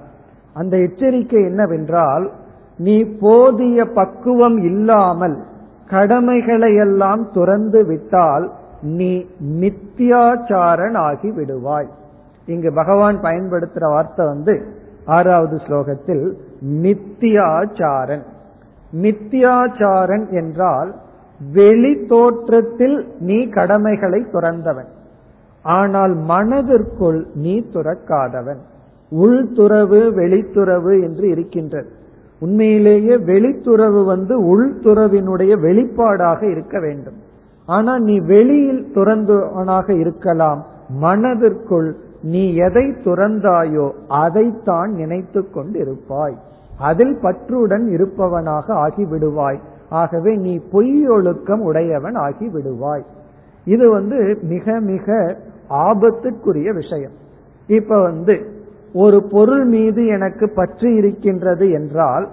அந்த 0.52 0.76
எச்சரிக்கை 0.76 1.42
என்னவென்றால் 1.44 2.30
நீ 2.76 3.04
போதிய 3.20 3.84
பக்குவம் 3.84 4.58
இல்லாமல் 4.62 5.36
கடமைகளை 5.88 6.74
எல்லாம் 6.76 7.30
துறந்து 7.32 7.86
விட்டால் 7.86 8.52
நீ 8.82 9.26
மித்தியாச்சாரன் 9.60 10.96
ஆகி 10.96 11.30
விடுவாய். 11.30 11.88
இங்கு 12.46 12.72
பகவான் 12.72 13.18
பயன்படுத்துற 13.20 13.84
வார்த்தை 13.90 14.26
வந்து 14.26 14.73
ஆறாவது 15.06 15.60
ஸ்லோகத்தில் 15.66 16.32
நித்தியாச்சாரன். 16.62 18.22
நித்தியாச்சாரன் 18.92 20.30
என்றால் 20.30 20.94
வெளி 21.52 22.06
தோற்றத்தில் 22.06 23.08
நீ 23.18 23.48
கடமைகளை 23.48 24.26
துறந்தவன். 24.32 24.90
ஆனால் 25.62 26.14
மனதிற்குள் 26.14 27.26
நீ 27.34 27.64
துறக்காதவன். 27.72 28.58
உள்துறவு 29.12 30.00
வெளித்துறவு 30.12 31.02
என்று 31.02 31.28
இருக்கின்றது. 31.28 31.88
உண்மையிலேயே 32.38 33.16
வெளித்துறவு 33.16 34.04
வந்து 34.04 34.34
உள்துறவினுடைய 34.42 35.52
வெளிப்பாடாக 35.60 36.50
இருக்க 36.50 36.80
வேண்டும். 36.80 37.14
ஆனால் 37.66 38.02
நீ 38.02 38.20
வெளியில் 38.20 38.86
துறந்தவனாக 38.94 39.98
இருக்கலாம். 39.98 40.66
மனதிற்குள் 40.88 41.96
நீ 42.24 42.54
எதை 42.54 42.84
துறந்தாயோ 43.04 43.86
அதைத்தான் 44.08 44.90
நினைத்து 44.92 45.40
கொண்டிருப்பாய். 45.54 46.36
அதில் 46.78 47.16
பற்றுடன் 47.22 47.86
இருப்பவனாக 47.88 48.66
ஆகிவிடுவாய். 48.74 49.58
ஆகவே 49.88 50.36
நீ 50.36 50.52
பொய்யொழுக்கம் 50.72 51.60
உடையவன் 51.60 52.14
ஆகி 52.14 52.46
விடுவாய் 52.46 53.04
இது 53.64 53.90
வந்து 53.90 54.38
மிக 54.42 54.80
மிக 54.80 55.36
ஆபத்துக்குரிய 55.70 56.74
விஷயம். 56.74 57.14
இப்ப 57.66 58.02
வந்து 58.02 58.34
ஒரு 58.94 59.18
பொருள் 59.30 59.64
மீது 59.64 60.06
எனக்கு 60.06 60.52
பற்று 60.54 60.94
இருக்கின்றது 60.94 61.70
என்றால் 61.70 62.28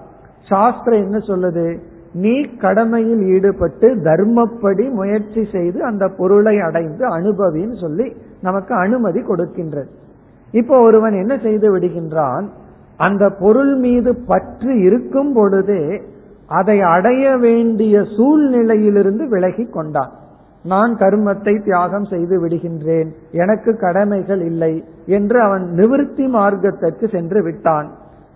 சாஸ்திரம் 0.49 1.01
என்ன 1.01 1.17
சொல்லுது? 1.17 1.67
நீ 2.13 2.41
கடமையில் 2.41 3.23
ஈடுபட்டு 3.25 3.95
தர்மப்படி 3.95 4.91
முயற்சி 4.91 5.41
செய்து 5.51 5.83
அந்த 5.83 6.07
பொருளை 6.17 6.59
அடைந்து 6.59 7.03
அனுபவின்னு 7.17 7.79
சொல்லி 7.79 8.15
நமக்கு 8.41 8.73
அனுமதி 8.75 9.19
கொடுக்கின்றது. 9.19 9.91
இப்போ 10.51 10.75
ஒருவன் 10.81 11.13
என்ன 11.13 11.33
செய்து 11.37 11.67
விடுகின்றான்? 11.77 12.45
அந்த 12.97 13.23
பொருள் 13.29 13.75
மீது 13.75 14.11
பற்று 14.15 14.81
இருக்கும் 14.81 15.33
பொழுதே 15.33 15.83
அதை 16.47 16.81
அடைய 16.81 17.37
வேண்டிய 17.37 17.99
சூழ்நிலையிலிருந்து 18.17 19.23
விலகி 19.27 19.65
கொண்டான். 19.69 20.11
நான் 20.63 20.91
கர்மத்தை 20.95 21.63
தியாகம் 21.63 22.05
செய்து 22.05 22.35
விடுகின்றேன் 22.45 23.09
எனக்கு 23.31 23.77
கடமைகள் 23.77 24.41
இல்லை 24.41 24.73
என்று 25.05 25.41
அவன் 25.41 25.63
நிவிருத்தி 25.75 26.25
மார்க்கத்திற்கு 26.27 27.05
சென்று 27.09 27.43
விட்டான். 27.43 27.87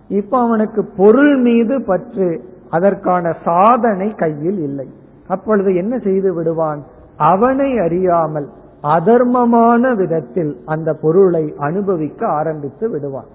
இப்ப 0.08 0.38
அவனுக்கு 0.38 0.84
பொருள் 0.96 1.36
மீது 1.36 1.76
பற்று 1.82 2.28
அதற்கான 2.70 3.34
சாதனை 3.44 4.08
கையில் 4.14 4.58
இல்லை. 4.58 4.88
அப்பொழுது 5.28 5.74
என்ன 5.74 5.98
செய்து 5.98 6.34
விடுவான்? 6.34 6.80
அவனை 7.16 7.78
அறியாமல் 7.78 8.48
அதர்மமான 8.94 9.92
விதத்தில் 9.94 10.52
அந்த 10.64 10.90
பொருளை 11.02 11.44
அனுபவிக்க 11.58 12.20
ஆரம்பித்து 12.38 12.86
விடுவான். 12.90 13.30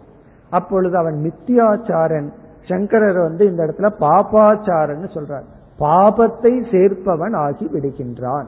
அப்பொழுது 0.51 0.95
அவன் 0.97 1.17
மித்தியாச்சாரன் 1.25 2.29
சங்கரர் 2.69 3.19
வந்து 3.19 3.43
இந்த 3.45 3.61
இடத்துல 3.65 3.89
பாபாச்சாரன் 4.05 5.15
சொல்றார். 5.15 5.47
பாபத்தை 5.79 6.53
சேர்ப்பவன் 6.73 7.35
ஆகி 7.45 7.65
விடுகின்றான். 7.73 8.47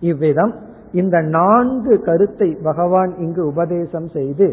இவ்விதம் 0.00 0.54
இந்த 0.92 1.16
நான்கு 1.36 1.94
கருத்தை 2.02 2.48
பகவான் 2.62 3.12
இங்கு 3.18 3.42
உபதேசம் 3.46 4.08
செய்து 4.08 4.48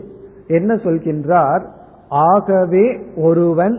என்ன 0.48 0.74
சொல்கின்றார்? 0.86 1.64
ஆகவே 2.28 2.86
ஒருவன் 3.18 3.76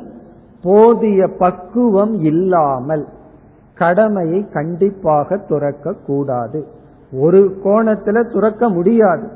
போதிய 0.62 1.20
பக்குவம் 1.38 2.14
இல்லாமல் 2.30 3.04
கடமையை 3.74 4.40
கண்டிப்பாக 4.48 5.38
துறக்க 5.48 5.94
கூடாது 6.06 6.60
ஒரு 7.18 7.56
கோணத்துல 7.64 8.32
துறக்க 8.32 8.68
முடியாது. 8.68 9.28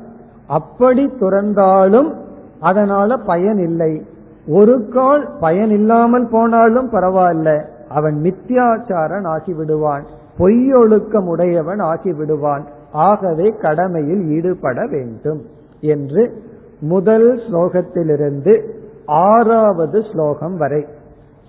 அப்படி 0.47 1.05
துறந்தாலும் 1.05 2.15
அதனால 2.59 3.17
பயன் 3.17 3.57
இல்லை. 3.57 4.05
ஒரு 4.47 4.87
கால் 4.87 5.29
பயன் 5.39 5.69
இல்லாமல் 5.69 6.27
போனாலும் 6.27 6.91
பரவாயில்ல. 6.91 7.65
அவன் 7.89 8.19
மித்தியாச்சாரன் 8.21 9.25
ஆகிவிடுவான். 9.25 10.03
பொய்யொழுக்கம் 10.37 11.27
உடையவன் 11.27 11.79
ஆகிவிடுவான். 11.79 12.65
ஆகவே 12.91 13.47
கடமையில் 13.61 14.25
ஈடுபட 14.25 14.87
வேண்டும் 14.87 15.41
என்று 15.81 16.43
முதல் 16.79 17.35
ஸ்லோகத்திலிருந்து 17.35 18.63
ஆறாவது 19.05 20.01
ஸ்லோகம் 20.13 20.57
வரை. 20.57 20.85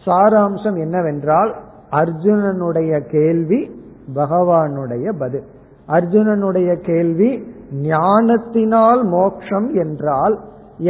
சாராம்சம் 0.07 0.79
என்னவென்றால் 0.79 1.55
அர்ஜுனனுடைய 1.91 3.01
கேள்வி 3.01 3.71
பகவானுடைய 4.15 5.13
பதில். 5.19 5.45
அர்ஜுனனுடைய 5.97 6.71
கேள்வி 6.81 7.31
ஞானத்தினால் 7.83 9.03
மோக்ஷம் 9.07 9.69
என்றால் 9.75 10.35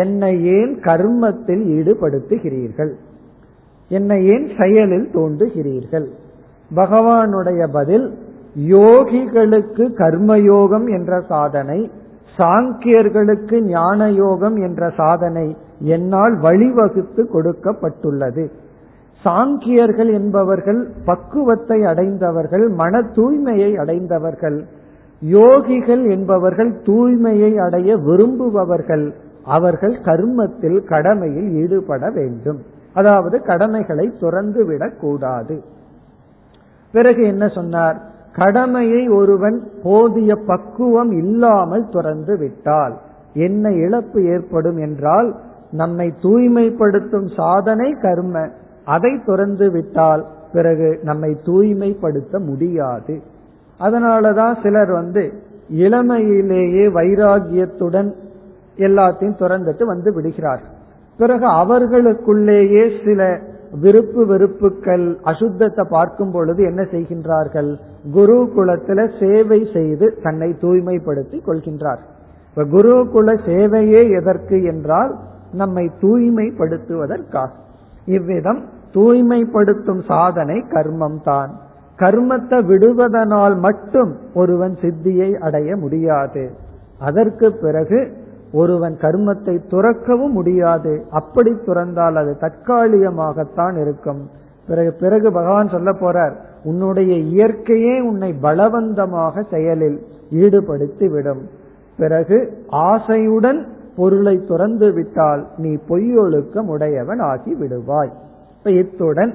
என்னை 0.02 0.34
ஏன் 0.58 0.72
கர்மத்தில் 0.80 1.64
ஈடுபடுத்துகிறீர்கள்? 1.76 2.92
என்னை 3.90 4.18
ஏன் 4.26 4.46
செயலில் 4.58 5.08
தோன்றுகிறீர்கள்? 5.14 6.06
பகவானுடைய 6.70 7.62
பதில் 7.72 8.06
யோகிகளுக்கு 8.68 9.84
கர்மயோகம் 10.00 10.86
என்ற 10.92 11.12
சாதனை 11.28 11.90
சாங்கியர்களுக்கு 12.38 13.56
ஞான 13.68 14.10
யோகம் 14.10 14.56
என்ற 14.56 14.82
சாதனை 14.90 15.46
என்னால் 15.94 16.34
வழிவகுத்து 16.40 17.22
கொடுக்கப்பட்டுள்ளது. 17.34 18.44
சாங்கியர்கள் 19.24 20.10
என்பவர்கள் 20.12 20.80
பக்குவத்தை 21.04 21.78
அடைந்தவர்கள் 21.84 22.64
மன 22.80 23.02
தூய்மையை 23.16 23.70
அடைந்தவர்கள் 23.76 24.58
யோகிகள் 25.22 26.10
என்பவர்கள் 26.10 26.72
தூய்மையை 26.86 27.56
அடைய 27.56 27.96
விரும்புபவர்கள். 27.96 29.12
அவர்கள் 29.44 29.96
கர்மத்தில் 30.04 30.84
கடமையில் 30.84 31.50
ஈடுபட 31.50 32.10
வேண்டும். 32.10 32.60
அதாவது 32.92 33.42
கடமைகளை 33.42 34.12
துறந்து 34.20 34.66
விடக்கூடாது 34.66 35.62
பிறகு 36.92 37.22
என்ன 37.26 37.48
சொன்னார்? 37.48 38.00
கடமையை 38.32 39.08
ஒருவன் 39.08 39.62
போதிய 39.82 40.34
பக்குவம் 40.34 41.12
இல்லாமல் 41.12 41.88
துறந்து 41.88 42.38
விட்டால் 42.38 42.98
என்ன 43.34 43.70
இழப்பு 43.70 44.24
ஏற்படும் 44.24 44.76
என்றால் 44.76 45.34
நம்மை 45.70 46.12
தூய்மைப்படுத்தும் 46.22 47.28
சாதனை 47.36 47.96
கர்ம. 48.02 48.48
அதை 48.84 49.20
துறந்து 49.24 49.70
விட்டால் 49.70 50.26
பிறகு 50.52 50.98
நம்மை 51.02 51.36
தூய்மைப்படுத்த 51.44 52.38
முடியாது. 52.38 53.22
அதனாலதான் 53.82 54.54
சிலர் 54.62 54.92
வந்து 54.92 55.22
இளமையிலேயே 55.84 56.84
வைராகியத்துடன் 56.98 58.10
எல்லாத்தையும் 58.78 59.40
துறந்துட்டு 59.40 59.84
வந்து 59.84 60.10
விடுகிறார் 60.12 60.62
பிறகு 61.18 61.46
அவர்களுக்குள்ளேயே 61.62 62.84
சில 63.04 63.22
விருப்பு 63.82 64.22
வெறுப்புகள் 64.26 65.04
அசுத்தத்தை 65.24 65.84
பார்க்கும் 65.88 66.30
பொழுது 66.30 66.62
என்ன 66.62 66.82
செய்கின்றார்கள்? 66.82 67.70
குரு 68.12 68.38
குலத்துல 68.56 69.00
சேவை 69.20 69.60
செய்து 69.72 70.06
தன்னை 70.22 70.48
தூய்மைப்படுத்தி 70.62 71.38
கொள்கின்றார் 71.46 72.02
இப்ப 72.48 72.64
குருகுல 72.64 73.34
சேவையே 73.46 74.02
எதற்கு 74.18 74.62
என்றால் 74.62 75.12
நம்மை 75.52 75.84
தூய்மைப்படுத்துவதற்காக. 76.02 77.50
இவ்விதம் 78.06 78.60
தூய்மைப்படுத்தும் 78.92 80.02
சாதனை 80.02 80.58
கர்மம் 80.70 81.20
தான் 81.24 81.52
கர்மத்தை 82.02 82.58
விடுவதனால் 82.70 83.56
மட்டும் 83.58 84.12
ஒருவன் 84.34 84.74
சித்தியை 84.80 85.30
அடைய 85.38 85.76
முடியாது. 85.76 86.44
அதற்கு 86.98 87.48
பிறகு 87.62 87.98
ஒருவன் 88.52 88.96
கர்மத்தை 89.00 89.54
துறக்கவும் 89.70 90.36
முடியாது. 90.38 90.92
அப்படி 91.10 91.52
துறந்தால் 91.66 92.16
அது 92.16 92.32
தற்காலிகமாகத்தான் 92.40 93.76
இருக்கும். 93.80 94.22
பிறகு 94.68 94.90
பிறகு 95.00 95.28
பகவான் 95.32 95.68
சொல்ல 95.68 95.90
போறார் 95.92 96.34
உன்னுடைய 96.64 97.12
இயற்கையே 97.32 97.94
உன்னை 98.00 98.30
பலவந்தமாக 98.42 99.44
செயலில் 99.50 99.98
ஈடுபடுத்தி 100.30 101.06
விடும் 101.10 101.42
பிறகு 101.98 102.36
ஆசையுடன் 102.90 103.60
பொருளை 103.96 104.36
துறந்து 104.48 104.88
விட்டால் 104.92 105.42
நீ 105.56 105.72
பொய்யொழுக்கம் 105.88 106.68
உடையவன் 106.74 107.22
ஆகி 107.30 107.52
விடுவாய். 107.54 108.12
இப்ப 108.56 108.70
இத்துடன் 108.70 109.32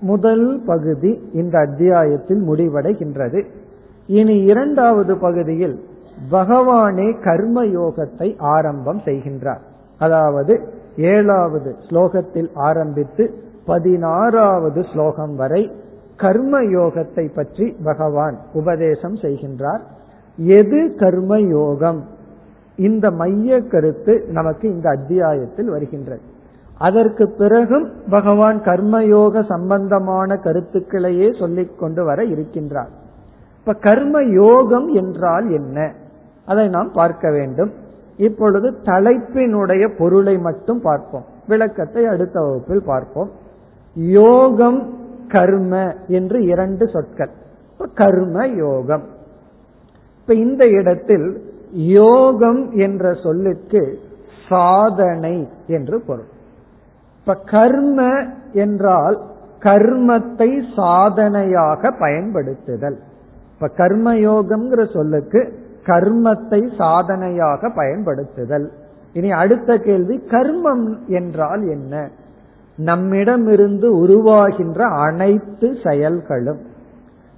முதல் 0.00 0.62
பகுதி 0.66 1.30
இந்த 1.32 1.58
அத்தியாயத்தில் 1.58 2.42
முடிவடைகின்றது. 2.48 3.44
இனி 4.06 4.42
இரண்டாவது 4.42 5.16
பகுதியில் 5.16 5.84
பகவானே 6.30 7.22
கர்ம 7.22 7.64
யோகத்தை 7.64 8.36
ஆரம்பம் 8.38 9.00
செய்கின்றார். 9.04 9.60
அதாவது 9.98 10.60
ஏழாவது 10.96 11.74
ஸ்லோகத்தில் 11.88 12.50
ஆரம்பித்து 12.54 13.34
பதினாறாவது 13.66 14.84
ஸ்லோகம் 14.92 15.36
வரை 15.36 15.72
கர்ம 16.16 16.60
யோகத்தை 16.62 17.34
பற்றி 17.34 17.76
பகவான் 17.84 18.38
உபதேசம் 18.52 19.14
செய்கின்றார். 19.14 19.80
எது 20.38 20.94
கர்ம 20.94 21.40
யோகம் 21.40 22.04
இந்த 22.76 23.10
மைய 23.10 23.60
கருத்து 23.60 24.24
நமக்கு 24.28 24.68
இந்த 24.68 24.88
அத்தியாயத்தில் 24.88 25.68
வருகின்றது. 25.68 26.20
அதற்கு 26.78 27.30
பிறகும் 27.30 27.92
பகவான் 28.10 28.60
கர்மயோக 28.60 29.44
சம்பந்தமான 29.48 30.34
கருத்துக்களையே 30.34 31.38
சொல்லிக் 31.38 31.78
கொண்டு 31.78 32.04
வர 32.04 32.22
இருக்கின்றார். 32.24 32.92
இப்ப 33.58 33.72
கர்ம 33.72 34.22
யோகம் 34.22 34.88
என்றால் 34.88 35.50
என்ன? 35.50 35.92
அதை 36.46 36.68
நாம் 36.68 36.90
பார்க்க 36.92 37.30
வேண்டும். 37.30 37.72
இப்பொழுது 38.16 38.70
தலைப்பினுடைய 38.82 39.98
பொருளை 39.98 40.38
மட்டும் 40.38 40.80
பார்ப்போம். 40.80 41.24
விளக்கத்தை 41.46 42.06
அடுத்த 42.06 42.40
வகுப்பில் 42.40 42.82
பார்ப்போம். 42.84 43.30
யோகம் 43.94 44.94
கர்ம 45.28 45.94
என்று 46.06 46.42
இரண்டு 46.42 46.88
சொற்கள். 46.88 47.30
இப்ப 47.72 47.86
கர்ம 47.94 48.46
யோகம் 48.46 49.02
இப்ப 50.20 50.34
இந்த 50.34 50.66
இடத்தில் 50.66 51.42
யோகம் 51.72 52.70
என்ற 52.72 53.14
சொல்லுக்கு 53.14 53.98
சாதனை 54.48 55.48
என்று 55.66 56.00
பொருள். 56.00 56.36
இப்ப 57.28 57.40
கர்ம 57.44 58.24
என்றால் 58.52 59.20
கர்மத்தை 59.60 60.62
சாதனையாக 60.76 61.90
பயன்படுத்துதல். 61.90 62.98
இப்ப 63.54 63.70
கர்மயோகம்ங்கிற 63.76 64.92
சொல்லுக்கு 64.92 65.52
கர்மத்தை 65.86 66.76
சாதனையாக 66.76 67.68
பயன்படுத்துதல். 67.68 68.70
இனி 69.12 69.30
அடுத்த 69.30 69.76
கேள்வி 69.76 70.22
கர்மம் 70.30 71.06
என்றால் 71.06 71.68
என்ன? 71.68 72.08
நம்மிடமிருந்து 72.76 74.06
உருவாகின்ற 74.06 74.78
அனைத்து 74.78 75.76
செயல்களும். 75.84 76.60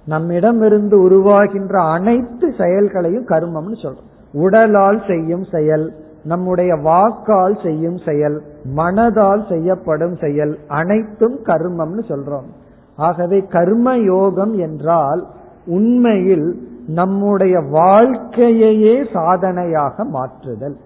நம்மிடமிருந்து 0.05 1.09
உருவாகின்ற 1.09 1.73
அனைத்து 1.91 2.53
செயல்களையும் 2.57 3.27
கர்மம்னு 3.27 3.77
சொல்றோம். 3.81 4.09
உடலால் 4.33 5.01
செய்யும் 5.07 5.43
செயல் 5.43 5.93
நம்முடைய 6.23 6.75
வாக்கால் 6.75 7.57
செய்யும் 7.63 7.97
செயல் 7.97 8.43
மனதால் 8.75 9.47
செய்யப்படும் 9.49 10.15
செயல் 10.15 10.59
அனைத்தும் 10.67 11.39
கர்மம்னு 11.45 12.03
சொல்றோம். 12.07 12.49
ஆகவே 12.95 13.45
கர்ம 13.45 13.97
யோகம் 13.97 14.53
என்றால் 14.53 15.27
உண்மையில் 15.65 16.67
நம்முடைய 16.87 17.59
வாழ்க்கையையே 17.59 19.05
சாதனையாக 19.13 20.03
மாற்றுதல். 20.03 20.77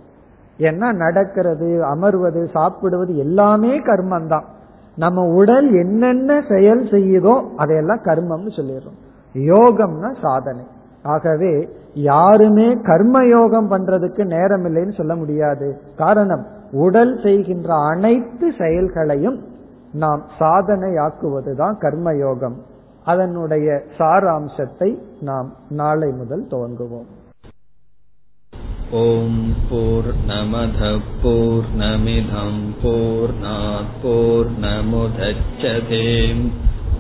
என்ன 0.58 0.92
நடக்கிறது 0.92 1.86
அமர்வது 1.86 2.50
சாப்பிடுவது 2.52 3.18
எல்லாமே 3.18 3.80
கர்மம் 3.80 4.28
தான் 4.28 4.46
நம்ம 4.98 5.24
உடல் 5.26 5.74
என்னென்ன 5.74 6.44
செயல் 6.50 6.84
செய்யுதோ 6.84 7.46
அதையெல்லாம் 7.56 8.02
கர்மம்னு 8.04 8.52
சொல்லிடுறோம். 8.56 9.00
யோகம்னா 9.36 10.16
சாதனை. 10.22 10.66
ஆகவே 11.04 11.70
யாருமே 11.96 12.76
கர்மயோகம் 12.76 13.70
பண்றதுக்கு 13.70 14.26
நேரம் 14.26 14.66
இல்லைன்னு 14.66 14.94
சொல்ல 14.94 15.16
முடியாது. 15.16 15.82
காரணம் 15.98 16.46
உடல் 16.72 17.20
செய்கின்ற 17.24 17.74
அனைத்து 17.76 18.54
செயல்களையும் 18.58 19.44
நாம் 19.94 20.24
சாதனையாக்குவதுதான் 20.40 21.76
கர்மயோகம். 21.82 22.56
அதனுடைய 23.06 23.82
சாராம்சத்தை 23.98 25.00
நாம் 25.22 25.54
நாளை 25.70 26.12
முதல் 26.12 26.48
துவங்குவோம். 26.52 27.10
ஓம் 28.92 29.54
போர் 29.70 30.12
நமத 30.28 31.00
போர் 31.24 31.70
நமிதம் 31.78 32.64
போர் 34.02 34.52
நமுதச்சதேம் 34.62 36.46